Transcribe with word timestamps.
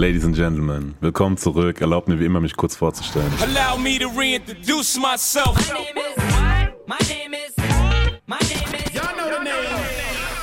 Ladies 0.00 0.24
and 0.24 0.34
Gentlemen, 0.34 0.94
willkommen 1.02 1.36
zurück. 1.36 1.82
Erlaubt 1.82 2.08
mir 2.08 2.18
wie 2.18 2.24
immer, 2.24 2.40
mich 2.40 2.56
kurz 2.56 2.74
vorzustellen. 2.74 3.30
Allow 3.42 3.78
me 3.78 3.98
to 3.98 4.08
reintroduce 4.08 4.98
myself. 4.98 5.54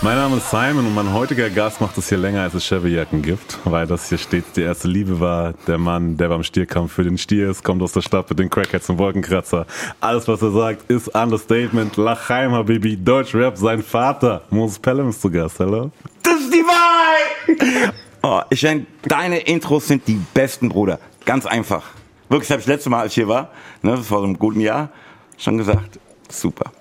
Mein 0.04 0.16
Name 0.16 0.38
ist 0.38 0.52
Simon 0.52 0.86
und 0.86 0.94
mein 0.94 1.12
heutiger 1.12 1.50
Gast 1.50 1.82
macht 1.82 1.98
es 1.98 2.08
hier 2.08 2.20
länger, 2.20 2.44
als 2.44 2.54
es 2.54 2.66
Chevy-Jacken 2.66 3.24
gibt, 3.24 3.58
weil 3.64 3.88
das 3.88 4.10
hier 4.10 4.20
stets 4.20 4.52
die 4.52 4.62
erste 4.62 4.88
Liebe 4.90 5.20
war. 5.20 5.56
Der 5.66 5.80
Mann, 5.80 6.18
der 6.18 6.30
beim 6.30 6.44
Stierkampf 6.44 6.94
für 6.94 7.04
den 7.04 7.18
Stier 7.18 7.50
ist, 7.50 7.64
kommt 7.64 7.82
aus 7.82 7.94
der 7.94 8.02
Stadt 8.02 8.30
mit 8.30 8.38
den 8.38 8.52
Crackheads 8.52 8.92
und 8.92 9.00
Wolkenkratzer. 9.00 9.66
Alles, 10.00 10.28
was 10.28 10.40
er 10.44 10.52
sagt, 10.52 10.88
ist 10.92 11.08
Understatement. 11.16 11.98
Lachheim, 11.98 12.52
Habibi, 12.52 12.96
Deutschrap, 12.96 13.58
sein 13.58 13.82
Vater. 13.82 14.44
Moses 14.52 14.78
Pelham 14.78 15.10
ist 15.10 15.20
zu 15.20 15.32
Gast, 15.32 15.60
hallo? 15.60 15.90
Das 16.22 16.42
ist 16.42 16.54
die 16.54 16.64
Wahrheit! 16.64 17.96
Oh, 18.30 18.42
ich 18.50 18.60
denke, 18.60 18.88
deine 19.04 19.40
Intros 19.40 19.88
sind 19.88 20.06
die 20.06 20.20
besten, 20.34 20.68
Bruder. 20.68 21.00
Ganz 21.24 21.46
einfach. 21.46 21.86
Wirklich, 22.28 22.52
habe 22.52 22.60
ich 22.60 22.66
das 22.66 22.76
letzte 22.76 22.90
Mal, 22.90 23.00
als 23.00 23.14
ich 23.14 23.16
hier 23.16 23.30
war, 23.30 23.52
ne, 23.82 23.96
vor 23.96 24.20
so 24.20 24.26
einem 24.26 24.38
guten 24.38 24.60
Jahr, 24.60 24.90
schon 25.38 25.58
gesagt, 25.58 25.98
super. 26.28 26.74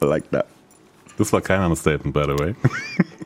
I 0.00 0.04
like 0.04 0.30
that. 0.30 0.46
Das 1.18 1.32
war 1.32 1.40
kein 1.40 1.60
Understatement, 1.60 2.14
by 2.14 2.22
the 2.22 2.38
way. 2.38 2.54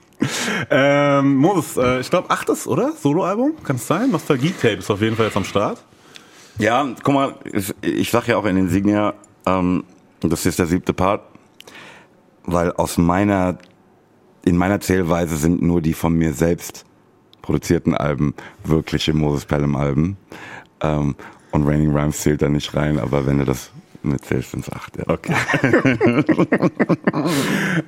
ähm, 0.71 1.37
Moses, 1.37 1.77
äh, 1.77 2.01
ich 2.01 2.09
glaube, 2.09 2.31
achtes, 2.31 2.67
oder? 2.67 2.93
Soloalbum? 2.93 3.63
Kann 3.63 3.77
es 3.77 3.87
sein? 3.87 4.11
Nostalgie-Tape 4.11 4.77
ist 4.77 4.91
auf 4.91 5.03
jeden 5.03 5.15
Fall 5.15 5.27
jetzt 5.27 5.37
am 5.37 5.45
Start. 5.45 5.85
Ja, 6.57 6.89
guck 7.03 7.13
mal, 7.13 7.35
ich 7.83 8.11
sag 8.11 8.27
ja 8.27 8.39
auch 8.39 8.47
in 8.47 8.57
den 8.57 8.71
Signia, 8.71 9.13
ähm, 9.45 9.85
das 10.21 10.47
ist 10.47 10.59
der 10.59 10.67
siebte 10.67 10.95
Part, 10.95 11.25
weil 12.45 12.73
aus 12.73 12.97
meiner, 12.97 13.59
in 14.47 14.57
meiner 14.57 14.81
Zählweise 14.81 15.37
sind 15.37 15.61
nur 15.61 15.83
die 15.83 15.93
von 15.93 16.15
mir 16.15 16.33
selbst 16.33 16.87
produzierten 17.51 17.97
Alben 17.97 18.35
wirkliche 18.63 19.13
Moses 19.13 19.45
Pelham 19.45 19.75
Alben. 19.75 20.17
Ähm, 20.81 21.17
und 21.51 21.67
Raining 21.67 21.91
Rhymes 21.91 22.21
zählt 22.21 22.43
da 22.43 22.49
nicht 22.49 22.77
rein, 22.77 23.01
aber 23.01 23.27
wenn 23.27 23.39
du 23.39 23.45
das 23.45 23.73
mitzählst, 24.05 24.53
sind 24.53 24.69
es 24.69 24.73
acht. 24.73 24.97
Ja. 24.97 25.03
Okay. 25.09 25.35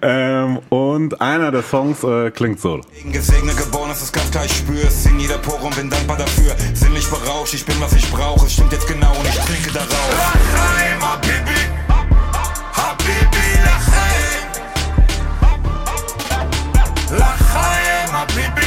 ähm, 0.03 0.59
und 0.69 1.21
einer 1.21 1.53
der 1.53 1.63
Songs 1.63 2.03
äh, 2.03 2.33
klingt 2.33 2.59
so. 2.59 2.81
Gesegnet 3.13 3.57
geboren, 3.57 3.93
ist 3.93 4.03
das 4.03 4.13
ganz 4.13 4.33
klar, 4.33 4.45
ich 4.45 4.57
spüre 4.57 4.83
es 4.83 5.07
in 5.07 5.21
jeder 5.21 5.39
Pore 5.39 5.65
und 5.65 5.77
bin 5.77 5.89
dankbar 5.89 6.17
dafür. 6.17 6.57
Sinnlich 6.75 7.09
berauscht, 7.09 7.55
ich 7.55 7.65
bin, 7.65 7.77
was 7.81 7.93
ich 7.93 8.11
brauche. 8.11 8.47
Es 8.47 8.55
stimmt 8.55 8.73
jetzt 8.73 8.89
genau 8.89 9.13
und 9.13 9.29
ich 9.29 9.39
trinke 9.39 9.71
darauf. 9.71 10.11
Lachaim, 10.11 11.01
Habibi, 11.01 11.61
Habibi, 12.73 13.47
Lachaim. 13.65 14.49
Lachaim, 17.17 18.13
Habibi. 18.13 18.62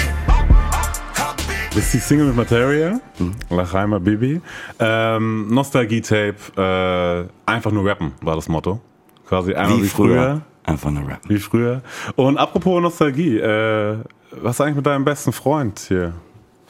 Das 1.76 1.84
ist 1.84 1.94
die 1.94 2.00
Single 2.00 2.28
mit 2.28 2.38
Materia, 2.38 3.02
mhm. 3.20 3.34
Lachaima 3.50 4.00
Bibi. 4.00 4.40
Ähm, 4.80 5.48
Nostalgie-Tape, 5.50 6.36
äh, 6.56 7.52
einfach 7.52 7.72
nur 7.72 7.86
rappen 7.86 8.14
war 8.22 8.36
das 8.36 8.48
Motto. 8.48 8.80
Quasi 9.28 9.54
einmal 9.54 9.80
wie, 9.80 9.84
wie 9.84 9.88
früher. 9.90 10.14
früher. 10.16 10.42
Einfach 10.64 10.92
nur 10.92 11.10
rappen. 11.10 11.30
Wie 11.30 11.38
früher. 11.38 11.82
Und 12.16 12.38
apropos 12.38 12.82
Nostalgie, 12.82 13.40
äh, 13.40 13.98
was 14.32 14.56
ist 14.56 14.62
eigentlich 14.62 14.78
mit 14.78 14.86
deinem 14.86 15.04
besten 15.04 15.34
Freund 15.34 15.78
hier? 15.86 16.14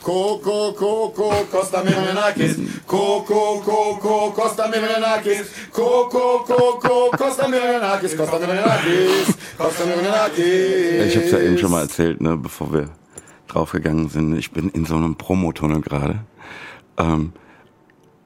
Coco, 0.01 0.73
Coco, 0.73 1.31
Costa 1.51 1.83
Mirenakis. 1.83 2.57
Coco, 2.87 3.61
Coco, 3.63 4.31
Costa 4.31 4.67
Mirenakis. 4.67 5.45
Coco, 5.71 6.43
Coco, 6.47 7.11
Costa 7.15 7.47
Mirenakis. 7.47 8.17
Costa 8.17 8.39
Mirenakis. 8.39 9.37
Costa 9.55 9.85
Mirenakis. 9.85 11.05
Ich 11.05 11.15
hab's 11.15 11.31
ja 11.31 11.39
eben 11.41 11.59
schon 11.59 11.69
mal 11.69 11.81
erzählt, 11.81 12.19
ne, 12.21 12.35
bevor 12.37 12.73
wir 12.73 12.89
draufgegangen 13.47 14.09
sind. 14.09 14.37
Ich 14.37 14.51
bin 14.51 14.69
in 14.69 14.85
so 14.85 14.95
einem 14.95 15.15
Promotunnel 15.15 15.81
gerade 15.81 16.19
ähm, 16.97 17.33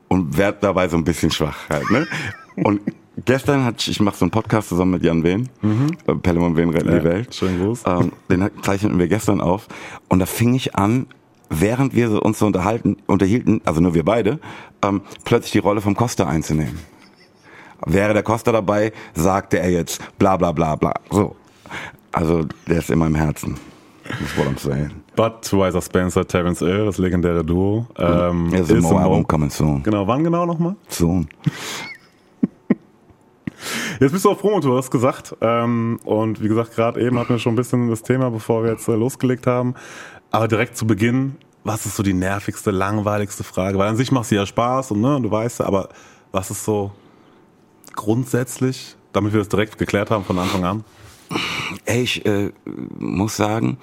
und 0.07 0.37
werde 0.37 0.59
dabei 0.61 0.87
so 0.87 0.97
ein 0.97 1.03
bisschen 1.03 1.31
schwach 1.31 1.69
halt. 1.69 1.89
Ne? 1.91 2.07
Und 2.55 2.81
gestern 3.25 3.63
hatte 3.63 3.89
ich, 3.89 3.99
mache 4.01 4.17
so 4.17 4.25
einen 4.25 4.31
Podcast 4.31 4.67
zusammen 4.69 4.91
mit 4.91 5.03
Jan 5.03 5.23
Wehn, 5.23 5.47
mhm. 5.61 5.95
Äh, 6.07 6.15
Pelham 6.15 6.57
Wehn 6.57 6.69
retten 6.69 6.89
ja, 6.89 6.99
die 6.99 7.05
Welt. 7.05 7.33
Schön 7.33 7.57
groß. 7.57 7.83
Ähm, 7.85 8.11
den 8.29 8.49
zeichneten 8.61 8.99
wir 8.99 9.07
gestern 9.07 9.39
auf 9.39 9.67
und 10.09 10.19
da 10.19 10.25
fing 10.25 10.55
ich 10.55 10.75
an, 10.75 11.07
während 11.49 11.95
wir 11.95 12.23
uns 12.23 12.39
so 12.39 12.45
unterhalten, 12.45 12.97
unterhielten, 13.07 13.61
also 13.65 13.79
nur 13.81 13.93
wir 13.93 14.03
beide, 14.03 14.39
ähm, 14.81 15.01
plötzlich 15.23 15.53
die 15.53 15.59
Rolle 15.59 15.79
vom 15.79 15.95
Costa 15.95 16.27
einzunehmen. 16.27 16.79
Wäre 17.85 18.13
der 18.13 18.23
Costa 18.23 18.51
dabei, 18.51 18.91
sagte 19.13 19.59
er 19.59 19.69
jetzt 19.69 20.01
bla 20.17 20.35
bla 20.35 20.51
bla 20.51 20.75
bla. 20.75 20.93
So. 21.09 21.35
Also 22.11 22.45
der 22.67 22.79
ist 22.79 22.89
in 22.89 22.99
meinem 22.99 23.15
Herzen. 23.15 23.55
That's 24.19 24.37
what 24.37 24.47
I'm 24.47 24.57
saying. 24.57 24.91
Budweiser 25.15 25.81
Spencer, 25.81 26.27
Terence 26.27 26.59
Hill, 26.59 26.85
das 26.85 26.97
legendäre 26.97 27.43
Duo. 27.43 27.87
Ähm, 27.97 28.49
ja, 28.51 28.59
ist 28.59 28.71
im 28.71 28.85
Album 28.85 29.25
coming 29.27 29.49
soon. 29.49 29.81
Genau, 29.83 30.05
wann 30.07 30.23
genau 30.23 30.45
nochmal? 30.45 30.75
Soon. 30.89 31.29
Jetzt 33.99 34.11
bist 34.13 34.23
du 34.23 34.31
auf 34.31 34.39
Promotour, 34.39 34.77
hast 34.77 34.91
gesagt. 34.91 35.35
Ähm, 35.41 35.99
und 36.05 36.41
wie 36.41 36.47
gesagt, 36.47 36.75
gerade 36.75 37.01
eben 37.01 37.19
hatten 37.19 37.29
wir 37.29 37.39
schon 37.39 37.53
ein 37.53 37.57
bisschen 37.57 37.89
das 37.89 38.01
Thema, 38.03 38.29
bevor 38.29 38.63
wir 38.63 38.71
jetzt 38.71 38.87
äh, 38.87 38.95
losgelegt 38.95 39.47
haben. 39.47 39.75
Aber 40.31 40.47
direkt 40.47 40.77
zu 40.77 40.87
Beginn, 40.87 41.35
was 41.63 41.85
ist 41.85 41.97
so 41.97 42.03
die 42.03 42.13
nervigste, 42.13 42.71
langweiligste 42.71 43.43
Frage? 43.43 43.77
Weil 43.77 43.89
an 43.89 43.97
sich 43.97 44.11
macht 44.11 44.25
sie 44.25 44.35
ja 44.35 44.45
Spaß 44.45 44.91
und 44.91 45.01
ne, 45.01 45.19
du 45.21 45.29
weißt 45.29 45.59
ja, 45.59 45.65
aber 45.65 45.89
was 46.31 46.51
ist 46.51 46.63
so 46.63 46.91
grundsätzlich, 47.95 48.95
damit 49.11 49.33
wir 49.33 49.39
das 49.39 49.49
direkt 49.49 49.77
geklärt 49.77 50.11
haben 50.11 50.23
von 50.23 50.39
Anfang 50.39 50.63
an? 50.63 50.83
Ey, 51.85 52.01
ich 52.03 52.25
äh, 52.25 52.51
muss 52.97 53.35
sagen, 53.35 53.77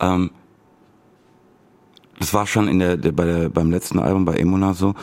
ähm, 0.00 0.30
das 2.18 2.34
war 2.34 2.46
schon 2.46 2.68
in 2.68 2.78
der, 2.78 2.96
der, 2.96 3.12
bei 3.12 3.24
der 3.24 3.48
beim 3.48 3.70
letzten 3.70 3.98
Album 3.98 4.24
bei 4.24 4.36
Emona 4.36 4.74
so. 4.74 4.94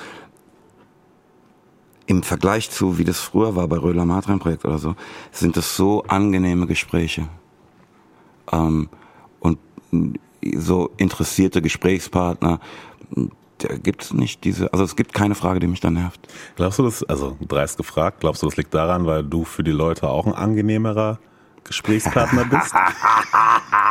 Im 2.06 2.24
Vergleich 2.24 2.70
zu, 2.70 2.98
wie 2.98 3.04
das 3.04 3.20
früher 3.20 3.56
war 3.56 3.68
bei 3.68 3.78
Röhler 3.78 4.06
Matrein 4.06 4.40
Projekt 4.40 4.64
oder 4.64 4.78
so, 4.78 4.96
sind 5.32 5.58
das 5.58 5.76
so 5.76 6.04
angenehme 6.04 6.68
Gespräche. 6.68 7.28
Ähm, 8.52 8.88
und 9.40 9.60
so 10.56 10.92
interessierte 10.98 11.62
Gesprächspartner, 11.62 12.60
da 13.58 13.76
gibt 13.78 14.04
es 14.04 14.14
nicht 14.14 14.44
diese, 14.44 14.72
also 14.72 14.86
es 14.86 14.96
gibt 14.96 15.14
keine 15.14 15.36
Frage, 15.36 15.60
die 15.60 15.68
mich 15.68 15.80
dann 15.80 15.96
nervt. 15.96 16.28
Glaubst 16.56 16.80
du 16.80 16.84
das, 16.84 17.04
also 17.04 17.36
dreist 17.46 17.78
gefragt, 17.78 18.20
glaubst 18.20 18.44
du, 18.44 18.48
das 18.48 18.56
liegt 18.58 18.74
daran, 18.74 19.06
weil 19.06 19.24
du 19.24 19.44
für 19.44 19.64
die 19.64 19.72
Leute 19.72 20.08
auch 20.08 20.28
ein 20.28 20.34
angenehmerer 20.34 21.20
Gesprächspartner 21.64 22.46
bist? 22.46 22.74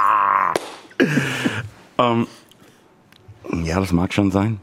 ähm, 1.98 2.26
ja, 3.64 3.80
das 3.80 3.92
mag 3.92 4.12
schon 4.12 4.30
sein. 4.30 4.60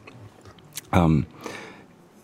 Ähm, 0.92 1.26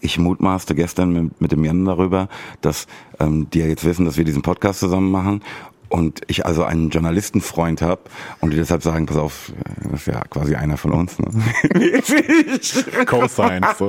ich 0.02 0.18
mutmaßte 0.18 0.76
gestern 0.76 1.12
mit, 1.12 1.42
mit 1.42 1.52
dem 1.52 1.64
Jan 1.66 1.86
darüber, 1.86 2.30
dass 2.62 2.88
ähm, 3.20 3.50
die 3.50 3.60
ja 3.60 3.66
jetzt 3.66 3.84
wissen, 3.86 4.06
dass 4.06 4.18
wir 4.18 4.24
diesen 4.24 4.42
Podcast 4.42 4.80
zusammen 4.80 5.12
machen 5.12 5.44
und 5.90 6.22
ich 6.28 6.46
also 6.46 6.64
einen 6.64 6.90
Journalistenfreund 6.90 7.82
habe 7.82 8.02
und 8.40 8.52
die 8.52 8.58
deshalb 8.58 8.84
sagen, 8.84 9.06
pass 9.08 9.18
auf, 9.18 9.52
das 9.84 10.02
ist 10.02 10.08
ja 10.08 10.22
quasi 10.30 10.56
einer 10.56 10.78
von 10.78 10.92
uns. 10.92 11.18
Ne? 11.20 11.30
Co-Sign. 13.06 13.66
So. 13.78 13.88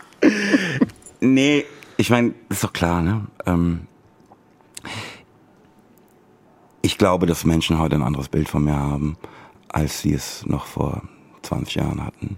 nee, 1.20 1.64
ich 1.96 2.10
meine, 2.10 2.34
ist 2.48 2.64
doch 2.64 2.72
klar, 2.72 3.00
ne? 3.00 3.26
Ähm, 3.46 3.86
ich 6.82 6.98
glaube, 6.98 7.26
dass 7.26 7.44
Menschen 7.44 7.78
heute 7.78 7.96
ein 7.96 8.02
anderes 8.02 8.28
Bild 8.28 8.48
von 8.48 8.64
mir 8.64 8.76
haben, 8.76 9.16
als 9.68 10.02
sie 10.02 10.12
es 10.12 10.44
noch 10.46 10.66
vor 10.66 11.02
20 11.42 11.76
Jahren 11.76 12.04
hatten. 12.04 12.36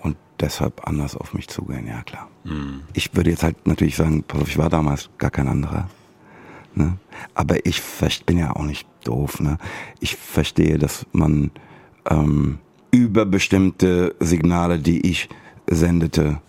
Und 0.00 0.16
deshalb 0.40 0.86
anders 0.86 1.16
auf 1.16 1.34
mich 1.34 1.48
zugehen, 1.48 1.86
ja 1.86 2.02
klar. 2.02 2.28
Mhm. 2.44 2.82
Ich 2.94 3.14
würde 3.14 3.30
jetzt 3.30 3.42
halt 3.42 3.66
natürlich 3.66 3.96
sagen, 3.96 4.24
pass 4.24 4.42
auf, 4.42 4.48
ich 4.48 4.58
war 4.58 4.70
damals 4.70 5.10
gar 5.18 5.30
kein 5.30 5.48
anderer. 5.48 5.88
Ne? 6.74 6.98
Aber 7.34 7.64
ich 7.64 7.80
bin 8.26 8.38
ja 8.38 8.56
auch 8.56 8.64
nicht 8.64 8.88
doof. 9.04 9.40
Ne? 9.40 9.58
Ich 10.00 10.16
verstehe, 10.16 10.78
dass 10.78 11.06
man 11.12 11.50
ähm, 12.10 12.58
über 12.90 13.26
bestimmte 13.26 14.14
Signale, 14.20 14.78
die 14.78 15.06
ich 15.08 15.28
sendete, 15.66 16.40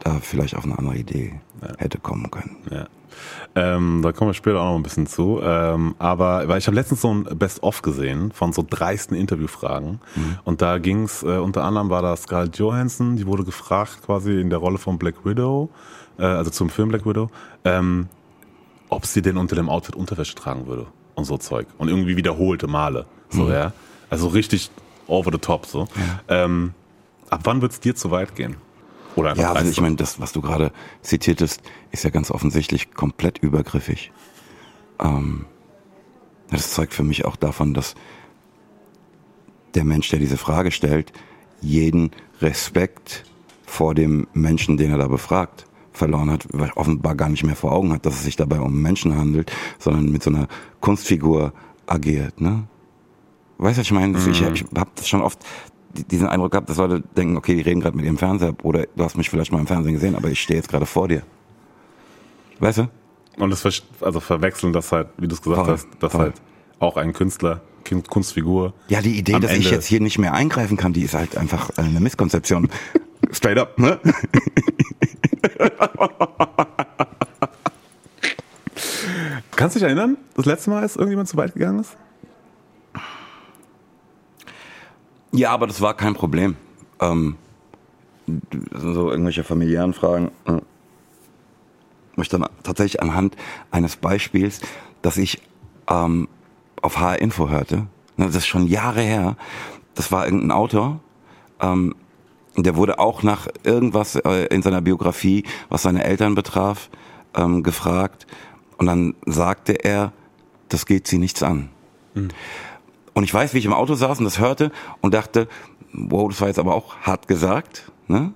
da 0.00 0.20
vielleicht 0.20 0.56
auf 0.56 0.64
eine 0.64 0.78
andere 0.78 0.96
Idee 0.96 1.40
ja. 1.60 1.74
hätte 1.78 1.98
kommen 1.98 2.30
können. 2.30 2.56
Ja. 2.70 2.88
Ähm, 3.54 4.00
da 4.02 4.12
kommen 4.12 4.30
wir 4.30 4.34
später 4.34 4.60
auch 4.60 4.70
noch 4.70 4.76
ein 4.76 4.82
bisschen 4.82 5.06
zu. 5.06 5.40
Ähm, 5.42 5.94
aber 5.98 6.48
weil 6.48 6.58
ich 6.58 6.66
habe 6.66 6.74
letztens 6.74 7.02
so 7.02 7.12
ein 7.12 7.24
Best-of 7.24 7.82
gesehen 7.82 8.32
von 8.32 8.52
so 8.52 8.64
dreisten 8.68 9.16
Interviewfragen. 9.16 10.00
Mhm. 10.14 10.38
Und 10.44 10.62
da 10.62 10.78
ging 10.78 11.04
es, 11.04 11.22
äh, 11.22 11.38
unter 11.38 11.64
anderem 11.64 11.90
war 11.90 12.02
da 12.02 12.16
Scarlett 12.16 12.58
Johansson, 12.58 13.16
die 13.16 13.26
wurde 13.26 13.44
gefragt 13.44 14.00
quasi 14.04 14.40
in 14.40 14.50
der 14.50 14.58
Rolle 14.58 14.78
von 14.78 14.98
Black 14.98 15.24
Widow, 15.24 15.70
äh, 16.18 16.24
also 16.24 16.50
zum 16.50 16.70
Film 16.70 16.88
Black 16.88 17.06
Widow, 17.06 17.30
ähm, 17.64 18.08
ob 18.88 19.06
sie 19.06 19.22
denn 19.22 19.36
unter 19.36 19.56
dem 19.56 19.68
Outfit 19.68 19.96
Unterwäsche 19.96 20.34
tragen 20.34 20.66
würde 20.66 20.86
und 21.14 21.24
so 21.24 21.36
Zeug. 21.36 21.66
Und 21.78 21.88
irgendwie 21.88 22.16
wiederholte 22.16 22.66
Male. 22.66 23.06
So, 23.30 23.44
mhm. 23.44 23.52
ja. 23.52 23.72
Also 24.10 24.28
richtig 24.28 24.70
over 25.06 25.30
the 25.32 25.38
top 25.38 25.66
so. 25.66 25.88
Ja. 26.28 26.44
Ähm, 26.44 26.74
ab 27.28 27.40
wann 27.44 27.60
wird 27.60 27.72
es 27.72 27.80
dir 27.80 27.94
zu 27.94 28.10
weit 28.10 28.34
gehen? 28.34 28.56
Oder 29.18 29.34
ja, 29.34 29.52
also 29.52 29.68
ich 29.68 29.80
meine, 29.80 29.96
das, 29.96 30.20
was 30.20 30.32
du 30.32 30.40
gerade 30.40 30.70
zitiertest, 31.02 31.60
ist 31.90 32.04
ja 32.04 32.10
ganz 32.10 32.30
offensichtlich 32.30 32.94
komplett 32.94 33.38
übergriffig. 33.38 34.12
Ähm, 35.00 35.44
das 36.50 36.72
zeugt 36.72 36.94
für 36.94 37.02
mich 37.02 37.24
auch 37.24 37.34
davon, 37.34 37.74
dass 37.74 37.96
der 39.74 39.82
Mensch, 39.82 40.08
der 40.10 40.20
diese 40.20 40.36
Frage 40.36 40.70
stellt, 40.70 41.12
jeden 41.60 42.12
Respekt 42.40 43.24
vor 43.66 43.96
dem 43.96 44.28
Menschen, 44.34 44.76
den 44.76 44.92
er 44.92 44.98
da 44.98 45.08
befragt, 45.08 45.66
verloren 45.92 46.30
hat, 46.30 46.46
weil 46.52 46.70
offenbar 46.76 47.16
gar 47.16 47.28
nicht 47.28 47.42
mehr 47.42 47.56
vor 47.56 47.72
Augen 47.72 47.92
hat, 47.92 48.06
dass 48.06 48.14
es 48.14 48.22
sich 48.22 48.36
dabei 48.36 48.60
um 48.60 48.80
Menschen 48.80 49.16
handelt, 49.16 49.50
sondern 49.80 50.12
mit 50.12 50.22
so 50.22 50.30
einer 50.30 50.46
Kunstfigur 50.80 51.52
agiert. 51.86 52.40
Ne? 52.40 52.68
Weißt 53.58 53.78
du, 53.78 53.80
was 53.80 53.86
ich 53.86 53.92
meine? 53.92 54.16
Ich, 54.16 54.40
ich 54.40 54.64
habe 54.76 54.90
das 54.94 55.08
schon 55.08 55.22
oft 55.22 55.40
diesen 55.94 56.28
Eindruck 56.28 56.52
gehabt, 56.52 56.68
dass 56.68 56.76
Leute 56.76 57.02
denken, 57.16 57.36
okay, 57.36 57.54
die 57.56 57.62
reden 57.62 57.80
gerade 57.80 57.96
mit 57.96 58.04
ihrem 58.04 58.18
Fernseher 58.18 58.54
oder 58.62 58.84
du 58.94 59.04
hast 59.04 59.16
mich 59.16 59.30
vielleicht 59.30 59.52
mal 59.52 59.58
im 59.60 59.66
Fernsehen 59.66 59.94
gesehen, 59.94 60.14
aber 60.14 60.28
ich 60.28 60.40
stehe 60.40 60.58
jetzt 60.58 60.68
gerade 60.68 60.86
vor 60.86 61.08
dir. 61.08 61.22
Weißt 62.60 62.78
du? 62.78 62.88
Und 63.38 63.50
das 63.50 63.60
ver 63.62 63.70
also 64.00 64.20
verwechseln 64.20 64.72
das 64.72 64.90
halt, 64.92 65.08
wie 65.16 65.28
du 65.28 65.34
es 65.34 65.42
gesagt 65.42 65.64
Voll, 65.64 65.72
hast, 65.74 65.88
dass 66.00 66.12
voll. 66.12 66.20
halt 66.22 66.34
auch 66.80 66.96
ein 66.96 67.12
Künstler, 67.12 67.60
Kun- 67.86 68.02
Kunstfigur. 68.06 68.74
Ja, 68.88 69.00
die 69.00 69.16
Idee, 69.18 69.38
dass 69.38 69.52
ich 69.52 69.58
Ende- 69.66 69.70
jetzt 69.70 69.86
hier 69.86 70.00
nicht 70.00 70.18
mehr 70.18 70.34
eingreifen 70.34 70.76
kann, 70.76 70.92
die 70.92 71.02
ist 71.02 71.14
halt 71.14 71.36
einfach 71.36 71.70
äh, 71.78 71.82
eine 71.82 72.00
Misskonzeption. 72.00 72.68
Straight 73.32 73.58
up, 73.58 73.78
ne? 73.78 73.98
Kannst 79.56 79.74
du 79.74 79.80
dich 79.80 79.86
erinnern, 79.86 80.16
das 80.36 80.46
letzte 80.46 80.70
Mal, 80.70 80.82
als 80.82 80.96
irgendjemand 80.96 81.28
zu 81.28 81.36
weit 81.36 81.52
gegangen 81.54 81.80
ist? 81.80 81.96
Ja, 85.32 85.50
aber 85.50 85.66
das 85.66 85.80
war 85.80 85.94
kein 85.94 86.14
Problem. 86.14 86.56
Ähm, 87.00 87.36
so 88.26 89.10
irgendwelche 89.10 89.44
familiären 89.44 89.92
Fragen. 89.92 90.30
äh, 90.46 90.60
ich 92.20 92.28
dann 92.28 92.46
tatsächlich 92.64 93.00
anhand 93.00 93.36
eines 93.70 93.96
Beispiels, 93.96 94.60
das 95.02 95.16
ich 95.16 95.40
ähm, 95.88 96.28
auf 96.82 96.98
HR 96.98 97.20
Info 97.20 97.48
hörte, 97.48 97.86
ne, 98.16 98.26
das 98.26 98.36
ist 98.36 98.46
schon 98.46 98.66
Jahre 98.66 99.02
her, 99.02 99.36
das 99.94 100.10
war 100.10 100.24
irgendein 100.24 100.50
Autor, 100.50 101.00
ähm, 101.60 101.94
der 102.56 102.74
wurde 102.74 102.98
auch 102.98 103.22
nach 103.22 103.46
irgendwas 103.62 104.16
äh, 104.16 104.46
in 104.46 104.62
seiner 104.62 104.80
Biografie, 104.80 105.44
was 105.68 105.82
seine 105.82 106.02
Eltern 106.02 106.34
betraf, 106.34 106.90
ähm, 107.34 107.62
gefragt. 107.62 108.26
Und 108.78 108.86
dann 108.86 109.14
sagte 109.26 109.72
er, 109.84 110.12
das 110.68 110.86
geht 110.86 111.06
sie 111.06 111.18
nichts 111.18 111.42
an. 111.42 111.68
Und 113.18 113.24
ich 113.24 113.34
weiß, 113.34 113.52
wie 113.52 113.58
ich 113.58 113.64
im 113.64 113.72
Auto 113.72 113.96
saß 113.96 114.20
und 114.20 114.26
das 114.26 114.38
hörte 114.38 114.70
und 115.00 115.12
dachte, 115.12 115.48
wow, 115.92 116.28
das 116.28 116.40
war 116.40 116.46
jetzt 116.46 116.60
aber 116.60 116.76
auch 116.76 116.98
hart 116.98 117.26
gesagt. 117.26 117.90
Ne? 118.06 118.32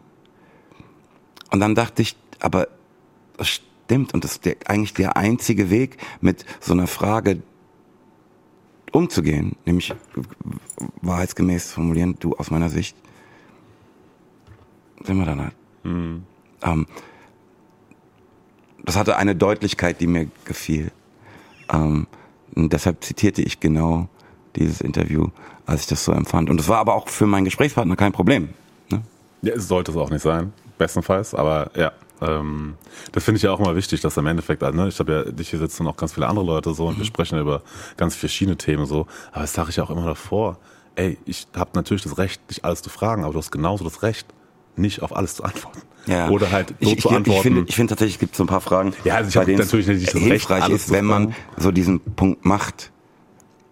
Und 1.53 1.61
dann 1.61 1.77
dachte 1.77 2.03
ich, 2.03 2.17
aber 2.41 2.67
das 3.37 3.49
stimmt 3.49 4.13
und 4.13 4.25
das 4.25 4.33
ist 4.33 4.45
der, 4.45 4.57
eigentlich 4.67 4.93
der 4.93 5.17
einzige 5.17 5.71
Weg, 5.71 5.99
mit 6.21 6.45
so 6.59 6.73
einer 6.73 6.89
Frage 6.89 7.45
umzugehen, 8.91 9.55
nämlich 9.67 9.95
wahrheitsgemäß 11.01 11.71
formulieren, 11.71 12.17
du 12.19 12.35
aus 12.35 12.51
meiner 12.51 12.69
Sicht, 12.69 12.97
sind 15.05 15.17
wir 15.17 15.27
dann 15.27 15.43
halt. 15.43 15.55
Ähm, 15.85 16.87
das 18.85 18.97
hatte 18.97 19.17
eine 19.17 19.37
Deutlichkeit, 19.37 20.01
die 20.01 20.09
mir 20.09 20.29
gefiel. 20.45 20.91
Ähm, 21.73 22.09
und 22.57 22.73
deshalb 22.73 23.05
zitierte 23.05 23.43
ich 23.43 23.61
genau 23.61 24.09
dieses 24.57 24.81
Interview, 24.81 25.29
als 25.67 25.83
ich 25.83 25.87
das 25.87 26.05
so 26.05 26.13
empfand. 26.13 26.51
Und 26.51 26.59
das 26.59 26.69
war 26.69 26.79
aber 26.79 26.95
auch 26.95 27.09
für 27.09 27.27
meinen 27.27 27.45
Gesprächspartner 27.45 27.97
kein 27.97 28.13
Problem. 28.13 28.51
Ne? 28.91 29.03
Ja, 29.43 29.55
es 29.55 29.69
sollte 29.69 29.93
es 29.93 29.97
auch 29.97 30.11
nicht 30.11 30.23
sein, 30.23 30.53
bestenfalls, 30.79 31.35
aber 31.35 31.71
ja. 31.77 31.93
Ähm, 32.21 32.75
das 33.11 33.25
finde 33.25 33.39
ich 33.39 33.43
ja 33.43 33.51
auch 33.51 33.59
immer 33.59 33.75
wichtig, 33.75 34.01
dass 34.01 34.17
im 34.17 34.27
Endeffekt, 34.27 34.63
also, 34.63 34.79
ne, 34.79 34.87
ich 34.87 34.99
habe 35.01 35.13
ja 35.13 35.33
dich 35.33 35.51
hier 35.51 35.59
sitzen 35.59 35.83
und 35.83 35.89
auch 35.89 35.97
ganz 35.97 36.13
viele 36.13 36.29
andere 36.29 36.47
Leute 36.47 36.73
so 36.73 36.87
und 36.87 36.97
wir 36.97 37.05
sprechen 37.05 37.37
über 37.39 37.63
ganz 37.97 38.15
verschiedene 38.15 38.57
Themen 38.57 38.87
so, 38.87 39.07
aber 39.33 39.41
das 39.41 39.53
sage 39.55 39.71
ich 39.71 39.81
auch 39.81 39.91
immer 39.91 40.05
davor. 40.05 40.59
Ey, 40.95 41.19
ich 41.25 41.49
habe 41.57 41.71
natürlich 41.75 42.05
das 42.05 42.19
Recht, 42.19 42.41
dich 42.49 42.65
alles 42.65 42.83
zu 42.83 42.91
fragen, 42.91 43.25
aber 43.25 43.33
du 43.33 43.41
hast 43.41 43.51
genauso 43.51 43.83
das 43.83 44.03
Recht, 44.03 44.29
nicht 44.77 45.03
auf 45.03 45.17
alles 45.17 45.35
zu 45.35 45.43
antworten. 45.45 45.83
Ja. 46.07 46.29
Oder 46.29 46.51
halt 46.51 46.75
so 46.81 46.91
ich, 46.93 47.01
zu 47.01 47.09
ich, 47.09 47.15
antworten. 47.15 47.31
Ich 47.31 47.43
finde, 47.43 47.65
ich 47.69 47.75
finde 47.75 47.91
tatsächlich, 47.91 48.15
es 48.17 48.21
gibt 48.21 48.37
so 48.37 48.45
ein 48.45 48.49
paar 48.49 48.61
Fragen, 48.61 48.93
Ja, 49.05 49.17
also 49.17 49.29
ich 49.29 49.35
bei 49.35 49.45
denen 49.45 49.61
es 49.61 49.67
natürlich 49.67 49.87
nicht 49.87 50.09
das 50.09 50.15
Recht, 50.15 50.25
hilfreich 50.27 50.63
alles 50.63 50.83
ist, 50.83 50.87
zu 50.89 50.93
wenn 50.93 51.05
man 51.05 51.35
so 51.57 51.71
diesen 51.71 52.01
Punkt 52.01 52.45
macht, 52.45 52.93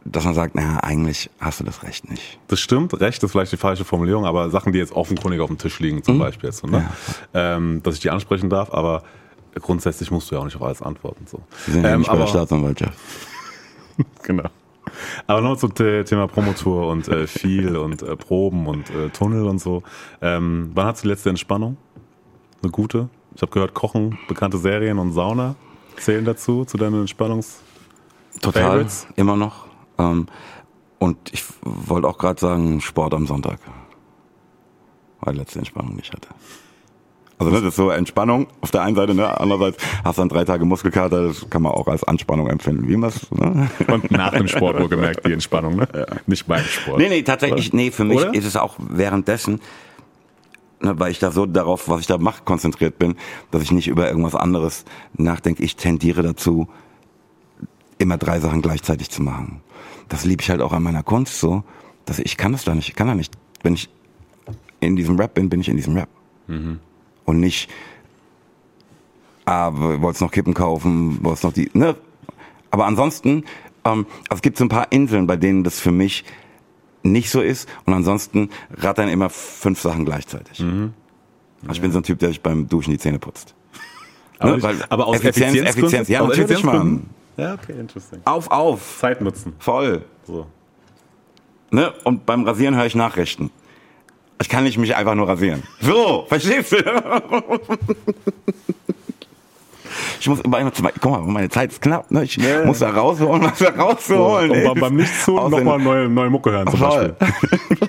dass 0.04 0.24
man 0.24 0.34
sagt, 0.34 0.54
naja, 0.54 0.78
eigentlich 0.82 1.30
hast 1.40 1.60
du 1.60 1.64
das 1.64 1.82
Recht 1.82 2.10
nicht. 2.10 2.38
Das 2.48 2.58
stimmt, 2.60 2.98
Recht 3.00 3.22
ist 3.22 3.30
vielleicht 3.32 3.52
die 3.52 3.56
falsche 3.58 3.84
Formulierung, 3.84 4.24
aber 4.24 4.48
Sachen, 4.50 4.72
die 4.72 4.78
jetzt 4.78 4.92
offenkundig 4.92 5.40
auf 5.40 5.48
dem 5.48 5.58
Tisch 5.58 5.78
liegen, 5.80 5.98
Mhm. 5.98 6.04
zum 6.04 6.18
Beispiel, 6.18 6.48
jetzt, 6.48 6.58
so, 6.58 6.66
ne? 6.66 6.88
ähm, 7.34 7.82
dass 7.82 7.94
ich 7.94 8.00
die 8.00 8.10
ansprechen 8.10 8.48
darf, 8.50 8.72
aber 8.72 9.02
grundsätzlich 9.60 10.10
musst 10.10 10.30
du 10.30 10.36
ja 10.36 10.40
auch 10.40 10.44
nicht 10.44 10.56
auf 10.56 10.62
alles 10.62 10.80
antworten. 10.82 11.26
So. 11.26 11.40
Wir 11.66 11.74
sind 11.74 11.82
ja 11.84 11.90
Ähm, 11.90 11.98
nicht 12.00 12.08
bei 12.08 12.14
der 12.14 12.22
aber- 12.22 12.30
Staatsanwaltschaft. 12.30 12.98
Genau. 14.22 14.44
Aber 15.26 15.40
noch 15.42 15.56
zum 15.58 15.72
The- 15.76 16.04
Thema 16.04 16.26
Promotour 16.26 16.88
und 16.88 17.06
äh, 17.08 17.26
viel 17.26 17.76
und 17.76 18.02
äh, 18.02 18.16
Proben 18.16 18.66
und 18.66 18.88
äh, 18.90 19.10
Tunnel 19.10 19.44
und 19.46 19.58
so. 19.58 19.82
Ähm, 20.22 20.70
wann 20.74 20.86
hast 20.86 21.00
du 21.00 21.02
die 21.02 21.08
letzte 21.08 21.28
Entspannung? 21.28 21.76
Eine 22.62 22.72
gute? 22.72 23.08
Ich 23.34 23.42
habe 23.42 23.52
gehört, 23.52 23.74
Kochen, 23.74 24.18
bekannte 24.28 24.56
Serien 24.58 24.98
und 24.98 25.12
Sauna 25.12 25.54
zählen 25.96 26.24
dazu, 26.24 26.64
zu 26.64 26.76
deinen 26.78 27.00
Entspannungs... 27.02 27.60
Total, 28.40 28.62
Favorites? 28.62 29.06
immer 29.16 29.36
noch. 29.36 29.66
Ähm, 30.00 30.26
und 30.98 31.16
ich 31.32 31.44
wollte 31.62 32.08
auch 32.08 32.18
gerade 32.18 32.40
sagen, 32.40 32.80
Sport 32.80 33.14
am 33.14 33.26
Sonntag. 33.26 33.58
Weil 35.20 35.36
letzte 35.36 35.58
Entspannung 35.58 35.96
nicht 35.96 36.12
hatte. 36.12 36.28
Also 37.38 37.52
das 37.52 37.62
ist 37.62 37.76
so 37.76 37.88
Entspannung 37.88 38.48
auf 38.60 38.70
der 38.70 38.82
einen 38.82 38.94
Seite, 38.96 39.14
ne? 39.14 39.40
andererseits 39.40 39.82
hast 40.04 40.18
du 40.18 40.20
dann 40.20 40.28
drei 40.28 40.44
Tage 40.44 40.66
Muskelkater, 40.66 41.28
das 41.28 41.48
kann 41.48 41.62
man 41.62 41.72
auch 41.72 41.88
als 41.88 42.04
Anspannung 42.04 42.48
empfinden. 42.48 42.86
Wie 42.86 42.98
man 42.98 43.10
ne? 43.30 43.70
Und 43.88 44.10
nach 44.10 44.32
dem 44.32 44.46
Sport 44.46 44.78
wohlgemerkt 44.78 45.26
die 45.26 45.32
Entspannung, 45.32 45.76
ne? 45.76 45.88
Nicht 46.26 46.46
beim 46.46 46.62
Sport. 46.62 46.98
Nee, 46.98 47.08
nee, 47.08 47.22
tatsächlich, 47.22 47.72
nee, 47.72 47.90
für 47.90 48.04
mich 48.04 48.18
Oder? 48.18 48.34
ist 48.34 48.44
es 48.44 48.56
auch 48.56 48.76
währenddessen, 48.78 49.60
ne, 50.82 50.98
weil 50.98 51.12
ich 51.12 51.18
da 51.18 51.30
so 51.30 51.46
darauf, 51.46 51.88
was 51.88 52.02
ich 52.02 52.06
da 52.06 52.18
mache, 52.18 52.42
konzentriert 52.44 52.98
bin, 52.98 53.16
dass 53.50 53.62
ich 53.62 53.72
nicht 53.72 53.88
über 53.88 54.06
irgendwas 54.06 54.34
anderes 54.34 54.84
nachdenke. 55.14 55.62
Ich 55.62 55.76
tendiere 55.76 56.22
dazu, 56.22 56.68
immer 58.00 58.18
drei 58.18 58.40
Sachen 58.40 58.62
gleichzeitig 58.62 59.10
zu 59.10 59.22
machen. 59.22 59.60
Das 60.08 60.24
liebe 60.24 60.42
ich 60.42 60.50
halt 60.50 60.60
auch 60.60 60.72
an 60.72 60.82
meiner 60.82 61.02
Kunst 61.02 61.38
so, 61.38 61.62
dass 62.04 62.18
ich 62.18 62.36
kann 62.36 62.52
das 62.52 62.64
da 62.64 62.74
nicht, 62.74 62.88
ich 62.88 62.96
kann 62.96 63.06
da 63.06 63.14
nicht, 63.14 63.34
wenn 63.62 63.74
ich 63.74 63.88
in 64.80 64.96
diesem 64.96 65.16
Rap 65.16 65.34
bin, 65.34 65.48
bin 65.48 65.60
ich 65.60 65.68
in 65.68 65.76
diesem 65.76 65.94
Rap. 65.96 66.08
Und 67.26 67.38
nicht, 67.40 67.70
ah, 69.44 69.70
wollt's 69.72 70.20
noch 70.20 70.30
Kippen 70.32 70.54
kaufen, 70.54 71.22
wollt's 71.22 71.42
noch 71.42 71.52
die, 71.52 71.70
ne? 71.74 71.94
Aber 72.72 72.86
ansonsten, 72.86 73.44
ähm, 73.84 74.06
also 74.28 74.36
es 74.36 74.42
gibt 74.42 74.56
so 74.58 74.64
ein 74.64 74.68
paar 74.68 74.90
Inseln, 74.90 75.26
bei 75.26 75.36
denen 75.36 75.62
das 75.64 75.78
für 75.80 75.92
mich 75.92 76.24
nicht 77.02 77.30
so 77.30 77.40
ist. 77.40 77.68
Und 77.84 77.94
ansonsten 77.94 78.50
rattern 78.76 79.08
immer 79.08 79.30
fünf 79.30 79.80
Sachen 79.80 80.04
gleichzeitig. 80.04 80.60
Also 80.60 81.72
ich 81.72 81.80
bin 81.80 81.92
so 81.92 81.98
ein 81.98 82.02
Typ, 82.04 82.18
der 82.18 82.28
sich 82.30 82.42
beim 82.42 82.68
Duschen 82.68 82.90
die 82.92 82.98
Zähne 82.98 83.18
putzt. 83.18 83.54
aber, 84.38 84.56
ne, 84.56 84.62
weil 84.62 84.76
aber 84.88 85.06
aus 85.06 85.16
Effizienz- 85.16 85.54
Effizienzgründen? 85.56 85.84
Effizienz, 85.84 86.08
ja, 86.08 86.26
natürlich? 86.26 86.64
Mann. 86.64 87.02
Ja, 87.40 87.54
okay, 87.54 87.72
interesting. 87.78 88.20
Auf, 88.24 88.50
auf, 88.50 88.98
Zeit 88.98 89.20
nutzen. 89.20 89.54
voll. 89.58 90.04
So. 90.26 90.46
Ne? 91.70 91.92
Und 92.04 92.26
beim 92.26 92.44
Rasieren 92.44 92.74
höre 92.76 92.86
ich 92.86 92.94
Nachrichten. 92.94 93.50
Ich 94.40 94.48
kann 94.48 94.64
nicht 94.64 94.78
mich 94.78 94.96
einfach 94.96 95.14
nur 95.14 95.28
rasieren. 95.28 95.62
So, 95.80 96.24
verstehst 96.28 96.72
du? 96.72 96.76
Ich 100.20 100.28
muss 100.28 100.40
immer, 100.40 100.58
immer 100.60 100.72
zu, 100.72 100.82
guck 101.00 101.10
mal, 101.12 101.20
meine 101.20 101.48
Zeit 101.48 101.72
ist 101.72 101.80
knapp, 101.82 102.10
ne? 102.10 102.24
Ich 102.24 102.36
Ja. 102.36 102.64
muss 102.64 102.78
da 102.80 102.90
rausholen, 102.90 103.42
was 103.42 103.58
da 103.58 103.72
So, 103.74 103.80
rauszuholen. 103.82 104.50
und 104.68 104.80
beim, 104.80 104.96
Nichtstun 104.96 105.50
nochmal 105.50 105.78
neue, 105.78 106.08
neue 106.08 106.30
Mucke 106.30 106.50
hören 106.52 106.68
zum 106.68 106.78
Voll. 106.78 107.16
Beispiel. 107.18 107.88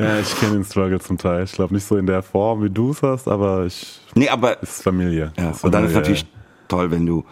Ja, 0.00 0.18
ich 0.18 0.34
kenne 0.36 0.54
den 0.54 0.64
Struggle 0.64 1.00
zum 1.00 1.18
Teil. 1.18 1.44
Ich 1.44 1.52
glaube 1.52 1.74
nicht 1.74 1.84
so 1.84 1.96
in 1.96 2.06
der 2.06 2.22
Form, 2.22 2.62
wie 2.62 2.70
du 2.70 2.90
es 2.90 3.02
hast, 3.02 3.28
aber 3.28 3.66
ich 3.66 4.00
Nee, 4.14 4.28
aber 4.28 4.62
ist 4.62 4.82
Familie. 4.82 5.32
Ja, 5.36 5.50
ist 5.50 5.64
und 5.64 5.72
dann 5.72 5.84
ist 5.84 5.92
Familie, 5.92 6.14
natürlich 6.14 6.26
toll, 6.68 6.90
wenn 6.90 7.06
du 7.06 7.24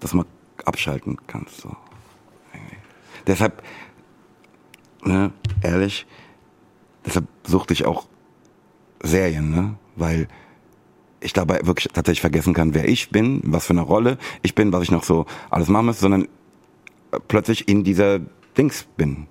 das 0.00 0.14
mal 0.14 0.26
abschalten 0.64 1.16
kannst. 1.26 1.60
So. 1.60 1.74
Deshalb, 3.26 3.62
ne, 5.04 5.32
ehrlich, 5.62 6.06
deshalb 7.04 7.26
suchte 7.44 7.72
ich 7.74 7.84
auch 7.84 8.06
Serien, 9.02 9.50
ne? 9.50 9.74
Weil 9.96 10.28
ich 11.20 11.32
dabei 11.32 11.60
wirklich 11.64 11.88
tatsächlich 11.92 12.20
vergessen 12.20 12.54
kann, 12.54 12.74
wer 12.74 12.88
ich 12.88 13.10
bin, 13.10 13.40
was 13.44 13.66
für 13.66 13.72
eine 13.72 13.82
Rolle 13.82 14.18
ich 14.42 14.54
bin, 14.54 14.72
was 14.72 14.82
ich 14.82 14.90
noch 14.90 15.04
so 15.04 15.26
alles 15.50 15.68
machen 15.68 15.86
muss, 15.86 16.00
sondern 16.00 16.24
äh, 17.12 17.18
plötzlich 17.28 17.68
in 17.68 17.84
dieser 17.84 18.20
Dings 18.56 18.86
bin 18.96 19.26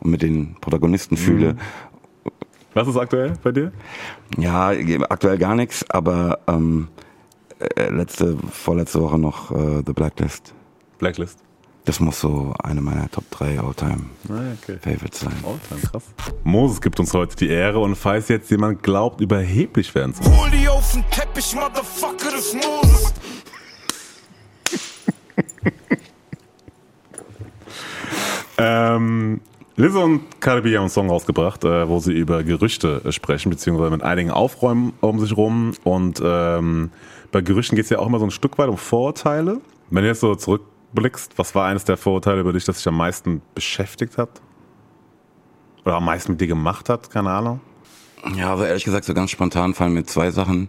und 0.00 0.10
mit 0.10 0.22
den 0.22 0.56
Protagonisten 0.60 1.16
fühle. 1.16 1.56
Was 2.74 2.86
ist 2.88 2.96
aktuell 2.96 3.32
bei 3.42 3.52
dir? 3.52 3.72
Ja, 4.38 4.70
aktuell 5.08 5.38
gar 5.38 5.54
nichts, 5.54 5.84
aber 5.90 6.38
ähm, 6.46 6.88
äh, 7.58 7.88
letzte, 7.88 8.36
vorletzte 8.52 9.00
Woche 9.02 9.18
noch 9.18 9.50
äh, 9.50 9.82
The 9.84 9.92
Blacklist. 9.92 10.54
Blacklist. 10.98 11.38
Das 11.86 11.98
muss 11.98 12.20
so 12.20 12.54
eine 12.62 12.80
meiner 12.80 13.10
Top 13.10 13.24
3 13.30 13.58
All-Time 13.58 14.04
Ah, 14.28 14.52
okay. 14.62 14.78
Favorites 14.80 15.20
sein. 15.20 15.32
Dann 15.70 15.80
krass. 15.82 16.04
Moses 16.44 16.80
gibt 16.80 17.00
uns 17.00 17.12
heute 17.14 17.34
die 17.36 17.48
Ehre 17.48 17.80
und 17.80 17.96
falls 17.96 18.28
jetzt 18.28 18.50
jemand 18.50 18.82
glaubt, 18.82 19.20
überheblich 19.20 19.92
werden 19.94 20.14
zu 20.14 20.22
Hol 20.24 20.50
die 20.50 20.68
auf 20.68 20.92
den 20.92 21.04
Teppich, 21.10 21.54
Motherfucker 21.54 22.30
des 22.30 22.54
Moses. 22.54 23.14
Ähm, 28.62 29.40
Lizzo 29.80 30.04
und 30.04 30.42
Cardi 30.42 30.60
B 30.60 30.76
haben 30.76 30.82
einen 30.82 30.90
Song 30.90 31.08
rausgebracht, 31.08 31.64
äh, 31.64 31.88
wo 31.88 32.00
sie 32.00 32.12
über 32.12 32.42
Gerüchte 32.42 33.00
äh, 33.02 33.12
sprechen, 33.12 33.48
beziehungsweise 33.48 33.90
mit 33.90 34.02
einigen 34.02 34.30
Aufräumen 34.30 34.92
um 35.00 35.18
sich 35.18 35.34
rum. 35.34 35.72
Und 35.84 36.20
ähm, 36.22 36.90
bei 37.32 37.40
Gerüchten 37.40 37.76
geht 37.76 37.84
es 37.84 37.90
ja 37.90 37.98
auch 37.98 38.06
immer 38.06 38.18
so 38.18 38.26
ein 38.26 38.30
Stück 38.30 38.58
weit 38.58 38.68
um 38.68 38.76
Vorurteile. 38.76 39.62
Wenn 39.88 40.02
du 40.02 40.08
jetzt 40.08 40.20
so 40.20 40.34
zurückblickst, 40.34 41.38
was 41.38 41.54
war 41.54 41.66
eines 41.66 41.84
der 41.84 41.96
Vorurteile 41.96 42.40
über 42.42 42.52
dich, 42.52 42.66
das 42.66 42.76
dich 42.76 42.88
am 42.88 42.98
meisten 42.98 43.40
beschäftigt 43.54 44.18
hat? 44.18 44.42
Oder 45.86 45.94
am 45.94 46.04
meisten 46.04 46.32
mit 46.32 46.42
dir 46.42 46.48
gemacht 46.48 46.90
hat? 46.90 47.08
Keine 47.08 47.30
Ahnung. 47.30 47.60
Ja, 48.36 48.50
also 48.50 48.64
ehrlich 48.64 48.84
gesagt, 48.84 49.06
so 49.06 49.14
ganz 49.14 49.30
spontan 49.30 49.72
fallen 49.72 49.94
mir 49.94 50.04
zwei 50.04 50.30
Sachen 50.30 50.68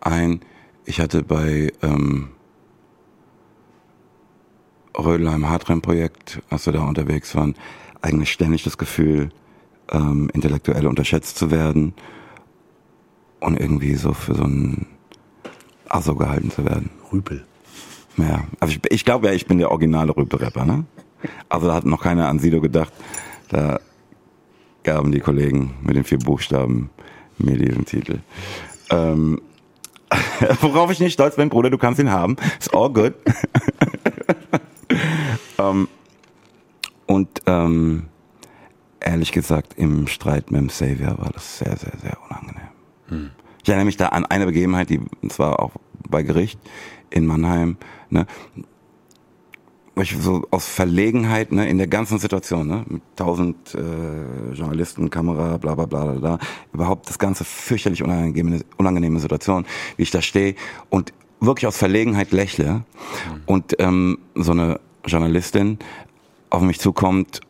ein. 0.00 0.40
Ich 0.86 0.98
hatte 0.98 1.22
bei 1.22 1.72
ähm, 1.82 2.30
Rödelheim 4.98 5.46
Hartrein-Projekt, 5.46 6.40
als 6.48 6.64
wir 6.64 6.72
da 6.72 6.84
unterwegs 6.84 7.34
waren, 7.34 7.54
eigentlich 8.02 8.32
ständig 8.32 8.62
das 8.62 8.78
Gefühl, 8.78 9.30
ähm, 9.90 10.30
intellektuell 10.32 10.86
unterschätzt 10.86 11.36
zu 11.36 11.50
werden 11.50 11.94
und 13.40 13.58
irgendwie 13.58 13.94
so 13.94 14.12
für 14.12 14.34
so 14.34 14.44
ein 14.44 14.86
Asso 15.88 16.14
gehalten 16.14 16.50
zu 16.50 16.64
werden. 16.64 16.90
Rüpel. 17.12 17.44
Ja, 18.16 18.44
also 18.60 18.74
ich, 18.74 18.80
ich 18.90 19.04
glaube 19.04 19.28
ja, 19.28 19.32
ich 19.32 19.46
bin 19.46 19.58
der 19.58 19.70
originale 19.70 20.16
Rüpel-Rapper, 20.16 20.64
ne? 20.64 20.84
Also 21.48 21.68
da 21.68 21.74
hat 21.74 21.84
noch 21.84 22.02
keiner 22.02 22.28
an 22.28 22.38
Sido 22.38 22.60
gedacht. 22.60 22.92
Da 23.48 23.80
gaben 24.82 25.12
die 25.12 25.20
Kollegen 25.20 25.74
mit 25.82 25.96
den 25.96 26.04
vier 26.04 26.18
Buchstaben 26.18 26.90
mir 27.38 27.58
diesen 27.58 27.84
Titel. 27.84 28.20
Ähm, 28.90 29.40
worauf 30.60 30.90
ich 30.90 31.00
nicht 31.00 31.14
stolz 31.14 31.36
bin, 31.36 31.48
Bruder, 31.48 31.70
du 31.70 31.78
kannst 31.78 32.00
ihn 32.00 32.10
haben. 32.10 32.36
It's 32.56 32.68
all 32.72 32.90
good. 32.90 33.14
ähm, 35.58 35.88
und 37.06 37.42
ähm, 37.46 38.06
ehrlich 39.00 39.32
gesagt, 39.32 39.74
im 39.74 40.06
Streit 40.06 40.50
mit 40.50 40.60
dem 40.60 40.68
Savior 40.68 41.18
war 41.18 41.30
das 41.32 41.58
sehr, 41.58 41.76
sehr, 41.76 41.92
sehr 42.00 42.18
unangenehm. 42.28 42.68
Hm. 43.08 43.30
Ich 43.62 43.68
erinnere 43.68 43.86
mich 43.86 43.96
da 43.96 44.08
an 44.08 44.26
eine 44.26 44.46
Begebenheit, 44.46 44.90
die 44.90 45.00
und 45.22 45.32
zwar 45.32 45.60
auch 45.60 45.72
bei 46.08 46.22
Gericht 46.22 46.58
in 47.10 47.26
Mannheim, 47.26 47.76
ne, 48.10 48.26
wo 49.94 50.02
ich 50.02 50.14
so 50.16 50.46
aus 50.50 50.68
Verlegenheit, 50.68 51.52
ne, 51.52 51.68
in 51.68 51.78
der 51.78 51.86
ganzen 51.86 52.18
Situation, 52.18 52.66
ne, 52.66 52.84
mit 52.86 53.02
tausend 53.16 53.74
äh, 53.74 54.52
Journalisten, 54.54 55.08
Kamera, 55.10 55.56
bla 55.56 55.74
bla 55.74 55.86
bla 55.86 56.04
bla, 56.04 56.12
bla 56.12 56.38
überhaupt 56.72 57.08
das 57.08 57.18
ganze 57.18 57.44
fürchterlich 57.44 58.02
unangenehme, 58.02 58.60
unangenehme 58.76 59.18
Situation, 59.20 59.66
wie 59.96 60.02
ich 60.02 60.10
da 60.10 60.20
stehe 60.20 60.54
und 60.90 61.12
wirklich 61.40 61.66
aus 61.66 61.76
Verlegenheit 61.76 62.32
lächle 62.32 62.72
mhm. 62.74 62.82
und 63.46 63.76
ähm, 63.78 64.18
so 64.34 64.52
eine 64.52 64.80
Journalistin 65.06 65.78
auf 66.50 66.62
mich 66.62 66.80
zukommt 66.80 67.40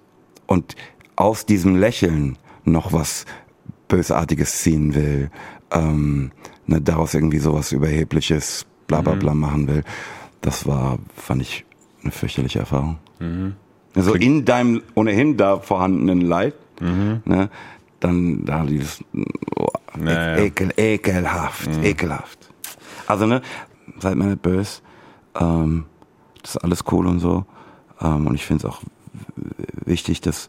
und 0.46 0.76
aus 1.16 1.46
diesem 1.46 1.76
Lächeln 1.76 2.38
noch 2.64 2.92
was 2.92 3.24
Bösartiges 3.88 4.62
ziehen 4.62 4.94
will, 4.94 5.30
ähm, 5.70 6.32
ne, 6.66 6.80
daraus 6.80 7.14
irgendwie 7.14 7.38
sowas 7.38 7.72
Überhebliches, 7.72 8.66
bla 8.86 9.00
bla 9.00 9.14
bla 9.14 9.34
mhm. 9.34 9.40
machen 9.40 9.68
will. 9.68 9.84
Das 10.40 10.66
war, 10.66 10.98
fand 11.14 11.42
ich, 11.42 11.64
eine 12.02 12.12
fürchterliche 12.12 12.60
Erfahrung. 12.60 12.98
Mhm. 13.18 13.54
Also 13.94 14.14
in 14.14 14.44
deinem 14.44 14.82
ohnehin 14.94 15.36
da 15.36 15.58
vorhandenen 15.58 16.20
Leid, 16.20 16.54
mhm. 16.80 17.22
ne, 17.24 17.48
dann 18.00 18.44
da 18.44 18.64
dieses 18.64 19.02
oh, 19.56 19.68
naja. 19.96 20.36
ekel, 20.36 20.72
ekelhaft, 20.76 21.70
mhm. 21.70 21.84
ekelhaft. 21.84 22.50
Also 23.06 23.26
ne, 23.26 23.40
seid 23.98 24.16
mir 24.16 24.26
nicht 24.26 24.42
böse. 24.42 24.80
Ähm, 25.38 25.84
das 26.42 26.56
ist 26.56 26.58
alles 26.58 26.84
cool 26.92 27.06
und 27.06 27.20
so. 27.20 27.46
Ähm, 28.00 28.26
und 28.26 28.34
ich 28.34 28.44
finde 28.44 28.66
es 28.66 28.72
auch 28.72 28.82
wichtig, 29.84 30.20
dass 30.20 30.48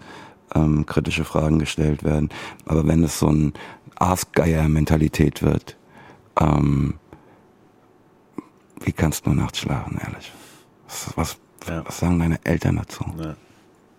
ähm, 0.56 0.86
kritische 0.86 1.26
Fragen 1.26 1.60
gestellt 1.60 2.04
werden. 2.04 2.30
Aber 2.66 2.88
wenn 2.88 3.04
es 3.04 3.20
so 3.20 3.28
ein 3.28 3.54
Aasgeier-Mentalität 3.96 5.44
wird, 5.44 5.76
ähm, 6.40 6.96
wie 8.82 8.92
kannst 8.92 9.26
du 9.26 9.32
nachts 9.32 9.60
schlafen, 9.60 10.00
ehrlich? 10.04 10.32
Was, 10.88 11.10
was, 11.16 11.38
ja. 11.68 11.86
was 11.86 12.00
sagen 12.00 12.20
deine 12.20 12.40
Eltern 12.44 12.78
dazu? 12.78 13.06
Ja, 13.20 13.36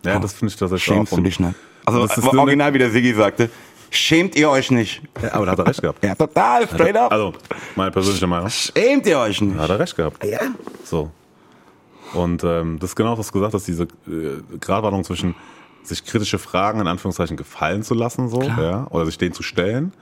ja 0.04 0.16
oh, 0.16 0.20
das 0.20 0.34
finde 0.34 0.52
ich 0.52 0.58
tatsächlich 0.58 0.84
Schämst 0.84 1.12
du 1.12 1.20
dich 1.20 1.40
nicht? 1.40 1.54
Also 1.84 2.06
original, 2.38 2.74
wie 2.74 2.78
der 2.78 2.90
Sigi 2.90 3.14
sagte, 3.14 3.50
schämt 3.90 4.36
ihr 4.36 4.50
euch 4.50 4.70
nicht? 4.70 5.02
Ja, 5.22 5.32
aber 5.34 5.46
da 5.46 5.52
hat 5.52 5.58
er 5.60 5.66
recht 5.66 5.80
gehabt. 5.80 6.04
ja, 6.04 6.14
total, 6.14 6.66
straight 6.66 6.96
up. 6.96 7.10
Also, 7.10 7.32
meine 7.76 7.90
persönliche 7.90 8.26
Meinung. 8.26 8.48
Schämt 8.50 9.06
ihr 9.06 9.18
euch 9.18 9.40
nicht? 9.40 9.56
Da 9.56 9.62
hat 9.62 9.70
er 9.70 9.78
recht 9.78 9.96
gehabt. 9.96 10.24
Ja. 10.24 10.40
So. 10.84 11.10
Und 12.14 12.44
ähm, 12.44 12.78
das 12.78 12.90
ist 12.90 12.96
genau, 12.96 13.18
was 13.18 13.28
du 13.28 13.32
gesagt 13.34 13.54
hast, 13.54 13.66
diese 13.66 13.84
äh, 13.84 14.42
Gratwanderung 14.60 15.04
zwischen 15.04 15.34
sich 15.82 16.04
kritische 16.04 16.38
Fragen 16.38 16.80
in 16.80 16.86
Anführungszeichen 16.86 17.36
gefallen 17.36 17.82
zu 17.82 17.94
lassen, 17.94 18.28
so, 18.28 18.38
Klar. 18.38 18.62
ja, 18.62 18.86
oder 18.90 19.06
sich 19.06 19.18
denen 19.18 19.32
zu 19.32 19.42
stellen, 19.42 19.92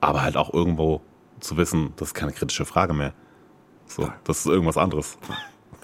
aber 0.00 0.22
halt 0.22 0.36
auch 0.36 0.52
irgendwo 0.52 1.00
zu 1.40 1.56
wissen, 1.56 1.92
das 1.96 2.08
ist 2.08 2.14
keine 2.14 2.32
kritische 2.32 2.64
Frage 2.64 2.94
mehr. 2.94 3.12
So, 3.86 4.08
das 4.24 4.40
ist 4.40 4.46
irgendwas 4.46 4.78
anderes. 4.78 5.18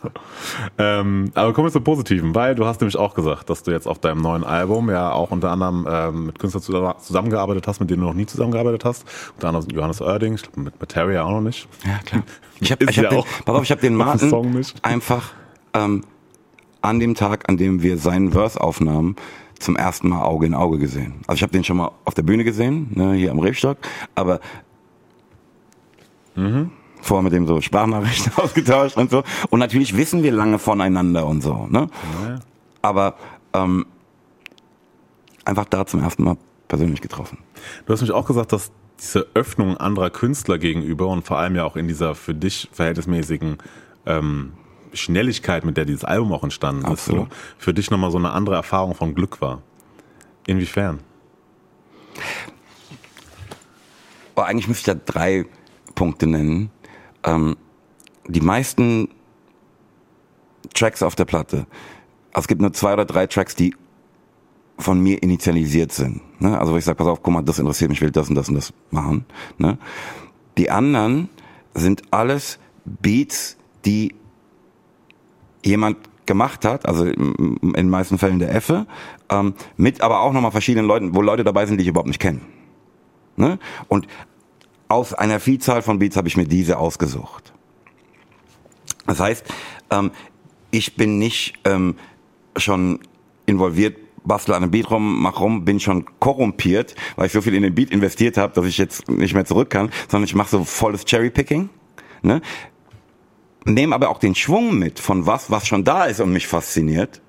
ähm, 0.78 1.30
aber 1.34 1.52
kommen 1.52 1.66
wir 1.66 1.72
zum 1.72 1.84
Positiven, 1.84 2.34
weil 2.34 2.54
du 2.54 2.64
hast 2.64 2.80
nämlich 2.80 2.96
auch 2.96 3.14
gesagt, 3.14 3.50
dass 3.50 3.62
du 3.62 3.70
jetzt 3.70 3.86
auf 3.86 3.98
deinem 3.98 4.22
neuen 4.22 4.44
Album 4.44 4.88
ja 4.88 5.12
auch 5.12 5.30
unter 5.30 5.50
anderem 5.50 5.86
ähm, 5.88 6.26
mit 6.26 6.38
Künstlern 6.38 6.94
zusammengearbeitet 6.98 7.66
hast, 7.66 7.80
mit 7.80 7.90
denen 7.90 8.00
du 8.00 8.06
noch 8.06 8.14
nie 8.14 8.24
zusammengearbeitet 8.24 8.86
hast. 8.86 9.04
Unter 9.34 9.48
anderem 9.48 9.68
Johannes 9.68 10.00
Oerding, 10.00 10.34
ich 10.34 10.42
glaube 10.42 10.60
mit 10.60 10.80
Materia 10.80 11.24
auch 11.24 11.32
noch 11.32 11.42
nicht. 11.42 11.68
Ja, 11.84 11.98
klar. 11.98 12.22
Ich 12.60 12.72
habe 12.72 12.84
ich 12.84 12.98
hab 12.98 13.10
den, 13.10 13.24
pass 13.44 13.54
auf, 13.54 13.62
ich 13.62 13.70
hab 13.70 13.80
den 13.80 13.94
Martin 13.94 14.64
einfach 14.82 15.34
ähm, 15.74 16.02
an 16.82 17.00
dem 17.00 17.14
Tag, 17.14 17.48
an 17.48 17.56
dem 17.56 17.82
wir 17.82 17.98
seinen 17.98 18.32
Verse 18.32 18.60
aufnahmen, 18.60 19.16
zum 19.58 19.76
ersten 19.76 20.08
Mal 20.08 20.22
Auge 20.22 20.46
in 20.46 20.54
Auge 20.54 20.78
gesehen. 20.78 21.14
Also 21.26 21.36
ich 21.36 21.42
habe 21.42 21.52
den 21.52 21.64
schon 21.64 21.76
mal 21.76 21.92
auf 22.04 22.14
der 22.14 22.22
Bühne 22.22 22.44
gesehen, 22.44 22.88
ne, 22.94 23.12
hier 23.12 23.30
am 23.30 23.38
Rebstock, 23.38 23.76
aber 24.14 24.40
mhm. 26.34 26.70
vorher 27.02 27.22
mit 27.22 27.32
dem 27.32 27.46
so 27.46 27.60
Sprachnachrichten 27.60 28.32
ausgetauscht 28.36 28.96
und 28.96 29.10
so. 29.10 29.22
Und 29.50 29.60
natürlich 29.60 29.96
wissen 29.96 30.22
wir 30.22 30.32
lange 30.32 30.58
voneinander 30.58 31.26
und 31.26 31.42
so. 31.42 31.66
Ne? 31.68 31.88
Ja. 32.26 32.38
Aber 32.80 33.16
ähm, 33.52 33.84
einfach 35.44 35.66
da 35.66 35.86
zum 35.86 36.02
ersten 36.02 36.24
Mal 36.24 36.36
persönlich 36.68 37.02
getroffen. 37.02 37.38
Du 37.84 37.92
hast 37.92 38.00
mich 38.00 38.12
auch 38.12 38.26
gesagt, 38.26 38.52
dass 38.52 38.70
diese 38.98 39.26
Öffnung 39.34 39.76
anderer 39.76 40.10
Künstler 40.10 40.58
gegenüber 40.58 41.08
und 41.08 41.26
vor 41.26 41.38
allem 41.38 41.56
ja 41.56 41.64
auch 41.64 41.76
in 41.76 41.88
dieser 41.88 42.14
für 42.14 42.34
dich 42.34 42.68
verhältnismäßigen 42.72 43.58
ähm, 44.06 44.52
Schnelligkeit, 44.92 45.64
mit 45.64 45.76
der 45.76 45.84
dieses 45.84 46.04
Album 46.04 46.32
auch 46.32 46.42
entstanden 46.42 46.84
Absolut. 46.84 47.28
ist, 47.28 47.30
so, 47.30 47.36
für 47.58 47.74
dich 47.74 47.90
nochmal 47.90 48.10
so 48.10 48.18
eine 48.18 48.30
andere 48.30 48.56
Erfahrung 48.56 48.94
von 48.94 49.14
Glück 49.14 49.40
war. 49.40 49.62
Inwiefern? 50.46 51.00
Oh, 54.34 54.42
eigentlich 54.42 54.68
müsste 54.68 54.92
ich 54.92 54.98
da 54.98 55.12
drei 55.12 55.46
Punkte 55.94 56.26
nennen. 56.26 56.70
Ähm, 57.24 57.56
die 58.26 58.40
meisten 58.40 59.08
Tracks 60.74 61.02
auf 61.02 61.14
der 61.14 61.24
Platte, 61.24 61.66
also 62.32 62.44
es 62.44 62.48
gibt 62.48 62.60
nur 62.60 62.72
zwei 62.72 62.92
oder 62.92 63.04
drei 63.04 63.26
Tracks, 63.26 63.54
die 63.54 63.74
von 64.78 65.00
mir 65.00 65.22
initialisiert 65.22 65.92
sind. 65.92 66.22
Ne? 66.40 66.58
Also 66.58 66.72
wo 66.72 66.76
ich 66.76 66.84
sage, 66.84 66.96
pass 66.96 67.06
auf, 67.06 67.22
guck 67.22 67.34
mal, 67.34 67.42
das 67.42 67.58
interessiert 67.58 67.90
mich, 67.90 67.98
ich 67.98 68.02
will 68.02 68.10
das 68.10 68.28
und 68.28 68.34
das 68.34 68.48
und 68.48 68.54
das 68.54 68.72
machen. 68.90 69.26
Ne? 69.58 69.78
Die 70.56 70.70
anderen 70.70 71.28
sind 71.74 72.02
alles 72.10 72.58
Beats, 72.84 73.56
die 73.84 74.14
jemand 75.64 75.98
gemacht 76.26 76.64
hat, 76.64 76.86
also 76.86 77.04
in 77.06 77.72
den 77.74 77.90
meisten 77.90 78.18
Fällen 78.18 78.38
der 78.38 78.54
Effe, 78.54 78.86
ähm, 79.30 79.54
mit 79.76 80.00
aber 80.00 80.20
auch 80.20 80.32
nochmal 80.32 80.52
verschiedenen 80.52 80.86
Leuten, 80.86 81.14
wo 81.14 81.22
Leute 81.22 81.42
dabei 81.42 81.66
sind, 81.66 81.78
die 81.78 81.82
ich 81.82 81.88
überhaupt 81.88 82.08
nicht 82.08 82.20
kenne. 82.20 82.40
Ne? 83.36 83.58
Und 83.88 84.06
aus 84.88 85.14
einer 85.14 85.40
Vielzahl 85.40 85.82
von 85.82 85.98
Beats 85.98 86.16
habe 86.16 86.28
ich 86.28 86.36
mir 86.36 86.46
diese 86.46 86.78
ausgesucht. 86.78 87.52
Das 89.06 89.18
heißt, 89.18 89.44
ähm, 89.90 90.10
ich 90.70 90.94
bin 90.96 91.18
nicht 91.18 91.54
ähm, 91.64 91.96
schon 92.56 93.00
involviert, 93.46 93.96
bastel 94.24 94.54
an 94.54 94.62
einem 94.62 94.70
Beat 94.70 94.90
rum, 94.90 95.22
mach 95.22 95.40
rum, 95.40 95.64
bin 95.64 95.80
schon 95.80 96.04
korrumpiert, 96.20 96.94
weil 97.16 97.26
ich 97.26 97.32
so 97.32 97.40
viel 97.40 97.54
in 97.54 97.62
den 97.62 97.74
Beat 97.74 97.90
investiert 97.90 98.36
habe, 98.36 98.52
dass 98.54 98.66
ich 98.66 98.78
jetzt 98.78 99.08
nicht 99.08 99.34
mehr 99.34 99.44
zurück 99.44 99.70
kann, 99.70 99.90
sondern 100.08 100.26
ich 100.26 100.34
mache 100.34 100.50
so 100.50 100.64
volles 100.64 101.04
Cherrypicking. 101.04 101.70
Ne? 102.22 102.42
Nehme 103.64 103.94
aber 103.94 104.08
auch 104.08 104.18
den 104.18 104.34
Schwung 104.34 104.78
mit 104.78 104.98
von 104.98 105.26
was, 105.26 105.50
was 105.50 105.66
schon 105.66 105.84
da 105.84 106.04
ist 106.04 106.20
und 106.20 106.32
mich 106.32 106.46
fasziniert, 106.46 107.20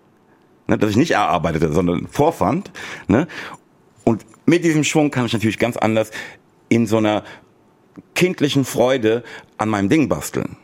ne, 0.68 0.78
dass 0.78 0.92
ich 0.92 0.98
nicht 0.98 1.12
erarbeitete, 1.12 1.72
sondern 1.72 2.08
vorfand. 2.08 2.72
Ne, 3.08 3.28
und 4.04 4.26
mit 4.46 4.64
diesem 4.64 4.84
Schwung 4.84 5.12
kann 5.12 5.26
ich 5.26 5.34
natürlich 5.34 5.60
ganz 5.60 5.78
anders 5.78 6.12
in 6.70 6.88
so 6.88 6.98
einer 6.98 7.24
kindlichen 8.16 8.66
Freude 8.66 9.24
an 9.58 9.70
meinem 9.70 9.90
Ding 9.90 10.10
basteln. 10.10 10.58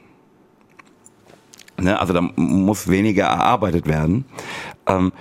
Ne, 1.79 2.00
also 2.00 2.13
da 2.13 2.21
muss 2.21 2.88
weniger 2.88 3.25
erarbeitet 3.25 3.88
werden. 3.88 4.25
Ähm, 4.88 5.12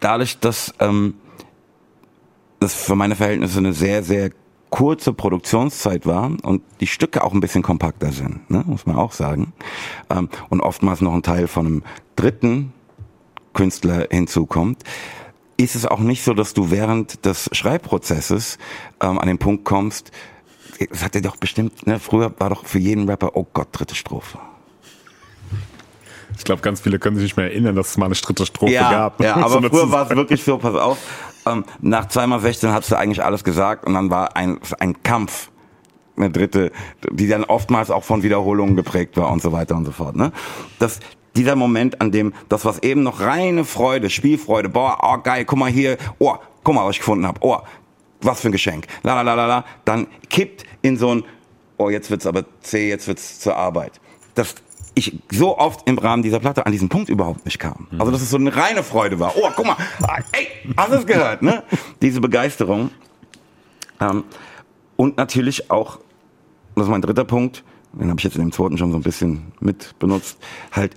dadurch, 0.00 0.38
dass 0.38 0.74
ähm, 0.78 1.14
das 2.60 2.74
für 2.74 2.94
meine 2.94 3.16
Verhältnisse 3.16 3.58
eine 3.58 3.72
sehr, 3.72 4.02
sehr 4.02 4.30
kurze 4.72 5.12
Produktionszeit 5.12 6.06
war 6.06 6.32
und 6.42 6.62
die 6.80 6.86
Stücke 6.86 7.22
auch 7.22 7.34
ein 7.34 7.40
bisschen 7.40 7.62
kompakter 7.62 8.10
sind, 8.10 8.50
ne, 8.50 8.64
muss 8.66 8.86
man 8.86 8.96
auch 8.96 9.12
sagen. 9.12 9.52
Ähm, 10.08 10.30
und 10.48 10.62
oftmals 10.62 11.02
noch 11.02 11.12
ein 11.12 11.22
Teil 11.22 11.46
von 11.46 11.66
einem 11.66 11.82
dritten 12.16 12.72
Künstler 13.52 14.08
hinzukommt, 14.10 14.82
ist 15.58 15.76
es 15.76 15.84
auch 15.84 15.98
nicht 15.98 16.24
so, 16.24 16.32
dass 16.32 16.54
du 16.54 16.70
während 16.70 17.26
des 17.26 17.50
Schreibprozesses 17.52 18.56
ähm, 19.02 19.18
an 19.18 19.28
den 19.28 19.38
Punkt 19.38 19.64
kommst, 19.64 20.10
das 20.90 21.04
hat 21.04 21.14
er 21.14 21.20
doch 21.20 21.36
bestimmt, 21.36 21.86
ne, 21.86 22.00
früher 22.00 22.32
war 22.38 22.48
doch 22.48 22.64
für 22.64 22.78
jeden 22.78 23.06
Rapper, 23.08 23.36
oh 23.36 23.46
Gott, 23.52 23.68
dritte 23.72 23.94
Strophe. 23.94 24.38
Ich 26.38 26.44
glaube, 26.44 26.62
ganz 26.62 26.80
viele 26.80 26.98
können 26.98 27.16
sich 27.16 27.24
nicht 27.24 27.36
mehr 27.36 27.50
erinnern, 27.50 27.76
dass 27.76 27.90
es 27.90 27.98
mal 27.98 28.06
eine 28.06 28.14
dritte 28.14 28.46
Strophe 28.46 28.72
gab. 28.72 29.20
Ja, 29.22 29.36
aber 29.36 29.50
So 29.50 29.68
früher 29.68 29.90
war 29.92 30.10
es 30.10 30.16
wirklich 30.16 30.42
so, 30.42 30.56
pass 30.56 30.74
auf, 30.74 30.96
ähm, 31.46 31.64
nach 31.80 32.08
zweimal 32.08 32.40
16 32.40 32.72
hast 32.72 32.90
du 32.90 32.96
eigentlich 32.96 33.24
alles 33.24 33.44
gesagt 33.44 33.86
und 33.86 33.94
dann 33.94 34.10
war 34.10 34.36
ein, 34.36 34.58
ein 34.78 35.02
Kampf, 35.02 35.50
eine 36.16 36.30
dritte, 36.30 36.72
die 37.10 37.28
dann 37.28 37.44
oftmals 37.44 37.90
auch 37.90 38.04
von 38.04 38.22
Wiederholungen 38.22 38.76
geprägt 38.76 39.16
war 39.16 39.30
und 39.30 39.42
so 39.42 39.52
weiter 39.52 39.76
und 39.76 39.84
so 39.84 39.92
fort. 39.92 40.16
Ne? 40.16 40.32
Das, 40.78 41.00
dieser 41.36 41.56
Moment, 41.56 42.00
an 42.00 42.12
dem 42.12 42.34
das, 42.48 42.64
was 42.64 42.82
eben 42.82 43.02
noch 43.02 43.20
reine 43.20 43.64
Freude, 43.64 44.10
Spielfreude, 44.10 44.68
boah, 44.68 44.98
oh 45.02 45.18
geil, 45.22 45.44
guck 45.44 45.58
mal 45.58 45.70
hier, 45.70 45.96
oh, 46.18 46.36
guck 46.62 46.74
mal, 46.74 46.84
was 46.84 46.92
ich 46.92 47.00
gefunden 47.00 47.26
habe, 47.26 47.40
oh, 47.42 47.58
was 48.20 48.40
für 48.40 48.48
ein 48.48 48.52
Geschenk, 48.52 48.86
la 49.02 49.20
la 49.22 49.34
la 49.34 49.46
la 49.46 49.64
dann 49.84 50.06
kippt 50.28 50.64
in 50.82 50.96
so 50.96 51.14
ein, 51.14 51.24
oh, 51.78 51.90
jetzt 51.90 52.10
wird's 52.10 52.26
aber 52.26 52.44
zäh, 52.60 52.88
jetzt 52.88 53.08
wird's 53.08 53.40
zur 53.40 53.56
Arbeit. 53.56 54.00
Das 54.34 54.54
ich 54.94 55.18
so 55.30 55.58
oft 55.58 55.88
im 55.88 55.98
Rahmen 55.98 56.22
dieser 56.22 56.40
Platte 56.40 56.66
an 56.66 56.72
diesen 56.72 56.88
Punkt 56.88 57.08
überhaupt 57.08 57.44
nicht 57.44 57.58
kam. 57.58 57.86
Also 57.98 58.12
dass 58.12 58.22
es 58.22 58.30
so 58.30 58.36
eine 58.36 58.54
reine 58.54 58.82
Freude 58.82 59.18
war. 59.18 59.34
Oh, 59.36 59.48
guck 59.54 59.66
mal, 59.66 59.76
ey, 60.32 60.48
hast 60.76 60.92
du 60.92 60.96
es 60.96 61.06
gehört, 61.06 61.42
ne? 61.42 61.62
Diese 62.02 62.20
Begeisterung. 62.20 62.90
Ähm, 64.00 64.24
und 64.96 65.16
natürlich 65.16 65.70
auch, 65.70 65.98
das 66.74 66.84
ist 66.84 66.90
mein 66.90 67.02
dritter 67.02 67.24
Punkt, 67.24 67.64
den 67.92 68.08
habe 68.08 68.18
ich 68.18 68.24
jetzt 68.24 68.36
in 68.36 68.42
dem 68.42 68.52
zweiten 68.52 68.78
schon 68.78 68.90
so 68.90 68.98
ein 68.98 69.02
bisschen 69.02 69.52
mit 69.60 69.98
benutzt, 69.98 70.38
halt 70.72 70.94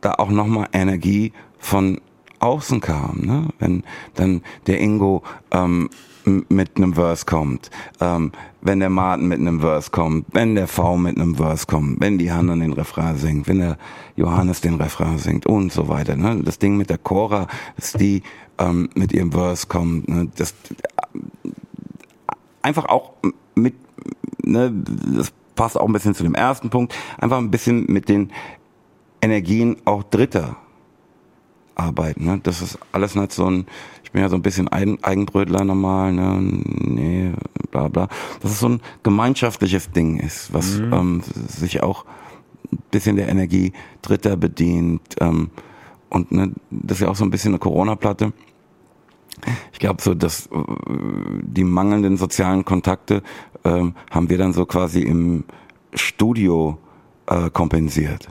da 0.00 0.14
auch 0.14 0.30
nochmal 0.30 0.68
Energie 0.72 1.32
von 1.58 2.00
außen 2.40 2.80
kam, 2.80 3.20
ne? 3.22 3.48
wenn 3.58 3.84
dann 4.14 4.42
der 4.66 4.80
Ingo 4.80 5.22
ähm, 5.50 5.90
mit 6.24 6.76
einem 6.76 6.94
Verse 6.94 7.24
kommt, 7.24 7.70
ähm, 8.00 8.32
wenn 8.60 8.80
der 8.80 8.90
Martin 8.90 9.28
mit 9.28 9.38
einem 9.38 9.60
Verse 9.60 9.90
kommt, 9.90 10.26
wenn 10.32 10.54
der 10.54 10.68
V 10.68 10.96
mit 10.96 11.16
einem 11.16 11.34
Verse 11.36 11.66
kommt, 11.66 12.00
wenn 12.00 12.18
die 12.18 12.32
Hanna 12.32 12.54
den 12.56 12.72
Refrain 12.72 13.16
singt, 13.16 13.48
wenn 13.48 13.60
der 13.60 13.78
Johannes 14.16 14.60
den 14.60 14.74
Refrain 14.74 15.18
singt 15.18 15.46
und 15.46 15.72
so 15.72 15.88
weiter. 15.88 16.16
Ne? 16.16 16.42
Das 16.44 16.58
Ding 16.58 16.76
mit 16.76 16.90
der 16.90 16.98
Cora, 16.98 17.46
dass 17.76 17.92
die 17.92 18.22
ähm, 18.58 18.88
mit 18.94 19.12
ihrem 19.12 19.32
Verse 19.32 19.66
kommt, 19.66 20.08
ne? 20.08 20.28
das 20.36 20.54
einfach 22.62 22.86
auch 22.86 23.12
mit, 23.54 23.74
ne, 24.42 24.72
das 25.14 25.32
passt 25.54 25.78
auch 25.78 25.86
ein 25.86 25.92
bisschen 25.92 26.14
zu 26.14 26.22
dem 26.22 26.34
ersten 26.34 26.70
Punkt, 26.70 26.94
einfach 27.18 27.38
ein 27.38 27.50
bisschen 27.50 27.86
mit 27.86 28.08
den 28.08 28.30
Energien 29.22 29.76
auch 29.84 30.02
Dritter 30.02 30.56
arbeiten. 31.80 32.24
Ne? 32.24 32.40
Das 32.42 32.62
ist 32.62 32.78
alles 32.92 33.14
nicht 33.14 33.32
so 33.32 33.46
ein, 33.46 33.66
ich 34.04 34.12
bin 34.12 34.22
ja 34.22 34.28
so 34.28 34.36
ein 34.36 34.42
bisschen 34.42 34.68
Eigen, 34.68 35.02
Eigenbrötler 35.02 35.64
normal, 35.64 36.12
ne? 36.12 36.36
nee, 36.40 37.32
bla 37.70 37.88
bla. 37.88 38.08
Dass 38.40 38.52
es 38.52 38.60
so 38.60 38.68
ein 38.68 38.80
gemeinschaftliches 39.02 39.90
Ding 39.90 40.18
ist, 40.18 40.52
was 40.52 40.78
ähm, 40.78 41.22
sich 41.48 41.82
auch 41.82 42.04
ein 42.72 42.78
bisschen 42.90 43.16
der 43.16 43.28
Energie 43.28 43.72
Dritter 44.02 44.36
bedient. 44.36 45.02
Ähm, 45.20 45.50
und 46.08 46.32
ne, 46.32 46.52
das 46.70 46.98
ist 46.98 47.02
ja 47.02 47.08
auch 47.08 47.16
so 47.16 47.24
ein 47.24 47.30
bisschen 47.30 47.52
eine 47.52 47.58
Corona-Platte. 47.58 48.32
Ich 49.72 49.78
glaube 49.78 50.02
so, 50.02 50.14
dass 50.14 50.46
äh, 50.46 50.50
die 51.42 51.64
mangelnden 51.64 52.16
sozialen 52.16 52.64
Kontakte 52.64 53.22
ähm, 53.64 53.94
haben 54.10 54.28
wir 54.28 54.38
dann 54.38 54.52
so 54.52 54.66
quasi 54.66 55.00
im 55.00 55.44
Studio 55.94 56.78
äh, 57.26 57.50
kompensiert. 57.50 58.28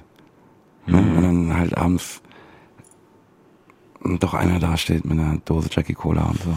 Ne? 0.86 1.04
Wenn 1.14 1.22
dann 1.22 1.58
halt 1.58 1.78
abends 1.78 2.22
doch 4.04 4.34
einer 4.34 4.60
da 4.60 4.78
steht 4.78 5.06
mit 5.06 5.20
einer 5.20 5.38
Dose 5.46 5.70
Jackie 5.72 5.94
Cola 5.94 6.24
und 6.24 6.42
so. 6.42 6.56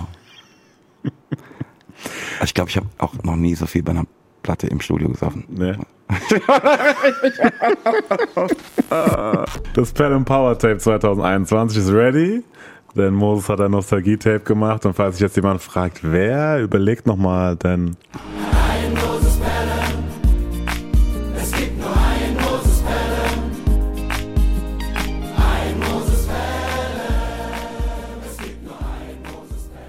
Also 2.34 2.44
ich 2.44 2.54
glaube, 2.54 2.70
ich 2.70 2.76
habe 2.76 2.86
auch 2.98 3.14
noch 3.22 3.36
nie 3.36 3.54
so 3.54 3.66
viel 3.66 3.82
bei 3.82 3.92
einer 3.92 4.06
Platte 4.42 4.66
im 4.66 4.80
Studio 4.80 5.08
gesoffen. 5.08 5.44
Nee. 5.48 5.76
das 9.74 9.92
Pen 9.92 10.12
and 10.12 10.26
Power 10.26 10.58
Tape 10.58 10.78
2021 10.78 11.78
ist 11.78 11.92
ready. 11.92 12.42
Denn 12.94 13.14
Moses 13.14 13.48
hat 13.48 13.60
ein 13.60 13.70
Nostalgie-Tape 13.70 14.40
gemacht. 14.40 14.84
Und 14.84 14.94
falls 14.94 15.16
sich 15.16 15.22
jetzt 15.22 15.36
jemand 15.36 15.62
fragt, 15.62 16.00
wer, 16.02 16.60
überlegt 16.60 17.06
nochmal, 17.06 17.56
denn 17.56 17.96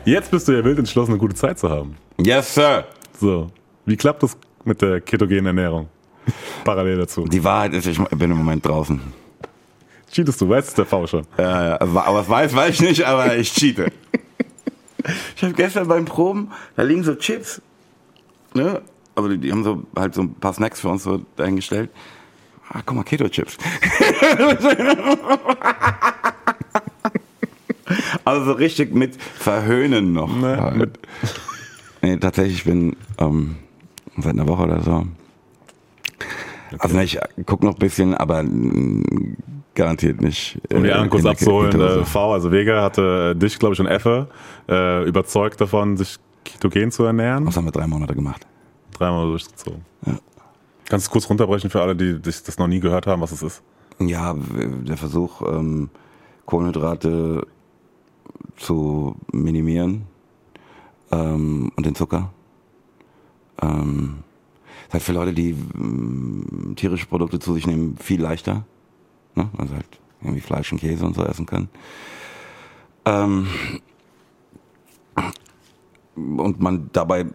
jetzt 0.05 0.31
bist 0.31 0.47
du 0.47 0.51
ja 0.51 0.63
wild 0.63 0.79
entschlossen, 0.79 1.11
eine 1.11 1.19
gute 1.19 1.35
Zeit 1.35 1.59
zu 1.59 1.69
haben. 1.69 1.97
Yes, 2.17 2.53
Sir. 2.53 2.85
So, 3.19 3.51
wie 3.85 3.97
klappt 3.97 4.23
das 4.23 4.37
mit 4.63 4.81
der 4.81 5.01
ketogenen 5.01 5.47
Ernährung? 5.47 5.89
Parallel 6.63 6.99
dazu. 6.99 7.25
Die 7.25 7.43
Wahrheit 7.43 7.73
ist, 7.73 7.87
ich 7.87 7.97
bin 7.97 8.31
im 8.31 8.37
Moment 8.37 8.65
draußen. 8.65 9.01
Cheatest 10.11 10.41
du, 10.41 10.49
weißt 10.49 10.69
es 10.69 10.73
der 10.75 10.85
V 10.85 11.07
schon. 11.07 11.25
Ja, 11.37 11.69
ja, 11.69 11.81
aber 11.81 11.95
was 11.95 12.29
weiß, 12.29 12.55
weiß 12.55 12.75
ich 12.75 12.81
nicht, 12.81 13.05
aber 13.05 13.35
ich 13.35 13.53
cheate. 13.53 13.91
ich 15.35 15.43
habe 15.43 15.53
gestern 15.53 15.87
beim 15.87 16.05
Proben, 16.05 16.51
da 16.75 16.83
liegen 16.83 17.03
so 17.03 17.15
Chips, 17.15 17.61
ne? 18.53 18.81
Also 19.15 19.29
die, 19.29 19.37
die 19.37 19.51
haben 19.51 19.63
so 19.63 19.83
halt 19.95 20.13
so 20.13 20.21
ein 20.21 20.35
paar 20.35 20.53
Snacks 20.53 20.81
für 20.81 20.89
uns 20.89 21.03
so 21.03 21.21
dahingestellt. 21.35 21.89
Ah, 22.69 22.81
guck 22.85 22.95
mal, 22.95 23.03
Keto-Chips. 23.03 23.57
also 28.25 28.45
so 28.45 28.51
richtig 28.53 28.93
mit 28.93 29.21
Verhöhnen 29.21 30.13
noch. 30.13 30.35
Ne, 30.35 30.91
Nee, 32.01 32.17
tatsächlich, 32.17 32.57
ich 32.57 32.63
bin 32.65 32.97
ähm, 33.17 33.55
seit 34.17 34.33
einer 34.33 34.47
Woche 34.47 34.63
oder 34.63 34.81
so. 34.81 35.05
Also 36.77 36.97
ne, 36.97 37.03
ich 37.05 37.17
guck 37.45 37.63
noch 37.63 37.75
ein 37.75 37.79
bisschen, 37.79 38.13
aber 38.13 38.43
garantiert 39.73 40.21
nicht. 40.21 40.59
Um 40.71 40.83
die 40.83 40.89
äh, 40.89 40.91
anderen 40.91 41.09
kurz 41.09 41.25
abzuholen, 41.25 41.79
äh, 41.79 42.03
V, 42.03 42.33
also 42.33 42.51
Vega 42.51 42.81
hatte 42.81 43.31
äh, 43.35 43.39
dich, 43.39 43.57
glaube 43.57 43.73
ich, 43.73 43.79
und 43.79 43.87
Effe 43.87 44.27
äh, 44.69 45.07
überzeugt 45.07 45.61
davon, 45.61 45.95
sich 45.95 46.17
ketogen 46.43 46.91
zu 46.91 47.03
ernähren. 47.03 47.45
Was 47.45 47.55
haben 47.55 47.65
wir 47.65 47.71
drei 47.71 47.87
Monate 47.87 48.15
gemacht? 48.15 48.45
Dreimal 48.91 49.27
durchgezogen. 49.27 49.85
Kannst 50.89 51.07
du 51.07 51.09
es 51.09 51.09
kurz 51.09 51.29
runterbrechen 51.29 51.69
für 51.69 51.81
alle, 51.81 51.95
die 51.95 52.21
das 52.21 52.57
noch 52.57 52.67
nie 52.67 52.79
gehört 52.81 53.07
haben, 53.07 53.21
was 53.21 53.31
es 53.31 53.41
ist? 53.41 53.63
Ja, 53.99 54.35
der 54.35 54.97
Versuch, 54.97 55.41
ähm, 55.41 55.89
Kohlenhydrate 56.45 57.47
zu 58.55 59.15
minimieren 59.31 60.03
ähm, 61.11 61.71
und 61.75 61.85
den 61.85 61.95
Zucker. 61.95 62.31
Ähm, 63.61 64.23
ist 64.87 64.93
halt 64.93 65.03
für 65.03 65.13
Leute, 65.13 65.33
die 65.33 65.55
ähm, 65.75 66.73
tierische 66.75 67.07
Produkte 67.07 67.39
zu 67.39 67.53
sich 67.53 67.67
nehmen, 67.67 67.97
viel 67.97 68.21
leichter. 68.21 68.65
Ne? 69.35 69.49
Also 69.57 69.73
halt 69.75 69.99
irgendwie 70.21 70.41
Fleisch 70.41 70.71
und 70.71 70.79
Käse 70.79 71.05
und 71.05 71.15
so 71.15 71.23
essen 71.23 71.45
können. 71.45 71.69
Ähm, 73.05 73.47
und 76.15 76.59
man 76.59 76.89
dabei 76.93 77.21
äh, 77.21 77.25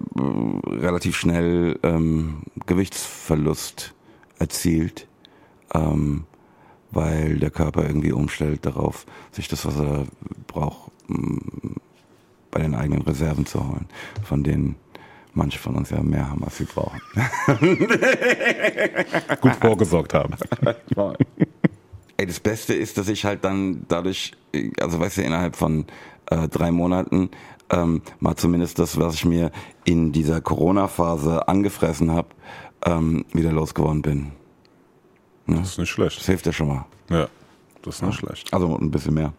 relativ 0.66 1.16
schnell 1.16 1.78
ähm, 1.82 2.42
Gewichtsverlust 2.66 3.94
erzielt 4.38 5.08
ähm, 5.74 6.24
weil 6.90 7.38
der 7.38 7.50
Körper 7.50 7.84
irgendwie 7.84 8.12
umstellt 8.12 8.64
darauf, 8.66 9.06
sich 9.32 9.48
das, 9.48 9.66
was 9.66 9.78
er 9.78 10.06
braucht, 10.46 10.90
m, 11.08 11.40
bei 12.50 12.60
den 12.60 12.74
eigenen 12.74 13.02
Reserven 13.02 13.46
zu 13.46 13.60
holen, 13.66 13.86
von 14.22 14.42
denen 14.42 14.76
manche 15.34 15.58
von 15.58 15.76
uns 15.76 15.90
ja 15.90 16.02
mehr 16.02 16.30
haben, 16.30 16.42
als 16.44 16.56
sie 16.58 16.64
brauchen. 16.64 17.00
Gut 19.40 19.54
vorgesorgt 19.56 20.14
haben. 20.14 20.34
Ey, 22.16 22.26
das 22.26 22.40
Beste 22.40 22.74
ist, 22.74 22.98
dass 22.98 23.08
ich 23.08 23.24
halt 23.24 23.44
dann 23.44 23.84
dadurch, 23.86 24.32
also 24.80 24.98
weißt 24.98 25.18
du, 25.18 25.22
innerhalb 25.22 25.54
von 25.54 25.84
äh, 26.26 26.48
drei 26.48 26.72
Monaten 26.72 27.30
ähm, 27.70 28.02
mal 28.18 28.34
zumindest 28.36 28.78
das, 28.78 28.98
was 28.98 29.14
ich 29.14 29.24
mir 29.24 29.52
in 29.84 30.10
dieser 30.12 30.40
Corona-Phase 30.40 31.46
angefressen 31.46 32.10
habe, 32.10 32.28
ähm, 32.84 33.24
wieder 33.32 33.52
losgeworden 33.52 34.02
bin. 34.02 34.32
Das 35.48 35.70
ist 35.70 35.78
nicht 35.78 35.90
schlecht. 35.90 36.18
Das 36.18 36.26
hilft 36.26 36.46
ja 36.46 36.52
schon 36.52 36.68
mal. 36.68 36.84
Ja, 37.08 37.26
das 37.82 37.96
ist 37.96 38.02
nicht 38.02 38.18
schlecht. 38.18 38.52
Also 38.52 38.76
ein 38.76 38.90
bisschen 38.90 39.14
mehr. 39.14 39.32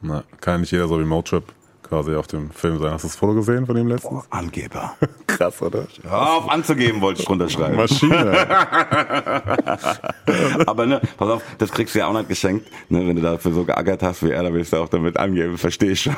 Na, 0.00 0.22
kann 0.40 0.54
ja 0.54 0.58
nicht 0.58 0.72
jeder 0.72 0.86
so 0.86 1.00
wie 1.00 1.04
Motrip 1.04 1.44
quasi 1.82 2.14
auf 2.14 2.26
dem 2.26 2.50
Film 2.50 2.78
sein. 2.78 2.92
Hast 2.92 3.04
du 3.04 3.08
das 3.08 3.16
Foto 3.16 3.34
gesehen 3.34 3.66
von 3.66 3.76
ihm 3.76 3.88
letztens? 3.88 4.24
Angeber. 4.30 4.94
Krass, 5.26 5.60
oder? 5.62 5.86
Hör 6.02 6.36
auf 6.36 6.50
anzugeben, 6.50 7.00
wollte 7.00 7.22
ich 7.22 7.28
runterschreiben. 7.28 7.76
Maschine. 7.76 8.36
Aber 10.66 10.86
ne, 10.86 11.00
pass 11.16 11.30
auf, 11.30 11.42
das 11.56 11.70
kriegst 11.70 11.94
du 11.94 12.00
ja 12.00 12.08
auch 12.08 12.12
nicht 12.12 12.28
geschenkt. 12.28 12.66
Ne, 12.90 13.06
wenn 13.06 13.16
du 13.16 13.22
dafür 13.22 13.52
so 13.52 13.64
geackert 13.64 14.02
hast 14.02 14.22
wie 14.22 14.30
er, 14.30 14.42
dann 14.42 14.52
willst 14.52 14.72
du 14.72 14.76
auch 14.76 14.88
damit 14.88 15.16
angeben, 15.16 15.56
verstehe 15.56 15.92
ich 15.92 16.02
schon. 16.02 16.16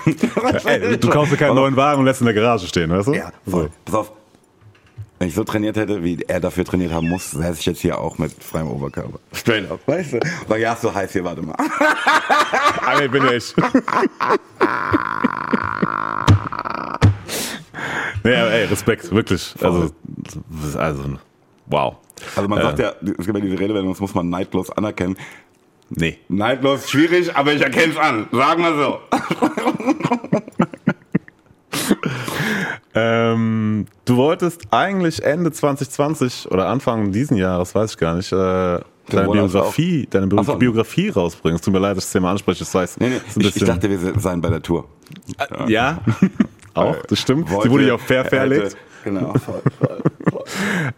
Ey, 0.65 0.99
du 0.99 1.09
kaufst 1.09 1.33
dir 1.33 1.37
keinen 1.37 1.55
neuen 1.55 1.77
Wagen 1.77 2.01
und 2.01 2.07
lässt 2.07 2.21
ihn 2.21 2.27
in 2.27 2.35
der 2.35 2.43
Garage 2.43 2.67
stehen, 2.67 2.91
weißt 2.91 3.09
du? 3.09 3.15
Ja, 3.15 3.31
voll. 3.49 3.71
Pass 3.85 3.95
auf. 3.95 4.13
Wenn 5.21 5.29
ich 5.29 5.35
so 5.35 5.45
trainiert 5.45 5.77
hätte, 5.77 6.03
wie 6.03 6.19
er 6.27 6.41
dafür 6.41 6.65
trainiert 6.65 6.93
haben 6.93 7.07
muss, 7.11 7.33
säße 7.33 7.61
ich 7.61 7.67
jetzt 7.67 7.83
hier 7.83 7.99
auch 7.99 8.17
mit 8.17 8.33
freiem 8.33 8.69
Oberkörper. 8.69 9.19
Straight 9.35 9.71
up, 9.71 9.87
weißt 9.87 10.15
du? 10.15 10.21
Weil 10.49 10.63
ja, 10.63 10.75
so 10.75 10.95
heiß 10.95 11.13
hier, 11.13 11.23
warte 11.23 11.43
mal. 11.43 11.57
Aber 12.87 13.05
ich 13.05 13.11
bin 13.11 13.25
ich. 13.27 13.55
nee, 18.25 18.35
aber 18.35 18.51
ey, 18.51 18.65
Respekt, 18.65 19.15
wirklich. 19.15 19.55
Also, 19.61 19.91
also 20.79 21.19
wow. 21.67 21.97
Also 22.35 22.49
man 22.49 22.63
sagt 22.63 22.79
äh, 22.79 22.85
ja, 22.85 22.95
es 23.03 23.27
gibt 23.27 23.37
ja 23.37 23.45
diese 23.45 23.59
Redewendung, 23.59 23.93
das 23.93 24.01
muss 24.01 24.15
man 24.15 24.31
neidlos 24.31 24.71
anerkennen. 24.71 25.19
Nee. 25.91 26.17
Neidlos 26.31 26.89
schwierig, 26.89 27.37
aber 27.37 27.53
ich 27.53 27.61
erkenne 27.61 27.93
es 27.93 27.99
an. 27.99 28.27
Sagen 28.33 28.63
wir 28.63 28.75
so. 28.75 29.01
Ähm, 32.93 33.87
du 34.05 34.17
wolltest 34.17 34.63
eigentlich 34.73 35.23
Ende 35.23 35.53
2020 35.53 36.51
oder 36.51 36.67
Anfang 36.67 37.13
diesen 37.13 37.37
Jahres, 37.37 37.73
weiß 37.73 37.93
ich 37.93 37.97
gar 37.99 38.17
nicht, 38.17 38.33
äh, 38.33 38.37
deine 38.37 39.29
Biografie, 39.31 40.09
deine 40.11 40.27
Bi 40.27 40.43
so. 40.43 40.57
Biografie 40.57 41.09
rausbringen. 41.11 41.55
Es 41.57 41.63
tut 41.63 41.73
mir 41.73 41.79
leid, 41.79 41.97
dass 41.97 42.05
ich 42.05 42.09
das 42.09 42.13
Thema 42.15 42.33
anspreche. 42.33 42.59
Das 42.61 42.75
heißt, 42.75 43.01
Nee, 43.01 43.11
nee, 43.11 43.21
ich, 43.47 43.57
ich 43.57 43.65
dachte, 43.65 43.89
wir 43.89 44.19
seien 44.19 44.41
bei 44.41 44.49
der 44.51 44.61
Tour. 44.61 44.89
ja, 45.69 46.01
auch, 46.75 46.97
das 47.09 47.21
stimmt. 47.21 47.49
Wollte- 47.51 47.69
Sie 47.69 47.71
wurde 47.73 47.87
ja 47.87 47.95
auf 47.95 48.01
Fair 48.03 48.25
Fair 48.25 48.41
hätte- 48.43 48.55
legt. 48.55 48.77
Genau, 49.05 49.33
voll, 49.39 49.63
voll, 49.79 50.01
voll. 50.31 50.45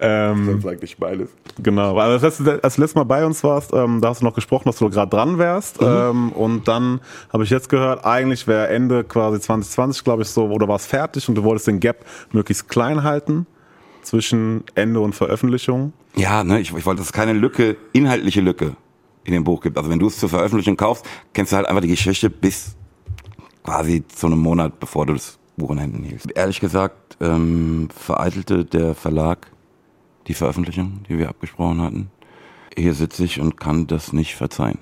Ähm, 0.01 0.61
Das 0.61 0.71
eigentlich 0.73 0.97
beides. 0.97 1.31
Genau, 1.63 1.95
weil 1.95 2.19
das 2.19 2.23
letzte, 2.23 2.63
als 2.63 2.77
du 2.77 2.81
letztes 2.81 2.95
Mal 2.95 3.05
bei 3.05 3.25
uns 3.25 3.43
warst, 3.45 3.73
ähm, 3.73 4.01
da 4.01 4.09
hast 4.09 4.21
du 4.21 4.25
noch 4.25 4.35
gesprochen, 4.35 4.65
dass 4.67 4.77
du 4.77 4.89
gerade 4.89 5.11
dran 5.11 5.39
wärst. 5.39 5.81
Mhm. 5.81 5.87
Ähm, 5.89 6.33
und 6.33 6.69
dann 6.69 7.01
habe 7.33 7.45
ich 7.45 7.51
jetzt 7.51 7.69
gehört, 7.69 8.05
eigentlich 8.05 8.47
wäre 8.47 8.69
Ende 8.69 9.05
quasi 9.05 9.41
2020, 9.41 10.05
glaube 10.05 10.23
ich, 10.23 10.29
so, 10.29 10.47
oder 10.47 10.69
war 10.69 10.77
es 10.77 10.87
fertig 10.87 11.29
und 11.29 11.35
du 11.35 11.45
wolltest 11.45 11.67
den 11.67 11.81
Gap 11.81 12.05
möglichst 12.33 12.69
klein 12.69 13.03
halten 13.03 13.47
zwischen 14.03 14.65
Ende 14.75 15.01
und 15.01 15.15
Veröffentlichung. 15.15 15.93
Ja, 16.17 16.45
ne, 16.45 16.61
ich, 16.61 16.75
ich 16.75 16.87
wollte, 16.87 16.99
dass 16.99 17.07
es 17.07 17.13
keine 17.13 17.33
Lücke, 17.33 17.77
inhaltliche 17.93 18.41
Lücke 18.41 18.77
in 19.25 19.33
dem 19.33 19.45
Buch 19.45 19.61
gibt. 19.61 19.79
Also 19.79 19.91
wenn 19.91 19.99
du 19.99 20.09
es 20.09 20.19
zur 20.19 20.29
Veröffentlichung 20.29 20.77
kaufst, 20.77 21.07
kennst 21.33 21.53
du 21.53 21.57
halt 21.57 21.67
einfach 21.67 21.83
die 21.83 21.89
Geschichte 21.89 22.29
bis 22.29 22.75
quasi 23.65 24.05
zu 24.09 24.27
einem 24.27 24.41
Monat, 24.41 24.81
bevor 24.81 25.07
du 25.07 25.15
das 25.15 25.39
Buch 25.57 25.71
in 25.71 25.79
Händen 25.79 26.03
hielst. 26.03 26.31
Ehrlich 26.33 26.61
gesagt, 26.61 27.17
ähm, 27.21 27.89
vereitelte 27.95 28.65
der 28.65 28.95
Verlag 28.95 29.49
die 30.27 30.35
Veröffentlichung, 30.35 31.03
die 31.09 31.19
wir 31.19 31.29
abgesprochen 31.29 31.81
hatten. 31.81 32.11
Hier 32.77 32.95
sitze 32.95 33.25
ich 33.25 33.41
und 33.41 33.59
kann 33.59 33.87
das 33.87 34.13
nicht 34.13 34.35
verzeihen. 34.35 34.79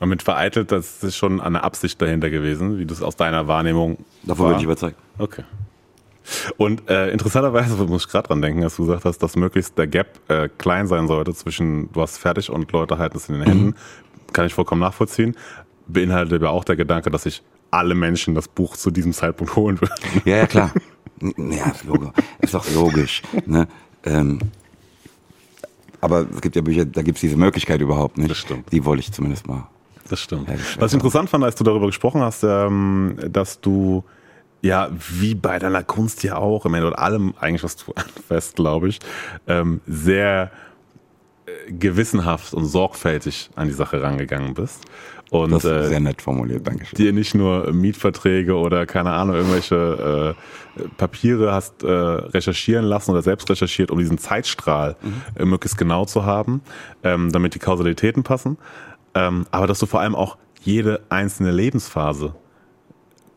Und 0.00 0.08
mit 0.08 0.22
vereitelt, 0.22 0.72
das 0.72 1.02
ist 1.02 1.16
schon 1.16 1.40
eine 1.40 1.62
Absicht 1.62 2.00
dahinter 2.00 2.30
gewesen, 2.30 2.78
wie 2.78 2.86
das 2.86 3.02
aus 3.02 3.16
deiner 3.16 3.48
Wahrnehmung 3.48 3.98
Davon 4.22 4.44
war. 4.44 4.50
bin 4.52 4.58
ich 4.58 4.64
überzeugt. 4.64 4.96
Okay. 5.18 5.44
Und 6.56 6.88
äh, 6.88 7.10
interessanterweise 7.10 7.74
muss 7.84 8.06
ich 8.06 8.10
gerade 8.10 8.28
dran 8.28 8.40
denken, 8.40 8.62
dass 8.62 8.76
du 8.76 8.86
gesagt 8.86 9.04
hast, 9.04 9.18
dass 9.18 9.36
möglichst 9.36 9.76
der 9.76 9.86
Gap 9.86 10.20
äh, 10.28 10.48
klein 10.48 10.86
sein 10.86 11.06
sollte 11.06 11.34
zwischen 11.34 11.92
du 11.92 12.00
hast 12.00 12.18
fertig 12.18 12.50
und 12.50 12.70
Leute 12.72 12.98
halten 12.98 13.16
es 13.16 13.28
in 13.28 13.36
den 13.36 13.44
Händen. 13.44 13.74
Kann 14.32 14.46
ich 14.46 14.54
vollkommen 14.54 14.80
nachvollziehen. 14.80 15.36
Beinhaltet 15.86 16.42
aber 16.42 16.50
auch 16.50 16.64
der 16.64 16.76
Gedanke, 16.76 17.10
dass 17.10 17.24
sich 17.24 17.42
alle 17.70 17.94
Menschen 17.94 18.34
das 18.34 18.48
Buch 18.48 18.76
zu 18.76 18.90
diesem 18.90 19.12
Zeitpunkt 19.12 19.56
holen 19.56 19.80
würden. 19.80 20.22
Ja, 20.24 20.38
ja, 20.38 20.46
klar. 20.46 20.72
Ja, 21.36 21.70
ist, 21.70 21.84
logo, 21.84 22.12
ist 22.40 22.54
doch 22.54 22.70
logisch. 22.74 23.22
Ne? 23.44 23.68
Ähm, 24.04 24.38
aber 26.00 26.26
es 26.34 26.40
gibt 26.40 26.56
ja 26.56 26.62
Bücher, 26.62 26.86
da 26.86 27.02
gibt 27.02 27.18
es 27.18 27.20
diese 27.20 27.36
Möglichkeit 27.36 27.80
überhaupt 27.80 28.16
nicht. 28.16 28.30
Das 28.30 28.38
stimmt. 28.38 28.72
Die 28.72 28.84
wollte 28.84 29.00
ich 29.00 29.12
zumindest 29.12 29.46
mal. 29.46 29.68
Das 30.08 30.20
stimmt. 30.20 30.48
Was 30.78 30.92
ich 30.92 30.94
interessant 30.94 31.30
fand, 31.30 31.44
als 31.44 31.54
du 31.56 31.64
darüber 31.64 31.86
gesprochen 31.86 32.22
hast, 32.22 32.42
ähm, 32.42 33.16
dass 33.28 33.60
du 33.60 34.02
ja, 34.62 34.90
wie 34.90 35.34
bei 35.34 35.58
deiner 35.58 35.82
Kunst 35.82 36.22
ja 36.22 36.36
auch, 36.36 36.66
im 36.66 36.74
Endeffekt 36.74 36.98
allem 36.98 37.34
eigentlich, 37.38 37.62
was 37.62 37.76
du 37.76 37.92
anfasst, 37.92 38.56
glaube 38.56 38.88
ich, 38.88 38.98
ähm, 39.46 39.80
sehr 39.86 40.50
äh, 41.46 41.72
gewissenhaft 41.72 42.54
und 42.54 42.66
sorgfältig 42.66 43.50
an 43.56 43.68
die 43.68 43.74
Sache 43.74 44.02
rangegangen 44.02 44.54
bist. 44.54 44.80
Und 45.30 45.52
Das 45.52 45.64
ist 45.64 45.70
äh, 45.70 45.88
sehr 45.88 46.00
nett 46.00 46.20
formuliert, 46.20 46.66
Dankeschön. 46.66 46.96
dir 46.96 47.12
nicht 47.12 47.34
nur 47.36 47.72
Mietverträge 47.72 48.54
oder 48.54 48.84
keine 48.84 49.12
Ahnung, 49.12 49.36
irgendwelche 49.36 50.34
äh, 50.76 50.82
Papiere 50.96 51.52
hast 51.52 51.84
äh, 51.84 51.88
recherchieren 51.88 52.84
lassen 52.84 53.12
oder 53.12 53.22
selbst 53.22 53.48
recherchiert, 53.48 53.92
um 53.92 53.98
diesen 53.98 54.18
Zeitstrahl 54.18 54.96
äh, 55.36 55.44
möglichst 55.44 55.78
genau 55.78 56.04
zu 56.04 56.24
haben, 56.24 56.62
ähm, 57.04 57.30
damit 57.30 57.54
die 57.54 57.60
Kausalitäten 57.60 58.24
passen. 58.24 58.58
Ähm, 59.14 59.46
aber 59.52 59.68
dass 59.68 59.78
du 59.78 59.86
vor 59.86 60.00
allem 60.00 60.16
auch 60.16 60.36
jede 60.62 61.00
einzelne 61.08 61.52
Lebensphase 61.52 62.34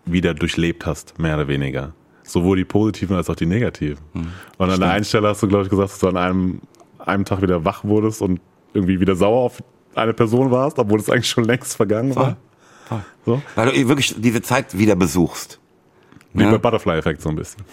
wieder 0.06 0.34
durchlebt 0.34 0.86
hast, 0.86 1.20
mehr 1.20 1.36
oder 1.36 1.48
weniger. 1.48 1.94
Sowohl 2.24 2.58
die 2.58 2.66
positiven 2.66 3.16
als 3.16 3.30
auch 3.30 3.36
die 3.36 3.46
negativen. 3.46 4.00
Und 4.58 4.70
an 4.70 4.80
der 4.80 4.90
einen 4.90 5.06
Stelle 5.06 5.28
hast 5.28 5.44
du, 5.44 5.48
glaube 5.48 5.66
ich, 5.66 5.70
gesagt, 5.70 5.92
dass 5.92 6.00
du 6.00 6.08
an 6.08 6.18
einem, 6.18 6.62
einem 7.00 7.26
Tag 7.26 7.42
wieder 7.42 7.64
wach 7.66 7.84
wurdest 7.84 8.22
und 8.22 8.40
irgendwie 8.74 9.00
wieder 9.00 9.16
sauer 9.16 9.42
auf 9.42 9.62
eine 9.96 10.14
Person 10.14 10.52
warst, 10.52 10.80
obwohl 10.80 11.00
es 11.00 11.10
eigentlich 11.10 11.30
schon 11.30 11.44
längst 11.44 11.76
vergangen 11.76 12.16
war. 12.16 12.38
Voll. 12.86 13.02
So? 13.26 13.42
Weil 13.56 13.72
du 13.72 13.88
wirklich 13.88 14.14
diese 14.18 14.42
Zeit 14.42 14.78
wieder 14.78 14.96
besuchst. 14.96 15.60
Wie 16.34 16.44
Ja. 16.44 16.52
bei 16.52 16.58
Butterfly-Effekt 16.58 17.22
so 17.22 17.30
ein 17.30 17.36
bisschen. 17.36 17.64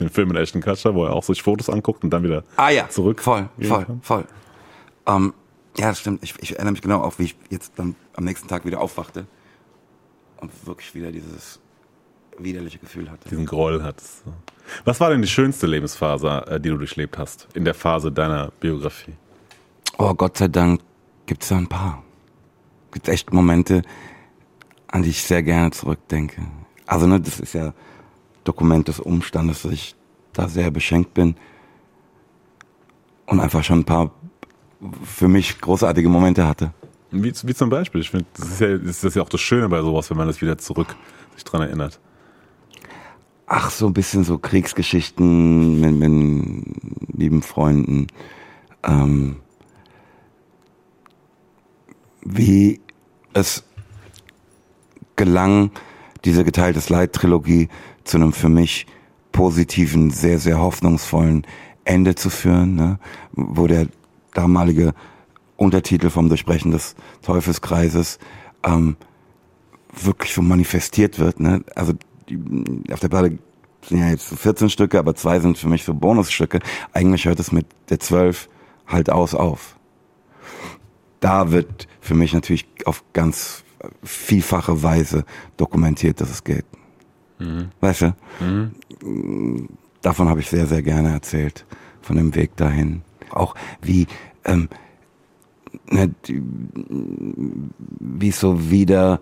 Den 0.00 0.08
Film 0.08 0.28
mit 0.28 0.36
Ashton 0.38 0.62
Kutcher, 0.62 0.94
wo 0.94 1.04
er 1.04 1.12
auch 1.12 1.22
sich 1.22 1.42
Fotos 1.42 1.68
anguckt 1.68 2.02
und 2.02 2.10
dann 2.10 2.22
wieder 2.22 2.42
Ah 2.56 2.70
ja, 2.70 2.88
zurück. 2.88 3.20
Voll, 3.20 3.48
voll, 3.60 3.84
kann. 3.84 4.00
voll. 4.02 4.24
Ähm, 5.06 5.34
ja, 5.76 5.88
das 5.88 6.00
stimmt. 6.00 6.22
Ich, 6.22 6.34
ich 6.40 6.52
erinnere 6.54 6.72
mich 6.72 6.82
genau 6.82 7.02
auch, 7.02 7.18
wie 7.18 7.24
ich 7.24 7.36
jetzt 7.50 7.72
dann 7.76 7.94
am 8.14 8.24
nächsten 8.24 8.48
Tag 8.48 8.64
wieder 8.64 8.80
aufwachte 8.80 9.26
und 10.40 10.50
wirklich 10.66 10.94
wieder 10.94 11.12
dieses 11.12 11.60
widerliche 12.38 12.78
Gefühl 12.78 13.10
hatte. 13.10 13.28
Diesen 13.28 13.44
Groll 13.46 13.82
hattest. 13.82 14.22
du. 14.24 14.32
Was 14.84 14.98
war 15.00 15.10
denn 15.10 15.20
die 15.22 15.28
schönste 15.28 15.66
Lebensphase, 15.66 16.44
äh, 16.48 16.58
die 16.60 16.70
du 16.70 16.78
durchlebt 16.78 17.18
hast, 17.18 17.46
in 17.54 17.64
der 17.64 17.74
Phase 17.74 18.10
deiner 18.10 18.50
Biografie? 18.60 19.12
Oh, 19.98 20.14
Gott 20.14 20.38
sei 20.38 20.48
Dank 20.48 20.80
gibt's 21.32 21.48
da 21.48 21.56
ein 21.56 21.66
paar. 21.66 22.02
Gibt 22.92 23.08
echt 23.08 23.32
Momente, 23.32 23.82
an 24.86 25.02
die 25.02 25.08
ich 25.08 25.22
sehr 25.22 25.42
gerne 25.42 25.70
zurückdenke. 25.70 26.42
Also, 26.84 27.06
ne, 27.06 27.20
das 27.20 27.40
ist 27.40 27.54
ja 27.54 27.72
Dokument 28.44 28.86
des 28.86 29.00
Umstandes, 29.00 29.62
dass 29.62 29.72
ich 29.72 29.96
da 30.34 30.46
sehr 30.48 30.70
beschenkt 30.70 31.14
bin 31.14 31.36
und 33.24 33.40
einfach 33.40 33.64
schon 33.64 33.80
ein 33.80 33.84
paar 33.84 34.10
für 35.04 35.26
mich 35.26 35.58
großartige 35.58 36.10
Momente 36.10 36.46
hatte. 36.46 36.74
Wie, 37.10 37.32
wie 37.32 37.54
zum 37.54 37.70
Beispiel. 37.70 38.02
Ich 38.02 38.10
finde, 38.10 38.26
das 38.36 38.48
ist 38.48 38.60
ja, 38.60 38.76
das 38.76 39.04
ist 39.04 39.16
ja 39.16 39.22
auch 39.22 39.28
das 39.30 39.40
Schöne 39.40 39.70
bei 39.70 39.80
sowas, 39.80 40.10
wenn 40.10 40.18
man 40.18 40.26
das 40.26 40.42
wieder 40.42 40.58
zurück 40.58 40.96
sich 41.34 41.44
dran 41.44 41.62
erinnert. 41.62 41.98
Ach, 43.46 43.70
so 43.70 43.86
ein 43.86 43.94
bisschen 43.94 44.24
so 44.24 44.36
Kriegsgeschichten 44.36 45.80
mit, 45.80 45.94
mit 45.94 47.18
lieben 47.18 47.40
Freunden. 47.40 48.08
Ähm, 48.82 49.41
wie 52.24 52.80
es 53.32 53.64
gelang, 55.16 55.70
diese 56.24 56.44
geteiltes 56.44 56.88
Leid-Trilogie 56.88 57.68
zu 58.04 58.16
einem 58.16 58.32
für 58.32 58.48
mich 58.48 58.86
positiven, 59.32 60.10
sehr, 60.10 60.38
sehr 60.38 60.60
hoffnungsvollen 60.60 61.46
Ende 61.84 62.14
zu 62.14 62.30
führen, 62.30 62.76
ne? 62.76 62.98
wo 63.32 63.66
der 63.66 63.88
damalige 64.34 64.94
Untertitel 65.56 66.10
vom 66.10 66.28
Durchbrechen 66.28 66.70
des 66.70 66.94
Teufelskreises 67.22 68.18
ähm, 68.64 68.96
wirklich 69.92 70.32
so 70.34 70.42
manifestiert 70.42 71.18
wird. 71.18 71.40
Ne? 71.40 71.64
Also 71.74 71.94
auf 72.92 73.00
der 73.00 73.08
Platte 73.08 73.38
sind 73.82 73.98
ja 73.98 74.10
jetzt 74.10 74.28
so 74.28 74.36
14 74.36 74.70
Stücke, 74.70 74.98
aber 74.98 75.14
zwei 75.14 75.40
sind 75.40 75.58
für 75.58 75.68
mich 75.68 75.84
so 75.84 75.94
Bonusstücke. 75.94 76.60
Eigentlich 76.92 77.24
hört 77.24 77.40
es 77.40 77.52
mit 77.52 77.66
der 77.90 78.00
12 78.00 78.48
halt 78.86 79.10
aus 79.10 79.34
auf. 79.34 79.76
Da 81.20 81.50
wird 81.50 81.88
für 82.02 82.14
mich 82.14 82.34
natürlich 82.34 82.66
auf 82.84 83.02
ganz 83.14 83.64
vielfache 84.02 84.82
Weise 84.82 85.24
dokumentiert, 85.56 86.20
dass 86.20 86.30
es 86.30 86.44
geht. 86.44 86.66
Weißt 87.80 88.02
du? 88.02 88.14
Davon 90.02 90.28
habe 90.28 90.40
ich 90.40 90.50
sehr, 90.50 90.66
sehr 90.66 90.82
gerne 90.82 91.10
erzählt, 91.12 91.64
von 92.02 92.16
dem 92.16 92.34
Weg 92.34 92.56
dahin. 92.56 93.02
Auch 93.30 93.54
wie, 93.80 94.06
ähm, 94.44 94.68
ne, 95.90 96.10
wie 97.98 98.28
es 98.28 98.38
so 98.40 98.70
wieder 98.70 99.20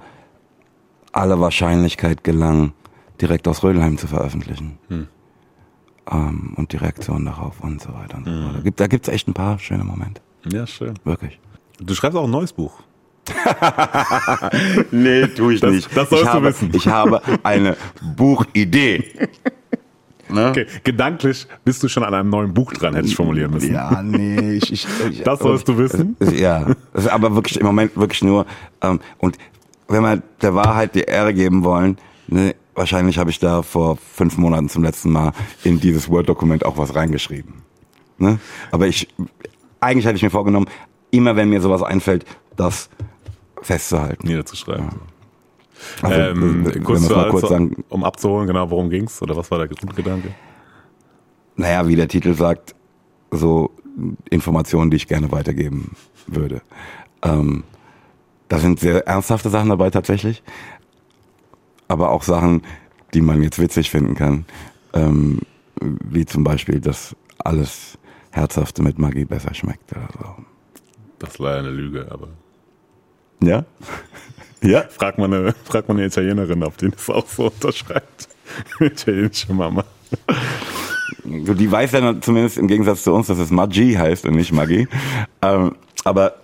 aller 1.12 1.40
Wahrscheinlichkeit 1.40 2.24
gelang, 2.24 2.72
direkt 3.20 3.46
aus 3.46 3.62
Rödelheim 3.62 3.98
zu 3.98 4.06
veröffentlichen. 4.06 4.78
Ähm, 6.10 6.54
und 6.56 6.72
die 6.72 6.78
Reaktion 6.78 7.26
darauf 7.26 7.60
und 7.60 7.80
so 7.80 7.92
weiter 7.92 8.16
und 8.18 8.24
so 8.24 8.30
weiter. 8.30 8.62
Gibt, 8.62 8.80
da 8.80 8.86
gibt's 8.86 9.08
echt 9.08 9.28
ein 9.28 9.34
paar 9.34 9.58
schöne 9.58 9.84
Momente. 9.84 10.22
Ja, 10.50 10.66
schön. 10.66 10.94
Wirklich. 11.04 11.38
Du 11.80 11.94
schreibst 11.94 12.16
auch 12.16 12.24
ein 12.24 12.30
neues 12.30 12.52
Buch. 12.52 12.72
Nee, 14.90 15.26
tu 15.28 15.50
ich 15.50 15.60
Das- 15.60 15.72
nicht. 15.72 15.96
das 15.96 16.08
sollst 16.10 16.24
ich 16.24 16.30
du 16.30 16.34
habe, 16.34 16.46
wissen. 16.46 16.70
Ich 16.74 16.86
habe 16.88 17.22
eine 17.42 17.76
Buchidee. 18.16 19.04
Ne? 20.32 20.50
Okay, 20.50 20.66
gedanklich 20.84 21.44
bist 21.64 21.82
du 21.82 21.88
schon 21.88 22.04
an 22.04 22.14
einem 22.14 22.30
neuen 22.30 22.54
Buch 22.54 22.72
dran, 22.72 22.94
hätte 22.94 23.08
ich 23.08 23.16
formulieren 23.16 23.50
müssen. 23.50 23.72
Ja, 23.74 24.00
nee, 24.00 24.58
ich, 24.58 24.72
ich, 24.72 24.86
ich 25.10 25.22
Das 25.24 25.40
sollst 25.40 25.66
du 25.66 25.76
wissen. 25.76 26.16
Ja, 26.32 26.66
das 26.92 27.06
ist 27.06 27.10
aber 27.10 27.34
wirklich 27.34 27.58
im 27.58 27.66
Moment 27.66 27.96
wirklich 27.96 28.22
nur 28.22 28.46
ähm, 28.80 29.00
und 29.18 29.36
wenn 29.88 30.02
wir 30.02 30.22
der 30.40 30.54
Wahrheit 30.54 30.94
die 30.94 31.00
Ehre 31.00 31.34
geben 31.34 31.64
wollen, 31.64 31.98
ne, 32.28 32.54
wahrscheinlich 32.76 33.18
habe 33.18 33.30
ich 33.30 33.40
da 33.40 33.62
vor 33.62 33.96
fünf 33.96 34.38
Monaten 34.38 34.68
zum 34.68 34.84
letzten 34.84 35.10
Mal 35.10 35.32
in 35.64 35.80
dieses 35.80 36.08
Word-Dokument 36.08 36.64
auch 36.64 36.78
was 36.78 36.94
reingeschrieben. 36.94 37.54
Ne? 38.18 38.38
Aber 38.70 38.86
ich, 38.86 39.08
eigentlich 39.80 40.06
hatte 40.06 40.14
ich 40.14 40.22
mir 40.22 40.30
vorgenommen, 40.30 40.66
immer 41.10 41.36
wenn 41.36 41.48
mir 41.48 41.60
sowas 41.60 41.82
einfällt, 41.82 42.24
das 42.56 42.88
festzuhalten. 43.62 44.26
niederzuschreiben. 44.26 44.88
Also, 46.02 46.20
ähm, 46.20 46.66
wenn 46.66 46.84
kurz, 46.84 47.06
zu, 47.06 47.14
mal 47.14 47.30
kurz 47.30 47.48
sagen- 47.48 47.84
um 47.88 48.04
abzuholen, 48.04 48.46
genau, 48.46 48.70
worum 48.70 48.90
ging's 48.90 49.20
oder 49.22 49.36
was 49.36 49.50
war 49.50 49.58
der 49.58 49.68
Grundgedanke? 49.68 50.34
Naja, 51.56 51.86
wie 51.88 51.96
der 51.96 52.08
Titel 52.08 52.34
sagt, 52.34 52.74
so 53.30 53.70
Informationen, 54.30 54.90
die 54.90 54.96
ich 54.96 55.08
gerne 55.08 55.30
weitergeben 55.32 55.92
würde. 56.26 56.62
Ähm, 57.22 57.64
da 58.48 58.58
sind 58.58 58.80
sehr 58.80 59.06
ernsthafte 59.06 59.50
Sachen 59.50 59.68
dabei 59.68 59.90
tatsächlich, 59.90 60.42
aber 61.88 62.10
auch 62.10 62.22
Sachen, 62.22 62.62
die 63.14 63.20
man 63.20 63.42
jetzt 63.42 63.58
witzig 63.58 63.90
finden 63.90 64.14
kann, 64.14 64.44
ähm, 64.92 65.40
wie 65.80 66.26
zum 66.26 66.44
Beispiel, 66.44 66.80
dass 66.80 67.14
alles 67.38 67.98
Herzhafte 68.30 68.82
mit 68.82 68.98
Magie 68.98 69.24
besser 69.24 69.54
schmeckt 69.54 69.92
oder 69.92 70.08
so. 70.18 70.44
Das 71.20 71.30
ist 71.30 71.38
leider 71.38 71.60
eine 71.60 71.70
Lüge, 71.70 72.08
aber 72.10 72.28
Ja? 73.42 73.64
Ja? 74.62 74.84
frag 74.90 75.16
mal 75.16 75.24
eine, 75.24 75.54
frag 75.64 75.88
mal 75.88 75.94
eine 75.94 76.04
Italienerin, 76.06 76.62
ob 76.64 76.76
die 76.76 76.90
das 76.90 77.08
auch 77.08 77.26
so 77.26 77.46
unterschreibt. 77.46 78.28
Italienische 78.80 79.54
Mama. 79.54 79.84
So, 81.46 81.54
die 81.54 81.70
weiß 81.70 81.92
ja 81.92 82.20
zumindest 82.20 82.58
im 82.58 82.66
Gegensatz 82.68 83.04
zu 83.04 83.12
uns, 83.14 83.28
dass 83.28 83.38
es 83.38 83.50
Magi 83.50 83.94
heißt 83.94 84.26
und 84.26 84.34
nicht 84.34 84.52
Magie. 84.52 84.86
Ähm, 85.40 85.76
aber 86.04 86.34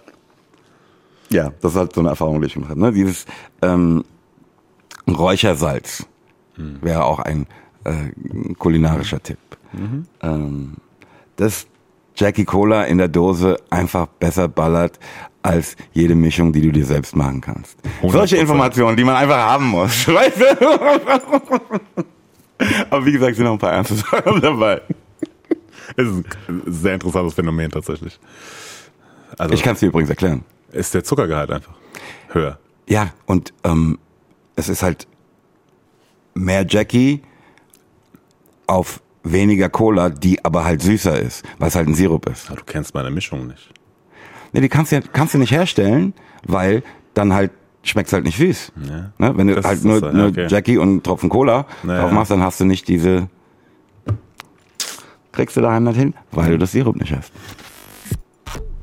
ja, 1.31 1.53
das 1.61 1.73
ist 1.73 1.79
halt 1.79 1.95
so 1.95 2.01
eine 2.01 2.11
Erfahrung, 2.11 2.41
die 2.41 2.47
ich 2.47 2.55
gemacht 2.55 2.71
habe. 2.71 2.81
Ne? 2.81 2.93
Dieses 2.93 3.27
ähm, 3.61 4.05
Räuchersalz 5.09 6.07
wäre 6.57 7.05
auch 7.05 7.19
ein 7.19 7.47
äh, 7.85 8.55
kulinarischer 8.59 9.23
Tipp. 9.23 9.39
Ähm, 10.23 10.77
dass 11.37 11.67
Jackie 12.17 12.45
Cola 12.45 12.85
in 12.85 12.99
der 12.99 13.09
Dose 13.09 13.57
einfach 13.71 14.07
besser 14.07 14.49
ballert 14.49 14.99
als 15.43 15.77
jede 15.93 16.15
Mischung, 16.15 16.53
die 16.53 16.61
du 16.61 16.73
dir 16.73 16.85
selbst 16.85 17.15
machen 17.15 17.41
kannst. 17.41 17.77
Solche 18.03 18.37
100%. 18.37 18.41
Informationen, 18.41 18.97
die 18.97 19.05
man 19.05 19.15
einfach 19.17 19.37
haben 19.37 19.67
muss. 19.67 20.09
Weißt 20.13 20.41
du? 20.41 21.61
Aber 22.91 23.05
wie 23.07 23.13
gesagt, 23.13 23.37
sind 23.37 23.45
noch 23.45 23.53
ein 23.53 23.59
paar 23.59 23.73
ernste 23.73 23.95
Sachen 23.97 24.41
dabei. 24.41 24.81
Es 25.97 26.07
ist 26.09 26.25
ein 26.49 26.63
sehr 26.67 26.95
interessantes 26.95 27.35
Phänomen 27.35 27.71
tatsächlich. 27.71 28.19
Also 29.39 29.55
Ich 29.55 29.63
kann 29.63 29.75
es 29.75 29.81
dir 29.81 29.87
übrigens 29.87 30.11
erklären. 30.11 30.43
ist 30.73 30.95
der 30.95 31.05
Zuckergehalt 31.05 31.51
einfach 31.51 31.75
höher. 32.31 32.59
Ja, 32.89 33.13
und 33.27 33.53
ähm, 33.65 33.99
es 34.57 34.69
ist 34.69 34.83
halt 34.83 35.07
mehr 36.35 36.65
Jackie 36.69 37.23
auf 38.67 39.01
weniger 39.33 39.69
Cola, 39.69 40.11
die 40.11 40.45
aber 40.45 40.65
halt 40.65 40.83
süßer 40.83 41.19
ist, 41.21 41.45
weil 41.59 41.69
es 41.69 41.75
halt 41.75 41.89
ein 41.89 41.95
Sirup 41.95 42.29
ist. 42.29 42.49
Aber 42.49 42.59
du 42.59 42.65
kennst 42.65 42.95
meine 42.95 43.11
Mischung 43.11 43.47
nicht. 43.47 43.71
Nee, 44.53 44.61
die 44.61 44.69
kannst 44.69 44.93
du, 44.93 45.01
kannst 45.13 45.35
du 45.35 45.39
nicht 45.39 45.51
herstellen, 45.51 46.15
weil 46.47 46.83
dann 47.15 47.33
halt 47.33 47.51
schmeckt's 47.83 48.13
halt 48.13 48.25
nicht 48.25 48.37
süß. 48.39 48.73
Ja. 48.89 49.13
Ne? 49.19 49.37
Wenn 49.37 49.47
du 49.47 49.55
Das 49.55 49.65
halt 49.65 49.85
nur, 49.85 50.03
ja, 50.03 50.13
nur 50.13 50.29
okay. 50.29 50.47
Jackie 50.49 50.79
und 50.79 50.89
einen 50.89 51.03
Tropfen 51.03 51.29
Cola 51.29 51.67
Naja. 51.83 52.03
drauf 52.03 52.13
machst, 52.13 52.31
dann 52.31 52.43
hast 52.43 52.61
du 52.61 52.65
nicht 52.65 52.89
diese... 52.89 53.29
Kriegst 55.33 55.57
du 55.57 55.61
daheim 55.61 55.85
nicht 55.85 55.97
hin, 55.97 56.15
weil 56.31 56.53
du 56.53 56.59
das 56.59 56.73
Sirup 56.73 56.97
nicht 56.97 57.15
hast. 57.15 57.31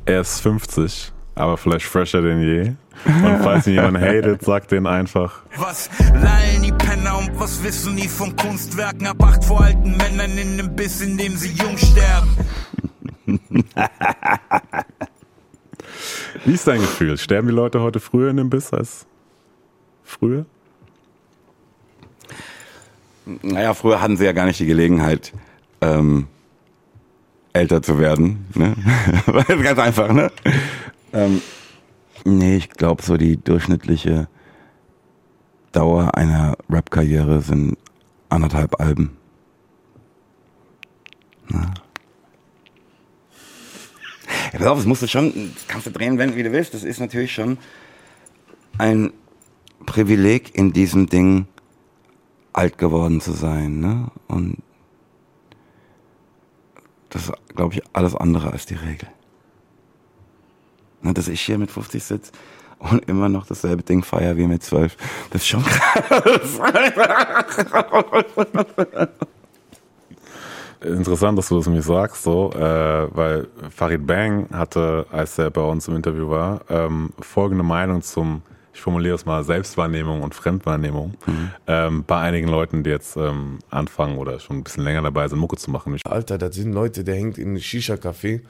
Er 0.06 0.22
ist 0.22 0.42
50, 0.42 1.12
aber 1.34 1.58
vielleicht 1.58 1.86
fresher 1.86 2.22
denn 2.22 2.42
je. 2.42 2.74
Und 3.06 3.40
falls 3.44 3.68
ihn 3.68 3.74
jemand 3.74 4.00
hatet, 4.00 4.44
sagt 4.44 4.72
den 4.72 4.88
einfach. 4.88 5.42
Was 5.58 5.90
lallen 6.14 6.64
die 6.64 6.72
Penner 6.72 7.18
und 7.18 7.38
was 7.40 7.64
wissen 7.64 7.96
die 7.96 8.08
von 8.08 8.36
Kunstwerken? 8.36 9.08
Ab 9.08 9.22
acht 9.24 9.44
vor 9.44 9.62
alten 9.62 9.98
Männern 9.98 10.38
in 10.38 10.58
dem 10.58 10.76
Biss, 10.76 11.02
in 11.02 11.18
dem 11.18 11.36
sie 11.36 11.52
jung 11.52 11.78
sterben. 11.78 12.38
Wie 16.46 16.54
ist 16.54 16.68
dein 16.68 16.82
Gefühl? 16.82 17.18
Sterben 17.18 17.48
die 17.48 17.54
Leute 17.54 17.82
heute 17.82 18.00
früher 18.00 18.30
in 18.30 18.38
dem 18.38 18.50
Biss 18.50 18.74
als 18.74 19.06
früher? 20.04 20.46
Naja, 23.26 23.74
früher 23.74 24.02
hatten 24.02 24.18
sie 24.18 24.26
ja 24.26 24.34
gar 24.34 24.46
nicht 24.46 24.60
die 24.60 24.66
Gelegenheit, 24.66 25.32
ähm, 25.82 26.28
älter 27.54 27.82
zu 27.82 28.00
werden. 28.00 28.48
Ne? 28.54 28.76
Das 29.26 29.50
ist 29.50 29.64
ganz 29.64 29.80
einfach, 29.80 30.12
ne? 30.12 30.32
Ähm, 31.14 31.42
nee, 32.24 32.58
ich 32.58 32.70
glaube, 32.70 33.04
so 33.04 33.18
die 33.18 33.38
durchschnittliche 33.38 34.28
Dauer 35.72 36.16
einer 36.16 36.56
Rap-Karriere 36.70 37.42
sind 37.42 37.78
anderthalb 38.30 38.80
Alben. 38.80 39.18
Na. 41.48 41.74
Ja, 44.52 44.60
pass 44.60 44.68
auf, 44.68 44.78
das 44.78 44.86
musst 44.86 45.02
du 45.02 45.08
schon, 45.08 45.52
das 45.54 45.68
kannst 45.68 45.88
du 45.88 45.92
drehen, 45.92 46.18
wenn 46.18 46.36
wie 46.36 46.44
du 46.44 46.52
willst. 46.52 46.74
Das 46.74 46.84
ist 46.84 47.00
natürlich 47.00 47.34
schon 47.34 47.58
ein 48.78 49.12
Privileg 49.86 50.56
in 50.56 50.74
diesem 50.74 51.08
Ding, 51.08 51.48
alt 52.54 52.78
geworden 52.78 53.20
zu 53.20 53.32
sein, 53.32 53.80
ne? 53.80 54.12
Und 54.28 54.58
das 57.10 57.24
ist, 57.24 57.34
glaube 57.56 57.76
ich, 57.76 57.82
alles 57.94 58.16
andere 58.16 58.52
als 58.52 58.66
die 58.66 58.76
Regel. 58.76 59.08
Ne, 61.04 61.14
dass 61.14 61.28
ich 61.28 61.42
hier 61.42 61.58
mit 61.58 61.70
50 61.70 62.04
sitze 62.04 62.32
und 62.80 63.08
immer 63.08 63.30
noch 63.30 63.46
dasselbe 63.46 63.84
Ding 63.84 64.04
feier 64.04 64.38
wie 64.38 64.48
mit 64.48 64.64
12. 64.64 64.98
Das 65.32 65.42
ist 65.42 65.48
schon 65.48 65.64
krass. 65.64 66.60
Interessant, 70.82 71.38
dass 71.38 71.48
du 71.48 71.58
das 71.58 71.68
mir 71.68 71.82
sagst, 71.82 72.24
so, 72.24 72.52
äh, 72.54 72.60
weil 73.16 73.48
Farid 73.70 74.06
Bang 74.06 74.50
hatte, 74.52 75.06
als 75.12 75.38
er 75.38 75.50
bei 75.50 75.62
uns 75.62 75.88
im 75.88 75.96
Interview 75.96 76.30
war, 76.30 76.62
ähm, 76.70 77.12
folgende 77.22 77.64
Meinung 77.64 78.02
zum, 78.02 78.42
ich 78.74 78.82
formuliere 78.82 79.16
es 79.16 79.26
mal, 79.26 79.46
Selbstwahrnehmung 79.46 80.22
und 80.22 80.36
Fremdwahrnehmung 80.36 81.14
ähm, 81.68 82.04
bei 82.06 82.20
einigen 82.20 82.50
Leuten, 82.50 82.84
die 82.84 82.90
jetzt 82.90 83.16
ähm, 83.16 83.60
anfangen 83.70 84.18
oder 84.18 84.42
schon 84.42 84.58
ein 84.58 84.64
bisschen 84.64 84.84
länger 84.84 85.04
dabei 85.04 85.26
sind, 85.30 85.40
Mucke 85.40 85.56
zu 85.56 85.72
machen. 85.72 85.96
Ich, 85.96 86.06
Alter, 86.06 86.38
das 86.38 86.56
sind 86.56 86.74
Leute, 86.74 87.06
der 87.06 87.16
hängt 87.16 87.38
in 87.38 87.50
einem 87.50 87.58
Shisha-Café 87.60 88.42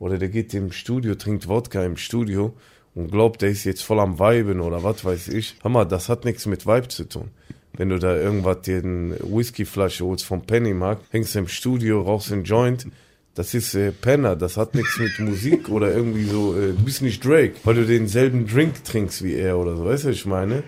oder 0.00 0.18
der 0.18 0.30
geht 0.30 0.52
im 0.54 0.72
Studio, 0.72 1.14
trinkt 1.14 1.46
Wodka 1.46 1.84
im 1.84 1.96
Studio 1.96 2.54
und 2.94 3.12
glaubt, 3.12 3.42
der 3.42 3.50
ist 3.50 3.62
jetzt 3.62 3.82
voll 3.82 4.00
am 4.00 4.18
Weiben 4.18 4.60
oder 4.60 4.82
was 4.82 5.04
weiß 5.04 5.28
ich. 5.28 5.54
Hammer, 5.62 5.84
das 5.84 6.08
hat 6.08 6.24
nichts 6.24 6.46
mit 6.46 6.66
Vibe 6.66 6.88
zu 6.88 7.04
tun. 7.04 7.30
Wenn 7.74 7.90
du 7.90 8.00
da 8.00 8.16
irgendwas 8.16 8.62
dir 8.62 8.78
eine 8.78 9.16
Whiskyflasche 9.20 10.04
holst 10.04 10.24
vom 10.24 10.42
Pennymarkt, 10.42 11.12
hängst 11.12 11.36
im 11.36 11.46
Studio, 11.46 12.00
rauchst 12.00 12.32
einen 12.32 12.42
Joint, 12.42 12.88
das 13.34 13.54
ist 13.54 13.74
äh, 13.74 13.92
Penner, 13.92 14.34
das 14.34 14.56
hat 14.56 14.74
nichts 14.74 14.98
mit 14.98 15.18
Musik 15.20 15.68
oder 15.68 15.94
irgendwie 15.94 16.24
so, 16.24 16.56
äh, 16.56 16.72
du 16.72 16.82
bist 16.82 17.00
nicht 17.02 17.24
Drake, 17.24 17.54
weil 17.62 17.74
du 17.74 17.86
denselben 17.86 18.46
Drink 18.46 18.82
trinkst 18.82 19.22
wie 19.22 19.34
er 19.34 19.56
oder 19.58 19.76
so, 19.76 19.84
weißt 19.84 20.04
du, 20.04 20.08
was 20.08 20.16
ich 20.16 20.26
meine? 20.26 20.64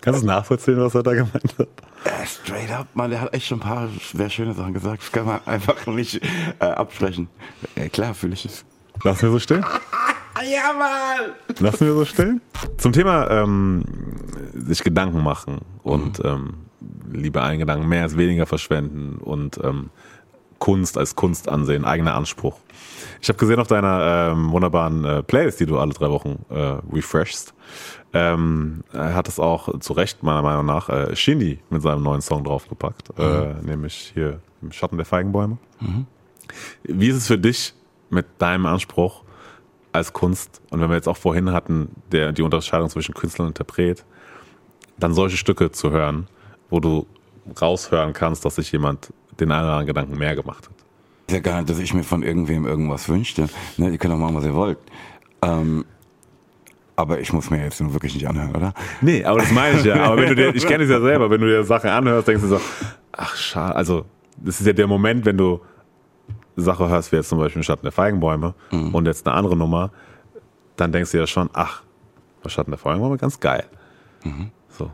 kannst 0.00 0.22
du 0.22 0.26
nachvollziehen, 0.26 0.78
was 0.78 0.94
er 0.94 1.02
da 1.02 1.12
gemeint 1.12 1.58
hat? 1.58 1.68
Äh, 2.04 2.26
Straight 2.26 2.70
up, 2.70 2.88
man, 2.94 3.10
der 3.10 3.20
hat 3.20 3.34
echt 3.34 3.46
schon 3.46 3.58
ein 3.58 3.62
paar 3.62 3.88
sehr 4.12 4.30
schöne 4.30 4.54
Sachen 4.54 4.74
gesagt. 4.74 5.02
Das 5.02 5.12
kann 5.12 5.26
man 5.26 5.40
einfach 5.46 5.86
nicht 5.86 6.20
äh, 6.58 6.64
absprechen. 6.64 7.28
Äh, 7.74 7.88
klar, 7.88 8.14
fühle 8.14 8.34
ich 8.34 8.44
es. 8.44 8.64
Lassen 9.04 9.22
wir 9.22 9.30
so 9.30 9.38
stehen? 9.38 9.64
Ja, 10.44 10.72
Mann! 10.72 11.32
Lassen 11.60 11.86
wir 11.86 11.94
so 11.94 12.04
stehen? 12.04 12.40
Zum 12.78 12.92
Thema 12.92 13.30
ähm, 13.30 13.84
sich 14.54 14.82
Gedanken 14.82 15.22
machen 15.22 15.60
und 15.82 16.20
ähm, 16.24 16.54
lieber 17.12 17.42
einen 17.44 17.60
Gedanken 17.60 17.88
mehr 17.88 18.02
als 18.02 18.16
weniger 18.16 18.46
verschwenden 18.46 19.18
und 19.18 19.58
ähm, 19.62 19.90
Kunst 20.62 20.96
als 20.96 21.16
Kunst 21.16 21.48
ansehen, 21.48 21.84
eigener 21.84 22.14
Anspruch. 22.14 22.56
Ich 23.20 23.28
habe 23.28 23.36
gesehen 23.36 23.58
auf 23.58 23.66
deiner 23.66 24.30
ähm, 24.30 24.52
wunderbaren 24.52 25.04
äh, 25.04 25.22
Playlist, 25.24 25.58
die 25.58 25.66
du 25.66 25.76
alle 25.76 25.92
drei 25.92 26.08
Wochen 26.08 26.38
äh, 26.50 26.76
refreshst, 26.92 27.52
ähm, 28.12 28.84
er 28.92 29.16
hat 29.16 29.26
es 29.26 29.40
auch 29.40 29.80
zu 29.80 29.92
Recht 29.92 30.22
meiner 30.22 30.40
Meinung 30.42 30.64
nach 30.64 30.88
äh, 30.88 31.16
Shindy 31.16 31.58
mit 31.68 31.82
seinem 31.82 32.04
neuen 32.04 32.20
Song 32.20 32.44
draufgepackt, 32.44 33.10
äh, 33.18 33.54
nämlich 33.62 34.12
hier 34.14 34.38
im 34.60 34.70
Schatten 34.70 34.98
der 34.98 35.04
Feigenbäume. 35.06 35.58
Wie 36.84 37.08
ist 37.08 37.16
es 37.16 37.26
für 37.26 37.38
dich 37.38 37.74
mit 38.10 38.26
deinem 38.38 38.66
Anspruch 38.66 39.24
als 39.90 40.12
Kunst 40.12 40.62
und 40.70 40.80
wenn 40.80 40.90
wir 40.90 40.94
jetzt 40.94 41.08
auch 41.08 41.16
vorhin 41.16 41.50
hatten, 41.50 41.88
der, 42.12 42.30
die 42.30 42.42
Unterscheidung 42.42 42.88
zwischen 42.88 43.14
Künstler 43.14 43.46
und 43.46 43.48
Interpret, 43.48 44.04
dann 44.96 45.12
solche 45.12 45.36
Stücke 45.36 45.72
zu 45.72 45.90
hören, 45.90 46.28
wo 46.70 46.78
du 46.78 47.08
raushören 47.60 48.12
kannst, 48.12 48.44
dass 48.44 48.54
sich 48.54 48.70
jemand 48.70 49.12
den 49.42 49.52
anderen 49.52 49.86
Gedanken 49.86 50.18
mehr 50.18 50.34
gemacht 50.34 50.68
hat. 50.68 50.74
Ist 51.26 51.34
ja 51.34 51.40
gar 51.40 51.58
nicht, 51.58 51.70
dass 51.70 51.78
ich 51.78 51.94
mir 51.94 52.02
von 52.04 52.22
irgendwem 52.22 52.66
irgendwas 52.66 53.08
wünschte. 53.08 53.48
Ne, 53.76 53.90
ihr 53.90 53.98
könnt 53.98 54.12
doch 54.12 54.18
machen, 54.18 54.34
was 54.34 54.44
ihr 54.44 54.54
wollt. 54.54 54.78
Ähm, 55.42 55.84
aber 56.96 57.20
ich 57.20 57.32
muss 57.32 57.50
mir 57.50 57.62
jetzt 57.62 57.80
nun 57.80 57.92
wirklich 57.92 58.14
nicht 58.14 58.28
anhören, 58.28 58.54
oder? 58.54 58.74
Nee, 59.00 59.24
aber 59.24 59.40
das 59.40 59.50
meine 59.50 59.78
ich 59.78 59.84
ja. 59.84 60.04
Aber 60.04 60.18
wenn 60.18 60.28
du 60.28 60.34
dir, 60.36 60.54
ich 60.54 60.66
kenne 60.66 60.84
es 60.84 60.90
ja 60.90 61.00
selber, 61.02 61.30
wenn 61.30 61.40
du 61.40 61.46
dir 61.46 61.64
Sachen 61.64 61.90
anhörst, 61.90 62.28
denkst 62.28 62.42
du 62.42 62.48
so, 62.48 62.60
ach 63.12 63.34
schade, 63.36 63.74
also 63.74 64.04
das 64.36 64.60
ist 64.60 64.66
ja 64.66 64.72
der 64.72 64.86
Moment, 64.86 65.24
wenn 65.24 65.38
du 65.38 65.60
Sache 66.56 66.88
hörst, 66.88 67.12
wie 67.12 67.16
jetzt 67.16 67.28
zum 67.30 67.38
Beispiel 67.38 67.62
Schatten 67.62 67.82
der 67.82 67.92
Feigenbäume 67.92 68.54
und 68.70 69.06
jetzt 69.06 69.26
eine 69.26 69.34
andere 69.34 69.56
Nummer, 69.56 69.90
dann 70.76 70.92
denkst 70.92 71.12
du 71.12 71.18
ja 71.18 71.26
schon, 71.26 71.48
ach, 71.54 71.82
Schatten 72.46 72.70
der 72.70 72.78
Feigenbäume 72.78 73.16
ganz 73.16 73.40
geil. 73.40 73.64
So. 74.68 74.90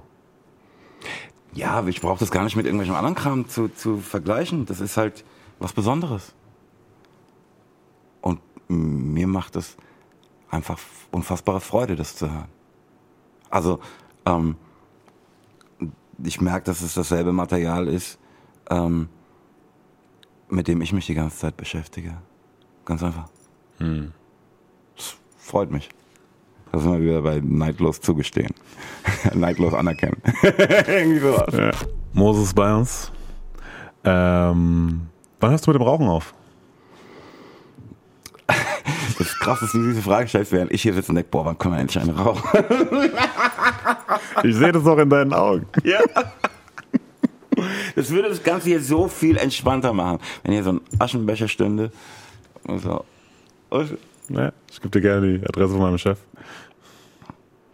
Ja, 1.58 1.84
ich 1.88 2.00
brauche 2.00 2.20
das 2.20 2.30
gar 2.30 2.44
nicht 2.44 2.54
mit 2.54 2.66
irgendwelchem 2.66 2.94
anderen 2.94 3.16
Kram 3.16 3.48
zu, 3.48 3.66
zu 3.66 3.98
vergleichen. 3.98 4.64
Das 4.64 4.78
ist 4.78 4.96
halt 4.96 5.24
was 5.58 5.72
Besonderes. 5.72 6.32
Und 8.20 8.40
mir 8.68 9.26
macht 9.26 9.56
das 9.56 9.76
einfach 10.50 10.78
unfassbare 11.10 11.58
Freude, 11.58 11.96
das 11.96 12.14
zu 12.14 12.30
hören. 12.30 12.48
Also, 13.50 13.80
ähm, 14.24 14.54
ich 16.22 16.40
merke, 16.40 16.66
dass 16.66 16.80
es 16.80 16.94
dasselbe 16.94 17.32
Material 17.32 17.88
ist, 17.88 18.20
ähm, 18.70 19.08
mit 20.48 20.68
dem 20.68 20.80
ich 20.80 20.92
mich 20.92 21.06
die 21.06 21.14
ganze 21.14 21.38
Zeit 21.38 21.56
beschäftige. 21.56 22.18
Ganz 22.84 23.02
einfach. 23.02 23.28
Hm. 23.78 24.12
Das 24.96 25.16
freut 25.38 25.72
mich. 25.72 25.88
Da 26.72 26.78
sind 26.78 26.92
wir 26.92 27.00
wieder 27.00 27.22
bei 27.22 27.40
Neidlos 27.42 28.00
zugestehen. 28.00 28.54
Neidlos 29.34 29.74
anerkennen. 29.74 30.20
Irgendwie 30.42 31.20
sowas. 31.20 31.54
Ja. 31.54 31.70
Moses 32.12 32.52
bei 32.54 32.74
uns. 32.74 33.10
Ähm, 34.04 35.02
wann 35.40 35.50
hörst 35.50 35.66
du 35.66 35.70
mit 35.70 35.80
dem 35.80 35.86
Rauchen 35.86 36.08
auf? 36.08 36.34
Das 39.18 39.26
ist 39.26 39.40
krass, 39.40 39.58
dass 39.58 39.72
du 39.72 39.82
diese 39.82 40.00
Frage 40.00 40.28
stellst, 40.28 40.52
während 40.52 40.72
ich 40.72 40.80
hier 40.80 40.94
sitze 40.94 41.10
und 41.10 41.16
denke, 41.16 41.30
boah, 41.30 41.44
wann 41.44 41.58
können 41.58 41.74
wir 41.74 41.80
endlich 41.80 42.00
einen 42.00 42.16
rauchen? 42.16 42.40
Ich 44.44 44.54
sehe 44.54 44.70
das 44.70 44.86
auch 44.86 44.96
in 44.98 45.10
deinen 45.10 45.32
Augen. 45.32 45.66
Ja. 45.82 45.98
Das 47.96 48.10
würde 48.10 48.28
das 48.28 48.42
Ganze 48.44 48.68
hier 48.68 48.80
so 48.80 49.08
viel 49.08 49.36
entspannter 49.36 49.92
machen, 49.92 50.20
wenn 50.44 50.52
hier 50.52 50.62
so 50.62 50.72
ein 50.74 50.80
Aschenbecher 51.00 51.48
stünde. 51.48 51.90
Und 52.64 52.80
so. 52.80 53.04
Ja, 54.28 54.52
ich 54.70 54.80
gebe 54.80 54.90
dir 54.90 55.00
gerne 55.00 55.38
die 55.38 55.46
Adresse 55.46 55.72
von 55.72 55.80
meinem 55.80 55.98
Chef. 55.98 56.18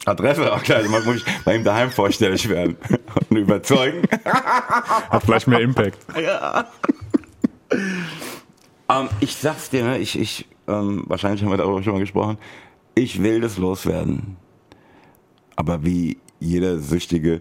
Adresse, 0.06 0.52
auch 0.52 0.62
klar, 0.62 0.82
muss 0.82 1.16
ich 1.16 1.24
bei 1.44 1.56
ihm 1.56 1.64
daheim 1.64 1.90
vorstellig 1.90 2.48
werden 2.48 2.76
und 3.30 3.36
überzeugen. 3.36 4.02
Hat 4.24 5.22
vielleicht 5.24 5.46
mehr 5.46 5.60
Impact. 5.60 5.98
Ja. 6.20 6.66
Ähm, 8.90 9.08
ich 9.20 9.34
sag's 9.36 9.70
dir, 9.70 9.82
ne, 9.82 9.98
ich, 9.98 10.18
ich, 10.18 10.46
ähm, 10.68 11.04
wahrscheinlich 11.06 11.42
haben 11.42 11.50
wir 11.50 11.56
darüber 11.56 11.82
schon 11.82 11.94
mal 11.94 12.00
gesprochen, 12.00 12.36
ich 12.94 13.22
will 13.22 13.40
das 13.40 13.56
loswerden. 13.56 14.36
Aber 15.56 15.84
wie 15.84 16.18
jeder 16.38 16.78
Süchtige 16.78 17.40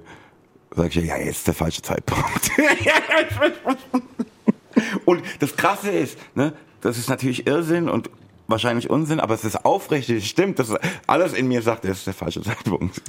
sag 0.75 0.95
ich, 0.95 1.05
ja, 1.05 1.17
jetzt 1.17 1.37
ist 1.37 1.47
der 1.47 1.53
falsche 1.53 1.81
Zeitpunkt. 1.81 2.51
und 5.05 5.21
das 5.39 5.55
Krasse 5.55 5.91
ist, 5.91 6.17
ne, 6.35 6.53
das 6.81 6.97
ist 6.97 7.09
natürlich 7.09 7.45
Irrsinn 7.45 7.89
und 7.89 8.09
wahrscheinlich 8.47 8.89
Unsinn, 8.89 9.19
aber 9.19 9.33
es 9.33 9.43
ist 9.43 9.65
aufrichtig, 9.65 10.23
es 10.23 10.27
stimmt, 10.27 10.59
das 10.59 10.73
alles 11.07 11.33
in 11.33 11.47
mir 11.47 11.61
sagt, 11.61 11.85
es 11.85 11.99
ist 11.99 12.07
der 12.07 12.13
falsche 12.13 12.41
Zeitpunkt. 12.41 13.01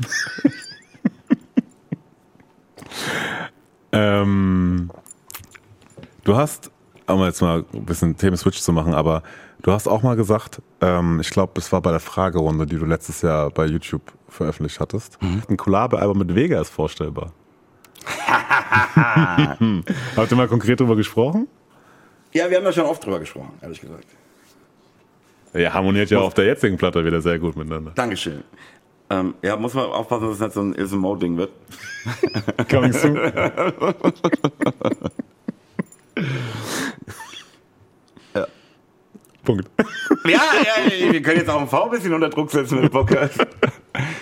ähm, 3.93 4.91
du 6.25 6.37
hast, 6.37 6.71
um 7.07 7.23
jetzt 7.25 7.43
mal 7.43 7.65
ein 7.73 7.85
bisschen 7.85 8.17
Themen-Switch 8.17 8.61
zu 8.61 8.73
machen, 8.73 8.95
aber 8.95 9.23
du 9.63 9.73
hast 9.73 9.89
auch 9.89 10.03
mal 10.03 10.17
gesagt, 10.17 10.63
ähm, 10.81 11.21
ich 11.21 11.31
glaube, 11.31 11.53
es 11.57 11.73
war 11.73 11.83
bei 11.83 11.91
der 11.91 12.01
Fragerunde, 12.01 12.67
die 12.67 12.77
du 12.77 12.85
letztes 12.85 13.23
Jahr 13.23 13.51
bei 13.51 13.67
YouTube 13.67 14.13
veröffentlicht 14.29 14.81
hattest, 14.81 15.21
mhm. 15.23 15.43
ein 15.49 15.57
Collabo-Album 15.57 16.19
mit 16.19 16.35
Vega 16.35 16.61
ist 16.61 16.71
vorstellbar. 16.71 17.33
Habt 20.17 20.31
ihr 20.31 20.37
mal 20.37 20.49
konkret 20.49 20.81
drüber 20.81 20.97
gesprochen? 20.97 21.49
Ja, 22.33 22.51
wir 22.51 22.57
haben 22.57 22.65
da 22.65 22.73
schon 22.73 22.85
oft 22.85 23.05
drüber 23.05 23.21
gesprochen, 23.21 23.53
ehrlich 23.63 23.81
gesagt. 23.81 24.07
Ja, 25.55 25.73
harmoniert 25.73 26.11
ja 26.11 26.19
auf 26.19 26.35
der 26.35 26.47
jetzigen 26.47 26.77
Platte 26.77 27.05
wieder 27.05 27.21
sehr 27.21 27.39
gut 27.39 27.57
miteinander. 27.57 27.93
Dankeschön. 27.95 28.43
Ähm, 29.11 29.35
ja, 29.43 29.57
muss 29.57 29.75
man 29.75 29.85
aufpassen, 29.87 30.27
dass 30.27 30.35
es 30.37 30.41
nicht 30.41 30.53
so 30.53 30.61
ein 30.63 30.75
Ismo-Ding 30.75 31.37
wird. 31.37 31.51
Coming 32.71 32.93
soon. 32.93 33.17
ja. 38.35 38.47
Punkt. 39.45 39.71
Ja, 40.25 40.41
ja, 40.65 41.13
wir 41.13 41.23
können 41.23 41.39
jetzt 41.39 41.51
auch 41.51 41.61
ein 41.61 41.69
V 41.69 41.85
ein 41.85 41.91
bisschen 41.91 42.15
unter 42.15 42.31
Druck 42.31 42.51
setzen 42.51 42.77
mit 42.77 42.85
dem 42.85 42.91
Podcast. 42.91 43.39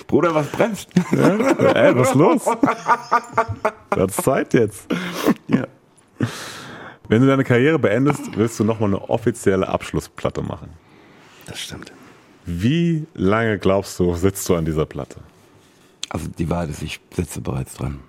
Bruder, 0.08 0.34
was 0.34 0.48
bremst? 0.48 0.90
Ja, 1.12 1.36
ey, 1.72 1.96
was 1.96 2.08
ist 2.08 2.14
los? 2.14 2.44
Du 2.44 4.00
hast 4.00 4.22
Zeit 4.22 4.52
jetzt. 4.52 4.86
Ja. 5.46 5.66
Wenn 7.08 7.22
du 7.22 7.28
deine 7.28 7.44
Karriere 7.44 7.78
beendest, 7.78 8.36
willst 8.36 8.58
du 8.58 8.64
nochmal 8.64 8.90
eine 8.90 9.08
offizielle 9.08 9.68
Abschlussplatte 9.68 10.42
machen. 10.42 10.70
Das 11.52 11.60
stimmt. 11.60 11.92
Wie 12.46 13.06
lange 13.12 13.58
glaubst 13.58 14.00
du, 14.00 14.14
sitzt 14.14 14.48
du 14.48 14.56
an 14.56 14.64
dieser 14.64 14.86
Platte? 14.86 15.20
Also 16.08 16.28
die 16.28 16.48
Wahrheit 16.48 16.70
ist, 16.70 16.82
ich 16.82 16.98
sitze 17.14 17.42
bereits 17.42 17.74
dran. 17.74 18.00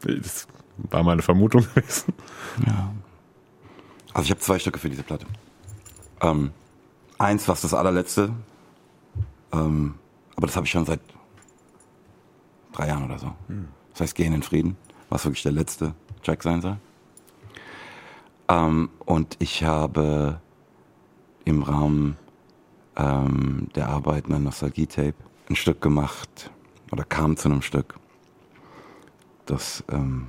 Das 0.00 0.48
war 0.78 1.02
meine 1.02 1.20
Vermutung 1.20 1.66
gewesen. 1.74 2.14
Ja. 2.66 2.90
Also 4.14 4.24
ich 4.24 4.30
habe 4.30 4.40
zwei 4.40 4.58
Stücke 4.58 4.78
für 4.78 4.88
diese 4.88 5.02
Platte. 5.02 5.26
Ähm, 6.22 6.52
eins, 7.18 7.46
was 7.48 7.60
das 7.60 7.74
allerletzte. 7.74 8.32
Ähm, 9.52 9.96
aber 10.34 10.46
das 10.46 10.56
habe 10.56 10.64
ich 10.64 10.72
schon 10.72 10.86
seit 10.86 11.00
drei 12.72 12.88
Jahren 12.88 13.04
oder 13.04 13.18
so. 13.18 13.30
Hm. 13.48 13.68
Das 13.92 14.00
heißt, 14.00 14.14
Gehen 14.14 14.32
in 14.32 14.42
Frieden, 14.42 14.78
was 15.10 15.26
wirklich 15.26 15.42
der 15.42 15.52
letzte 15.52 15.94
Track 16.22 16.42
sein 16.42 16.62
soll. 16.62 16.78
Ähm, 18.48 18.88
und 19.04 19.36
ich 19.38 19.64
habe 19.64 20.40
im 21.44 21.62
Rahmen 21.62 22.16
ähm, 22.98 23.68
der 23.74 23.88
Arbeiten 23.88 24.34
an 24.34 24.42
Nostalgie-Tape 24.42 25.14
ein 25.48 25.56
Stück 25.56 25.80
gemacht 25.80 26.50
oder 26.90 27.04
kam 27.04 27.36
zu 27.36 27.48
einem 27.48 27.62
Stück, 27.62 27.94
das 29.46 29.84
ähm, 29.90 30.28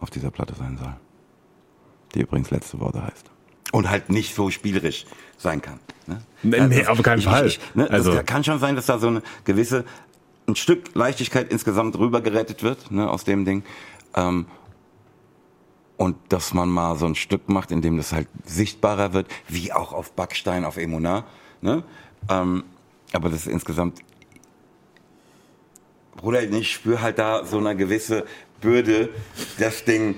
auf 0.00 0.10
dieser 0.10 0.30
Platte 0.30 0.54
sein 0.54 0.76
soll. 0.76 0.94
Die 2.14 2.20
übrigens 2.20 2.50
letzte 2.50 2.80
Worte 2.80 3.02
heißt. 3.02 3.30
Und 3.72 3.88
halt 3.88 4.10
nicht 4.10 4.34
so 4.34 4.50
spielerisch 4.50 5.06
sein 5.36 5.60
kann. 5.60 5.80
Ne? 6.06 6.22
Nee, 6.42 6.60
nee 6.66 6.78
also, 6.80 6.92
auf 6.92 7.02
keinen 7.02 7.18
ich, 7.18 7.24
Fall. 7.24 7.46
Ich, 7.46 7.60
ne, 7.74 7.88
also. 7.90 8.14
Das 8.14 8.26
kann 8.26 8.44
schon 8.44 8.58
sein, 8.58 8.76
dass 8.76 8.86
da 8.86 8.98
so 8.98 9.08
eine 9.08 9.22
gewisse, 9.44 9.84
ein 10.46 10.56
Stück 10.56 10.94
Leichtigkeit 10.94 11.50
insgesamt 11.50 11.98
rübergerettet 11.98 12.62
wird, 12.62 12.90
ne, 12.90 13.10
aus 13.10 13.24
dem 13.24 13.44
Ding. 13.44 13.64
Ähm, 14.14 14.46
und 15.96 16.16
dass 16.28 16.52
man 16.52 16.68
mal 16.68 16.96
so 16.96 17.06
ein 17.06 17.14
Stück 17.14 17.48
macht, 17.48 17.70
in 17.70 17.80
dem 17.80 17.96
das 17.96 18.12
halt 18.12 18.28
sichtbarer 18.44 19.12
wird, 19.12 19.28
wie 19.48 19.72
auch 19.72 19.92
auf 19.92 20.12
Backstein, 20.12 20.64
auf 20.64 20.76
Emuna. 20.76 21.24
Ne? 21.60 21.82
Ähm, 22.28 22.64
aber 23.12 23.28
das 23.28 23.40
ist 23.40 23.48
insgesamt, 23.48 24.00
Bruder, 26.16 26.42
ich 26.42 26.72
spüre 26.72 27.02
halt 27.02 27.18
da 27.18 27.44
so 27.44 27.58
eine 27.58 27.76
gewisse 27.76 28.24
Bürde, 28.60 29.10
das 29.58 29.84
Ding 29.84 30.16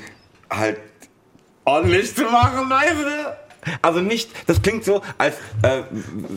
halt 0.48 0.78
ordentlich 1.64 2.14
zu 2.14 2.24
machen, 2.24 2.70
weißt 2.70 2.94
du? 2.94 3.38
Also 3.82 4.00
nicht, 4.00 4.30
das 4.48 4.62
klingt 4.62 4.84
so, 4.84 5.02
als 5.18 5.36
äh, 5.62 5.82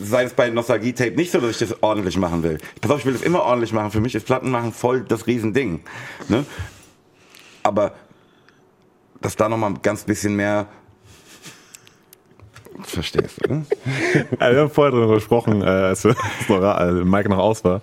sei 0.02 0.24
es 0.24 0.34
bei 0.34 0.50
Nostalgie-Tape 0.50 1.12
nicht 1.12 1.30
so, 1.30 1.40
dass 1.40 1.52
ich 1.52 1.68
das 1.68 1.82
ordentlich 1.82 2.16
machen 2.16 2.42
will. 2.42 2.58
Pass 2.80 2.90
auf, 2.90 2.98
ich 2.98 3.06
will 3.06 3.12
das 3.12 3.22
immer 3.22 3.42
ordentlich 3.42 3.72
machen. 3.72 3.90
Für 3.90 4.00
mich 4.00 4.14
ist 4.14 4.26
Plattenmachen 4.26 4.72
voll 4.72 5.02
das 5.02 5.26
Riesending. 5.26 5.80
Ne? 6.28 6.44
Aber 7.62 7.94
dass 9.20 9.36
da 9.36 9.48
nochmal 9.48 9.74
ganz 9.82 10.04
bisschen 10.04 10.34
mehr 10.36 10.66
Verstehst 12.82 13.40
du, 13.42 13.54
ne? 13.54 13.66
Also 14.38 14.54
wir 14.54 14.62
haben 14.62 14.70
vorher 14.70 14.92
darüber 14.92 15.14
gesprochen, 15.14 15.62
äh, 15.62 15.66
als, 15.66 16.06
als 16.06 17.04
Mike 17.04 17.28
noch 17.28 17.38
aus 17.38 17.64
war. 17.64 17.80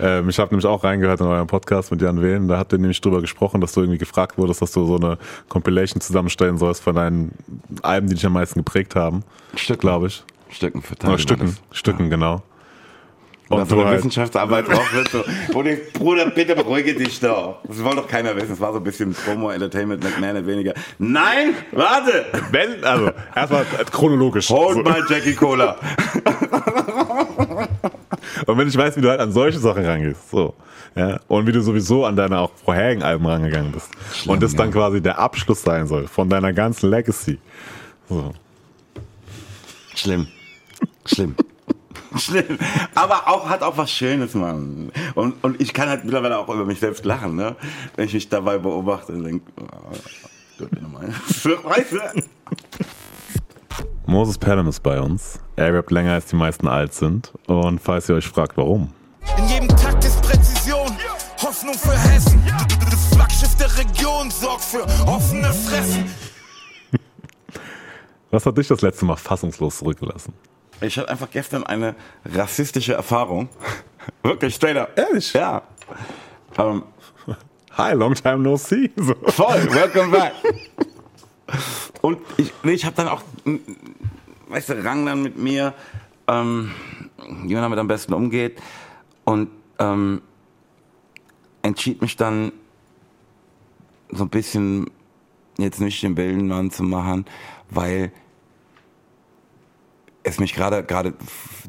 Ähm, 0.00 0.28
ich 0.28 0.38
habe 0.38 0.50
nämlich 0.50 0.66
auch 0.66 0.84
reingehört 0.84 1.20
in 1.20 1.26
euren 1.26 1.46
Podcast 1.46 1.90
mit 1.90 2.02
Jan 2.02 2.20
Wehlen. 2.22 2.48
Da 2.48 2.58
habt 2.58 2.72
ihr 2.72 2.78
nämlich 2.78 3.00
drüber 3.00 3.20
gesprochen, 3.20 3.60
dass 3.60 3.72
du 3.72 3.80
irgendwie 3.80 3.98
gefragt 3.98 4.38
wurdest, 4.38 4.62
dass 4.62 4.72
du 4.72 4.84
so 4.84 4.96
eine 4.96 5.18
Compilation 5.48 6.00
zusammenstellen 6.00 6.58
sollst 6.58 6.82
von 6.82 6.94
deinen 6.94 7.32
Alben, 7.82 8.08
die 8.08 8.14
dich 8.14 8.26
am 8.26 8.32
meisten 8.32 8.60
geprägt 8.60 8.96
haben. 8.96 9.22
Stück, 9.54 9.80
glaube 9.80 10.08
ich. 10.08 10.24
Stücken 10.50 10.82
verteilt. 10.82 11.20
Stücken, 11.20 11.56
Stücken, 11.70 12.04
ja. 12.04 12.10
genau. 12.10 12.42
Und 13.52 13.68
so 13.68 13.76
eine 13.76 13.86
halt. 13.86 13.98
Wissenschaftsarbeit 13.98 14.68
drauf 14.68 14.92
wird, 14.92 15.08
so, 15.08 15.24
Bruder, 15.52 15.76
Bruder, 15.92 16.30
bitte 16.30 16.54
beruhige 16.54 16.94
dich 16.94 17.20
doch. 17.20 17.58
Das 17.66 17.82
wollte 17.82 17.96
doch 17.96 18.08
keiner 18.08 18.34
wissen. 18.36 18.52
Es 18.52 18.60
war 18.60 18.72
so 18.72 18.78
ein 18.78 18.84
bisschen 18.84 19.12
Promo, 19.14 19.50
Entertainment, 19.50 20.02
McMahon, 20.02 20.46
weniger. 20.46 20.74
Nein, 20.98 21.54
warte! 21.72 22.26
Wenn, 22.50 22.82
also, 22.84 23.10
erstmal 23.34 23.64
chronologisch. 23.90 24.48
Hold 24.50 24.78
so. 24.78 24.82
mal 24.82 25.02
Jackie 25.08 25.34
Cola. 25.34 25.76
Und 28.46 28.58
wenn 28.58 28.68
ich 28.68 28.76
weiß, 28.76 28.96
wie 28.96 29.00
du 29.00 29.10
halt 29.10 29.20
an 29.20 29.32
solche 29.32 29.58
Sachen 29.58 29.84
rangehst, 29.84 30.30
so. 30.30 30.54
Ja, 30.94 31.20
und 31.28 31.46
wie 31.46 31.52
du 31.52 31.62
sowieso 31.62 32.04
an 32.04 32.16
deine 32.16 32.38
auch 32.38 32.50
vorherigen 32.64 33.02
Alben 33.02 33.26
rangegangen 33.26 33.72
bist. 33.72 33.88
Schlimm, 34.14 34.34
und 34.34 34.42
das 34.42 34.54
dann 34.54 34.70
quasi 34.70 35.00
der 35.00 35.18
Abschluss 35.18 35.62
sein 35.62 35.86
soll 35.86 36.06
von 36.06 36.28
deiner 36.28 36.52
ganzen 36.52 36.90
Legacy. 36.90 37.38
So. 38.08 38.34
Schlimm. 39.94 40.26
Schlimm. 41.06 41.34
Schlimm. 42.18 42.58
Aber 42.94 43.28
auch 43.28 43.48
hat 43.48 43.62
auch 43.62 43.76
was 43.76 43.90
Schönes, 43.90 44.34
Mann. 44.34 44.90
Und, 45.14 45.42
und 45.44 45.60
ich 45.60 45.72
kann 45.72 45.88
halt 45.88 46.04
mittlerweile 46.04 46.38
auch 46.38 46.48
über 46.48 46.64
mich 46.64 46.80
selbst 46.80 47.04
lachen, 47.04 47.36
ne? 47.36 47.56
Wenn 47.96 48.06
ich 48.06 48.14
mich 48.14 48.28
dabei 48.28 48.58
beobachte 48.58 49.12
und 49.12 49.24
denke, 49.24 49.44
oh, 49.60 49.92
weißt 51.68 51.92
du? 51.92 51.98
Moses 54.06 54.38
Pelham 54.38 54.68
ist 54.68 54.82
bei 54.82 55.00
uns. 55.00 55.40
Er 55.56 55.72
rappt 55.74 55.90
länger 55.90 56.12
als 56.12 56.26
die 56.26 56.36
meisten 56.36 56.68
alt 56.68 56.92
sind. 56.94 57.32
Und 57.46 57.80
falls 57.80 58.08
ihr 58.08 58.16
euch 58.16 58.28
fragt, 58.28 58.56
warum. 58.56 58.92
In 59.38 59.48
jedem 59.48 59.68
Takt 59.68 60.04
ist 60.04 60.20
Präzision, 60.22 60.90
Hoffnung 61.40 61.74
für 61.74 61.96
Hessen. 61.96 62.42
Das 62.90 63.14
Flaggschiff 63.14 63.54
der 63.56 63.76
Region 63.78 64.30
sorgt 64.30 64.62
für 64.62 64.82
offene 65.06 65.52
Fressen. 65.52 66.04
Was 68.30 68.44
hat 68.46 68.58
dich 68.58 68.68
das 68.68 68.80
letzte 68.82 69.04
Mal 69.04 69.16
fassungslos 69.16 69.78
zurückgelassen? 69.78 70.32
Ich 70.82 70.98
hatte 70.98 71.08
einfach 71.08 71.30
gestern 71.30 71.64
eine 71.64 71.94
rassistische 72.24 72.94
Erfahrung. 72.94 73.48
Wirklich, 74.22 74.54
straight 74.54 74.76
up. 74.76 74.98
Ehrlich? 74.98 75.32
Ja. 75.32 75.62
Ähm, 76.58 76.82
Hi, 77.78 77.94
long 77.94 78.14
time 78.14 78.38
no 78.38 78.56
see. 78.56 78.90
So. 78.96 79.14
voll, 79.28 79.72
welcome 79.72 80.10
back. 80.10 80.34
Und 82.02 82.18
ich, 82.36 82.52
nee, 82.62 82.72
ich 82.72 82.84
habe 82.84 82.96
dann 82.96 83.08
auch, 83.08 83.22
mm, 83.44 83.56
weißt 84.48 84.70
du, 84.70 84.84
rang 84.84 85.06
dann 85.06 85.22
mit 85.22 85.38
mir, 85.38 85.72
ähm, 86.28 86.70
wie 87.44 87.54
man 87.54 87.62
damit 87.62 87.78
am 87.78 87.88
besten 87.88 88.12
umgeht. 88.12 88.60
Und 89.24 89.48
ähm, 89.78 90.20
entschied 91.62 92.02
mich 92.02 92.16
dann 92.16 92.52
so 94.10 94.24
ein 94.24 94.28
bisschen 94.28 94.90
jetzt 95.56 95.80
nicht 95.80 96.02
den 96.02 96.16
wilden 96.16 96.48
Mann 96.48 96.70
zu 96.70 96.82
machen, 96.82 97.24
weil 97.70 98.12
es 100.22 100.38
mich 100.38 100.54
gerade 100.54 100.82
gerade 100.84 101.14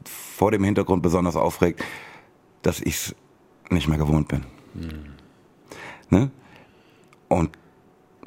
vor 0.05 0.51
dem 0.51 0.63
Hintergrund 0.63 1.01
besonders 1.03 1.35
aufregt, 1.35 1.83
dass 2.61 2.79
ich 2.81 2.95
es 2.95 3.15
nicht 3.69 3.87
mehr 3.87 3.97
gewohnt 3.97 4.27
bin. 4.27 4.45
Ne? 6.09 6.31
Und 7.27 7.51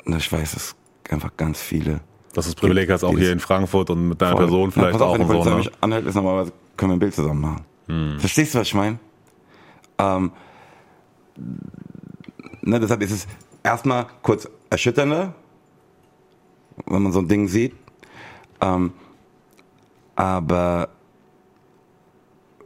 ich 0.06 0.30
weiß, 0.32 0.52
dass 0.52 0.76
einfach 1.10 1.36
ganz 1.36 1.60
viele 1.60 2.00
Dass 2.34 2.46
du 2.46 2.52
das 2.52 2.54
Privileg 2.54 2.90
hast, 2.90 3.04
auch 3.04 3.16
hier 3.16 3.32
in 3.32 3.40
Frankfurt 3.40 3.90
und 3.90 4.08
mit 4.08 4.20
deiner 4.20 4.32
Voll. 4.32 4.44
Person 4.46 4.72
vielleicht 4.72 4.92
pass 4.92 5.02
auf, 5.02 5.08
auch 5.10 5.14
wenn 5.14 5.20
die 5.22 5.26
so. 5.26 5.32
Polizei 5.32 5.50
Ne? 5.50 5.56
mich 5.56 5.70
anhält, 5.80 6.06
ist 6.06 6.14
normalerweise, 6.14 6.52
können 6.76 6.90
wir 6.92 6.96
ein 6.96 7.00
Bild 7.00 7.14
zusammen 7.14 7.40
machen. 7.40 7.64
Hm. 7.86 8.18
Verstehst 8.18 8.54
du, 8.54 8.58
was 8.58 8.66
ich 8.66 8.74
meine? 8.74 8.98
Ähm, 9.98 10.32
ne, 12.62 12.80
deshalb 12.80 13.02
ist 13.02 13.12
es 13.12 13.26
erstmal 13.62 14.06
kurz 14.22 14.48
erschütternder, 14.70 15.34
wenn 16.86 17.02
man 17.02 17.12
so 17.12 17.20
ein 17.20 17.28
Ding 17.28 17.48
sieht. 17.48 17.74
Ähm, 18.60 18.92
aber 20.16 20.88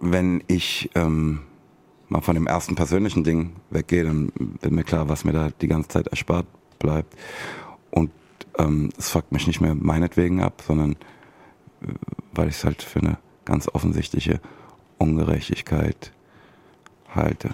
wenn 0.01 0.42
ich 0.46 0.90
ähm, 0.94 1.40
mal 2.09 2.22
von 2.22 2.34
dem 2.34 2.46
ersten 2.46 2.74
persönlichen 2.74 3.24
Ding 3.24 3.53
weggehe, 3.70 4.05
dann 4.05 4.32
wird 4.61 4.72
mir 4.72 4.84
klar, 4.84 5.09
was 5.09 5.24
mir 5.24 5.32
da 5.32 5.51
die 5.61 5.68
ganze 5.68 5.88
Zeit 5.88 6.07
erspart 6.09 6.46
bleibt. 6.78 7.14
Und 7.90 8.11
ähm, 8.59 8.90
es 8.96 9.11
fuckt 9.11 9.32
mich 9.32 9.46
nicht 9.46 9.61
mehr 9.61 9.74
meinetwegen 9.74 10.42
ab, 10.42 10.62
sondern 10.66 10.92
äh, 11.82 11.92
weil 12.32 12.48
ich 12.48 12.57
es 12.57 12.64
halt 12.64 12.82
für 12.82 13.01
eine 13.01 13.18
ganz 13.44 13.68
offensichtliche 13.68 14.40
Ungerechtigkeit 14.98 16.12
halte. 17.14 17.51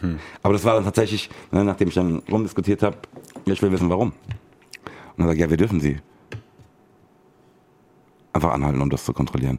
Hm. 0.00 0.18
Aber 0.42 0.52
das 0.52 0.64
war 0.64 0.74
dann 0.74 0.84
tatsächlich, 0.84 1.30
ne, 1.52 1.64
nachdem 1.64 1.88
ich 1.88 1.94
dann 1.94 2.18
rumdiskutiert 2.30 2.82
habe, 2.82 2.98
ich 3.44 3.62
will 3.62 3.72
wissen, 3.72 3.88
warum. 3.88 4.08
Und 4.08 5.18
dann 5.18 5.26
sage 5.28 5.36
ich, 5.36 5.40
ja, 5.40 5.50
wir 5.50 5.56
dürfen 5.56 5.80
sie 5.80 5.98
einfach 8.36 8.52
anhalten, 8.52 8.80
um 8.80 8.90
das 8.90 9.04
zu 9.04 9.12
kontrollieren. 9.12 9.58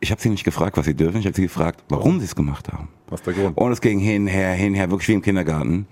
Ich 0.00 0.10
habe 0.10 0.20
sie 0.20 0.30
nicht 0.30 0.44
gefragt, 0.44 0.76
was 0.76 0.86
sie 0.86 0.94
dürfen, 0.94 1.18
ich 1.18 1.26
habe 1.26 1.36
sie 1.36 1.42
gefragt, 1.42 1.84
warum 1.88 2.18
sie 2.18 2.24
es 2.24 2.34
gemacht 2.34 2.72
haben. 2.72 2.88
Was 3.08 3.22
der 3.22 3.34
Grund? 3.34 3.56
Und 3.56 3.72
es 3.72 3.80
ging 3.80 3.98
hin, 3.98 4.26
her, 4.26 4.52
hin, 4.52 4.74
her, 4.74 4.90
wirklich 4.90 5.08
wie 5.08 5.14
im 5.14 5.22
Kindergarten. 5.22 5.86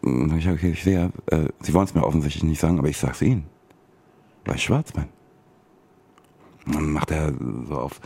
Und 0.00 0.36
ich 0.36 0.48
okay, 0.48 0.70
ich 0.70 0.82
sehe, 0.82 1.12
äh, 1.26 1.48
sie 1.60 1.74
wollen 1.74 1.84
es 1.84 1.94
mir 1.94 2.04
offensichtlich 2.04 2.44
nicht 2.44 2.60
sagen, 2.60 2.78
aber 2.78 2.88
ich 2.88 2.96
sag's 2.96 3.22
ihnen. 3.22 3.44
Weil 4.44 4.56
ich 4.56 4.64
schwarz 4.64 4.92
bin. 4.92 5.04
Und 6.66 6.74
dann 6.74 6.92
macht 6.92 7.10
er 7.10 7.32
so 7.68 7.74
auf. 7.74 8.00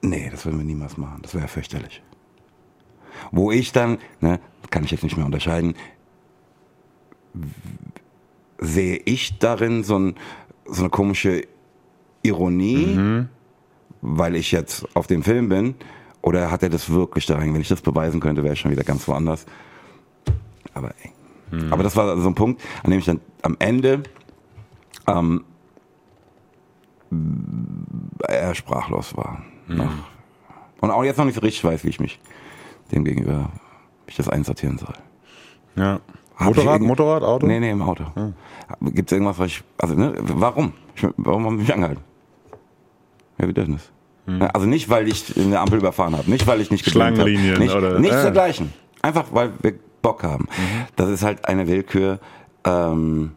Nee, 0.00 0.28
das 0.30 0.44
würden 0.44 0.58
wir 0.58 0.64
niemals 0.64 0.96
machen. 0.96 1.18
Das 1.22 1.34
wäre 1.34 1.46
fürchterlich. 1.46 2.02
Wo 3.30 3.52
ich 3.52 3.72
dann, 3.72 3.98
ne, 4.20 4.40
kann 4.70 4.84
ich 4.84 4.90
jetzt 4.90 5.04
nicht 5.04 5.16
mehr 5.16 5.26
unterscheiden, 5.26 5.74
sehe 8.58 8.96
ich 9.04 9.38
darin 9.38 9.84
so, 9.84 9.98
ein, 9.98 10.14
so 10.66 10.82
eine 10.82 10.90
komische 10.90 11.46
Ironie, 12.22 13.26
weil 14.00 14.36
ich 14.36 14.52
jetzt 14.52 14.86
auf 14.94 15.06
dem 15.06 15.22
Film 15.22 15.48
bin, 15.48 15.74
oder 16.22 16.50
hat 16.50 16.62
er 16.62 16.68
das 16.68 16.90
wirklich 16.90 17.26
da 17.26 17.36
rein? 17.36 17.52
Wenn 17.52 17.60
ich 17.60 17.68
das 17.68 17.80
beweisen 17.80 18.20
könnte, 18.20 18.44
wäre 18.44 18.54
ich 18.54 18.60
schon 18.60 18.70
wieder 18.70 18.84
ganz 18.84 19.06
woanders. 19.08 19.44
Aber 20.74 20.94
ey. 21.02 21.12
Aber 21.70 21.82
das 21.82 21.96
war 21.96 22.16
so 22.18 22.28
ein 22.28 22.34
Punkt, 22.34 22.62
an 22.82 22.90
dem 22.90 23.00
ich 23.00 23.04
dann 23.04 23.20
am 23.42 23.56
Ende 23.58 24.04
ähm, 25.06 25.44
eher 28.26 28.54
sprachlos 28.54 29.16
war. 29.16 29.42
Noch. 29.68 29.92
Und 30.80 30.90
auch 30.90 31.04
jetzt 31.04 31.18
noch 31.18 31.24
nicht 31.24 31.34
so 31.34 31.40
richtig 31.40 31.62
weiß, 31.64 31.84
wie 31.84 31.88
ich 31.88 32.00
mich 32.00 32.18
dem 32.90 33.04
gegenüber, 33.04 33.50
wie 34.06 34.10
ich 34.10 34.16
das 34.16 34.28
einsortieren 34.28 34.78
soll. 34.78 34.94
Ja. 35.76 36.00
Motorrad, 36.38 36.80
Motorrad, 36.80 37.22
Auto? 37.22 37.46
Nee, 37.46 37.60
nee, 37.60 37.70
im 37.70 37.82
Auto. 37.82 38.04
Gibt 38.80 39.10
es 39.10 39.12
irgendwas, 39.12 39.38
was 39.38 39.46
ich. 39.48 39.62
Also, 39.78 39.94
ne, 39.94 40.14
warum? 40.18 40.72
Ich, 40.94 41.06
warum 41.16 41.44
haben 41.46 41.56
sie 41.56 41.62
mich 41.62 41.74
angehalten? 41.74 42.02
Ja, 43.38 43.46
Bedürfnis. 43.46 43.90
Ja, 44.26 44.46
Also 44.48 44.66
nicht, 44.66 44.88
weil 44.88 45.08
ich 45.08 45.36
eine 45.36 45.58
Ampel 45.60 45.78
überfahren 45.78 46.16
habe, 46.16 46.30
nicht, 46.30 46.46
weil 46.46 46.60
ich 46.60 46.70
nicht 46.70 46.84
geblinkt 46.84 47.18
habe. 47.18 47.30
Nicht, 47.30 47.74
oder- 47.74 47.98
nichts 47.98 48.16
äh. 48.16 48.22
dergleichen. 48.22 48.72
Einfach, 49.02 49.26
weil 49.32 49.52
wir 49.62 49.74
Bock 50.00 50.22
haben. 50.22 50.46
Das 50.96 51.08
ist 51.08 51.22
halt 51.22 51.48
eine 51.48 51.66
Willkür, 51.66 52.18
ähm, 52.64 53.32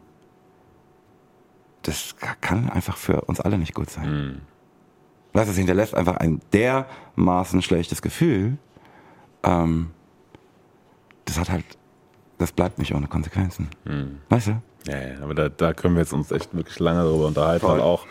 das 1.82 2.16
kann 2.40 2.68
einfach 2.70 2.96
für 2.96 3.22
uns 3.22 3.40
alle 3.40 3.58
nicht 3.58 3.74
gut 3.74 3.90
sein. 3.90 4.42
Du, 5.32 5.40
es 5.40 5.56
hinterlässt 5.56 5.94
einfach 5.94 6.16
ein 6.16 6.40
dermaßen 6.52 7.62
schlechtes 7.62 8.02
Gefühl. 8.02 8.58
Ähm, 9.44 9.90
das 11.26 11.38
hat 11.38 11.50
halt, 11.50 11.64
das 12.38 12.52
bleibt 12.52 12.78
nicht 12.78 12.94
ohne 12.94 13.06
Konsequenzen. 13.06 13.68
Weißt 14.28 14.48
du? 14.48 14.62
Ja, 14.86 14.98
ja, 14.98 15.14
aber 15.22 15.34
da, 15.34 15.48
da 15.48 15.72
können 15.72 15.94
wir 15.94 16.02
jetzt 16.02 16.12
uns 16.12 16.30
echt 16.30 16.54
wirklich 16.54 16.78
lange 16.78 17.02
darüber 17.02 17.26
unterhalten. 17.26 17.66
Und 17.66 17.80
auch, 17.80 18.06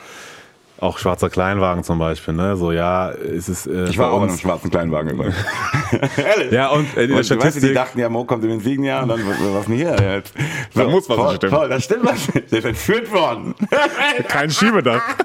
auch 0.78 0.98
schwarzer 0.98 1.30
Kleinwagen 1.30 1.86
zum 1.86 2.00
Beispiel, 2.00 2.34
ne? 2.34 2.58
So, 2.58 2.74
ja, 2.74 3.12
es 3.12 3.48
ist. 3.48 3.66
Äh, 3.66 3.86
Ich 3.86 3.98
war 3.98 4.12
auch 4.12 4.22
in 4.24 4.30
einem 4.30 4.38
schwarzen 4.38 4.70
Kleinwagen 4.70 5.12
übrigens. 5.12 5.36
Ehrlich? 6.18 6.52
Ja, 6.52 6.68
und 6.70 6.86
äh, 6.98 7.04
in 7.04 7.10
der 7.12 7.18
Und, 7.18 7.20
weißt 7.20 7.30
du, 7.30 7.36
die 7.36 7.42
Statistik. 7.42 7.74
dachten 7.76 8.00
ja, 8.00 8.10
Mo 8.10 8.26
kommt 8.26 8.44
in 8.44 8.50
den 8.50 8.60
Signia 8.60 9.04
und 9.04 9.08
dann, 9.10 9.22
was 9.26 9.38
was 9.54 9.66
denn 9.68 9.76
hier 9.76 9.96
jetzt? 9.96 10.34
Da 10.74 10.84
muss 10.86 11.08
was 11.08 11.16
voll, 11.16 11.28
nicht 11.28 11.36
stimmen. 11.38 11.54
Voll, 11.56 11.70
da 11.70 11.80
stimmt 11.80 12.06
was 12.06 12.34
nicht. 12.34 12.52
Der 12.52 12.60
ist 12.60 12.66
entführt 12.66 13.10
worden. 13.14 13.56
kein 14.28 14.50
Schiebedach. 14.50 15.02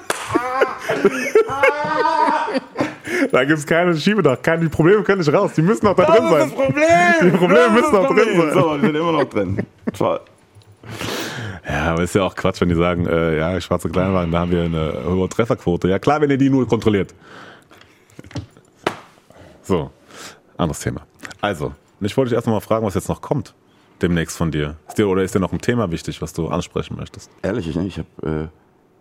da 3.32 3.44
gibt's 3.44 3.66
keine 3.66 3.96
Schiebedach. 3.96 4.40
Keine, 4.42 4.62
die 4.62 4.68
Probleme 4.68 5.02
können 5.02 5.18
nicht 5.20 5.32
raus. 5.32 5.52
Die 5.56 5.62
müssen 5.62 5.84
noch 5.86 5.94
da 5.96 6.04
drin 6.04 6.16
Das 6.16 6.24
ist 6.24 6.32
das 6.32 6.40
sein. 6.40 6.50
Problem. 6.66 7.32
Die 7.32 7.36
Probleme 7.36 7.54
Das 7.60 7.66
ist 7.66 7.72
müssen 7.74 7.92
das 7.92 8.02
noch 8.02 8.08
drin 8.08 8.16
Problem. 8.16 8.40
sein. 8.40 8.52
So, 8.54 8.74
die 8.76 8.80
sind 8.86 8.94
immer 8.96 9.12
noch 9.12 9.24
drin. 9.24 9.66
Toll. 9.96 10.20
Ja, 11.68 11.92
aber 11.92 12.02
ist 12.02 12.14
ja 12.14 12.22
auch 12.22 12.34
Quatsch, 12.34 12.60
wenn 12.60 12.68
die 12.68 12.74
sagen, 12.74 13.06
äh, 13.06 13.38
ja, 13.38 13.60
schwarze 13.60 13.88
Kleinwagen, 13.88 14.32
da 14.32 14.40
haben 14.40 14.50
wir 14.50 14.62
eine 14.62 14.94
hohe 15.06 15.28
Trefferquote. 15.28 15.88
Ja, 15.88 15.98
klar, 15.98 16.20
wenn 16.20 16.30
ihr 16.30 16.38
die 16.38 16.50
nur 16.50 16.66
kontrolliert. 16.66 17.14
So, 19.62 19.90
anderes 20.56 20.80
Thema. 20.80 21.02
Also, 21.40 21.72
ich 22.00 22.16
wollte 22.16 22.30
dich 22.30 22.36
erst 22.36 22.46
mal 22.48 22.60
fragen, 22.60 22.84
was 22.86 22.94
jetzt 22.94 23.08
noch 23.08 23.20
kommt 23.20 23.54
demnächst 24.02 24.36
von 24.36 24.50
dir. 24.50 24.76
Ist 24.88 24.96
dir. 24.98 25.06
Oder 25.08 25.22
ist 25.22 25.34
dir 25.34 25.40
noch 25.40 25.52
ein 25.52 25.60
Thema 25.60 25.90
wichtig, 25.90 26.22
was 26.22 26.32
du 26.32 26.48
ansprechen 26.48 26.96
möchtest? 26.96 27.30
Ehrlich, 27.42 27.68
ich, 27.68 27.76
ich 27.76 27.98
habe 27.98 28.48
äh, 28.48 28.48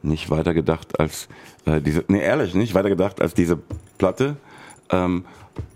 nicht 0.01 0.29
weiter 0.29 0.53
gedacht 0.53 0.99
als 0.99 1.27
äh, 1.65 1.81
diese, 1.81 2.05
nee, 2.07 2.21
ehrlich, 2.21 2.53
nicht 2.55 2.73
weiter 2.73 2.89
gedacht 2.89 3.21
als 3.21 3.33
diese 3.33 3.57
Platte 3.97 4.37
ähm, 4.89 5.25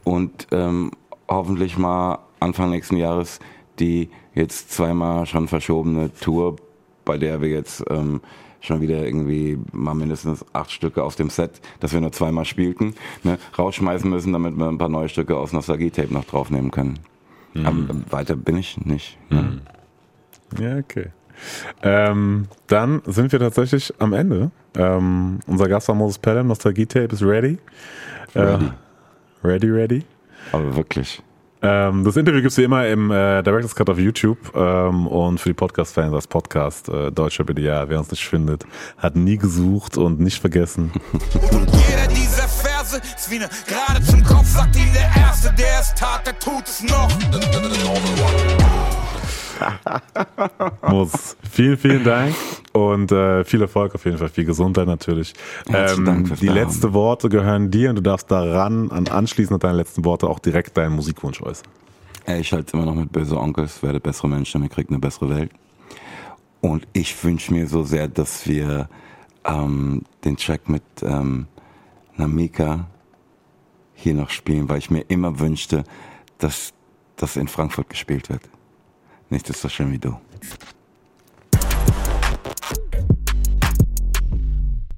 und 0.03 0.47
ähm, 0.51 0.91
hoffentlich 1.27 1.77
mal 1.77 2.19
Anfang 2.39 2.69
nächsten 2.69 2.97
Jahres 2.97 3.39
die 3.79 4.09
jetzt 4.33 4.71
zweimal 4.71 5.25
schon 5.25 5.47
verschobene 5.47 6.13
Tour, 6.13 6.57
bei 7.05 7.17
der 7.17 7.41
wir 7.41 7.49
jetzt 7.49 7.83
ähm, 7.89 8.21
schon 8.61 8.81
wieder 8.81 9.05
irgendwie 9.05 9.57
mal 9.71 9.93
mindestens 9.93 10.45
acht 10.53 10.71
Stücke 10.71 11.03
aus 11.03 11.15
dem 11.15 11.29
Set, 11.29 11.59
das 11.79 11.91
wir 11.91 11.99
nur 11.99 12.11
zweimal 12.11 12.45
spielten, 12.45 12.95
ne, 13.23 13.37
rausschmeißen 13.57 14.09
müssen, 14.09 14.31
damit 14.31 14.55
wir 14.55 14.67
ein 14.67 14.77
paar 14.77 14.89
neue 14.89 15.09
Stücke 15.09 15.35
aus 15.35 15.51
Nostalgie-Tape 15.51 16.13
noch 16.13 16.25
draufnehmen 16.25 16.71
können. 16.71 16.99
Aber 17.63 17.77
weiter 18.09 18.35
bin 18.35 18.57
ich 18.57 18.83
nicht. 18.83 19.17
Ne? 19.29 19.61
Ja, 20.59 20.77
okay. 20.77 21.09
Ähm, 21.81 22.47
dann 22.67 23.01
sind 23.05 23.31
wir 23.31 23.39
tatsächlich 23.39 23.93
am 23.99 24.13
Ende. 24.13 24.51
Ähm, 24.75 25.39
unser 25.47 25.67
Gast 25.67 25.87
war 25.87 25.95
Moses 25.95 26.17
Pelham, 26.17 26.47
Nostalgie-Tape 26.47 27.13
ist 27.13 27.21
ready. 27.21 27.57
Ready. 28.35 28.65
Äh, 28.65 29.47
ready, 29.47 29.69
ready. 29.69 30.03
Aber 30.51 30.75
wirklich. 30.75 31.21
Ähm, 31.65 32.03
das 32.03 32.17
Interview 32.17 32.41
gibt's 32.41 32.57
wie 32.57 32.63
immer 32.63 32.85
im 32.87 33.09
äh, 33.09 33.41
Director's 33.41 33.73
Cut 33.73 33.89
auf 33.89 33.97
YouTube 33.97 34.37
ähm, 34.53 35.07
und 35.07 35.39
für 35.39 35.49
die 35.49 35.53
Podcast-Fans 35.53 36.13
als 36.13 36.27
Podcast 36.27 36.89
äh, 36.89 37.09
Deutscher 37.09 37.45
BDA. 37.45 37.87
Wer 37.87 37.99
uns 37.99 38.11
nicht 38.11 38.27
findet, 38.27 38.65
hat 38.97 39.15
nie 39.15 39.37
gesucht 39.37 39.97
und 39.97 40.19
nicht 40.19 40.41
vergessen. 40.41 40.91
Und 41.13 41.69
jeder 41.87 42.07
dieser 42.09 42.49
Verse 42.49 42.97
ist 42.97 43.31
wie 43.31 43.35
eine 43.35 43.49
gerade 43.65 44.03
zum 44.03 44.21
Kopf, 44.25 44.47
sagt 44.47 44.75
ihm 44.75 44.91
der 44.93 45.09
Erste, 45.23 45.53
der 45.57 45.79
es 45.79 45.93
tat, 45.95 46.27
der 46.27 46.37
tut 46.37 46.67
es 46.67 46.83
noch. 46.83 47.09
Muss. 50.89 51.37
Vielen, 51.49 51.77
vielen 51.77 52.03
Dank 52.03 52.35
und 52.73 53.11
äh, 53.11 53.43
viel 53.43 53.61
Erfolg 53.61 53.95
auf 53.95 54.05
jeden 54.05 54.17
Fall, 54.17 54.29
viel 54.29 54.45
Gesundheit 54.45 54.87
natürlich. 54.87 55.33
Herzlichen 55.67 56.05
Dank 56.05 56.27
fürs 56.27 56.39
die 56.39 56.47
letzten 56.47 56.93
Worte 56.93 57.29
gehören 57.29 57.71
dir 57.71 57.89
und 57.89 57.97
du 57.97 58.01
darfst 58.01 58.29
daran, 58.31 58.91
an 58.91 59.07
anschließend 59.07 59.53
an 59.53 59.59
deine 59.59 59.77
letzten 59.77 60.05
Worte 60.05 60.27
auch 60.27 60.39
direkt 60.39 60.77
deinen 60.77 60.95
Musikwunsch 60.95 61.41
äußern. 61.41 61.67
Ey, 62.25 62.39
ich 62.39 62.53
halte 62.53 62.77
immer 62.77 62.85
noch 62.85 62.95
mit 62.95 63.11
böse 63.11 63.37
Onkels, 63.37 63.83
werde 63.83 63.99
bessere 63.99 64.29
Menschen, 64.29 64.63
ihr 64.63 64.69
kriegt 64.69 64.89
eine 64.89 64.99
bessere 64.99 65.29
Welt. 65.29 65.51
Und 66.61 66.87
ich 66.93 67.21
wünsche 67.23 67.53
mir 67.53 67.67
so 67.67 67.83
sehr, 67.83 68.07
dass 68.07 68.47
wir 68.47 68.87
ähm, 69.43 70.03
den 70.23 70.37
Track 70.37 70.69
mit 70.69 70.83
ähm, 71.01 71.47
Namika 72.15 72.87
hier 73.93 74.13
noch 74.13 74.29
spielen, 74.29 74.69
weil 74.69 74.77
ich 74.77 74.89
mir 74.89 75.01
immer 75.09 75.39
wünschte, 75.39 75.83
dass 76.37 76.73
das 77.17 77.35
in 77.35 77.47
Frankfurt 77.47 77.89
gespielt 77.89 78.29
wird. 78.29 78.41
neste 79.33 79.51
social 79.51 79.87
media. 79.87 80.15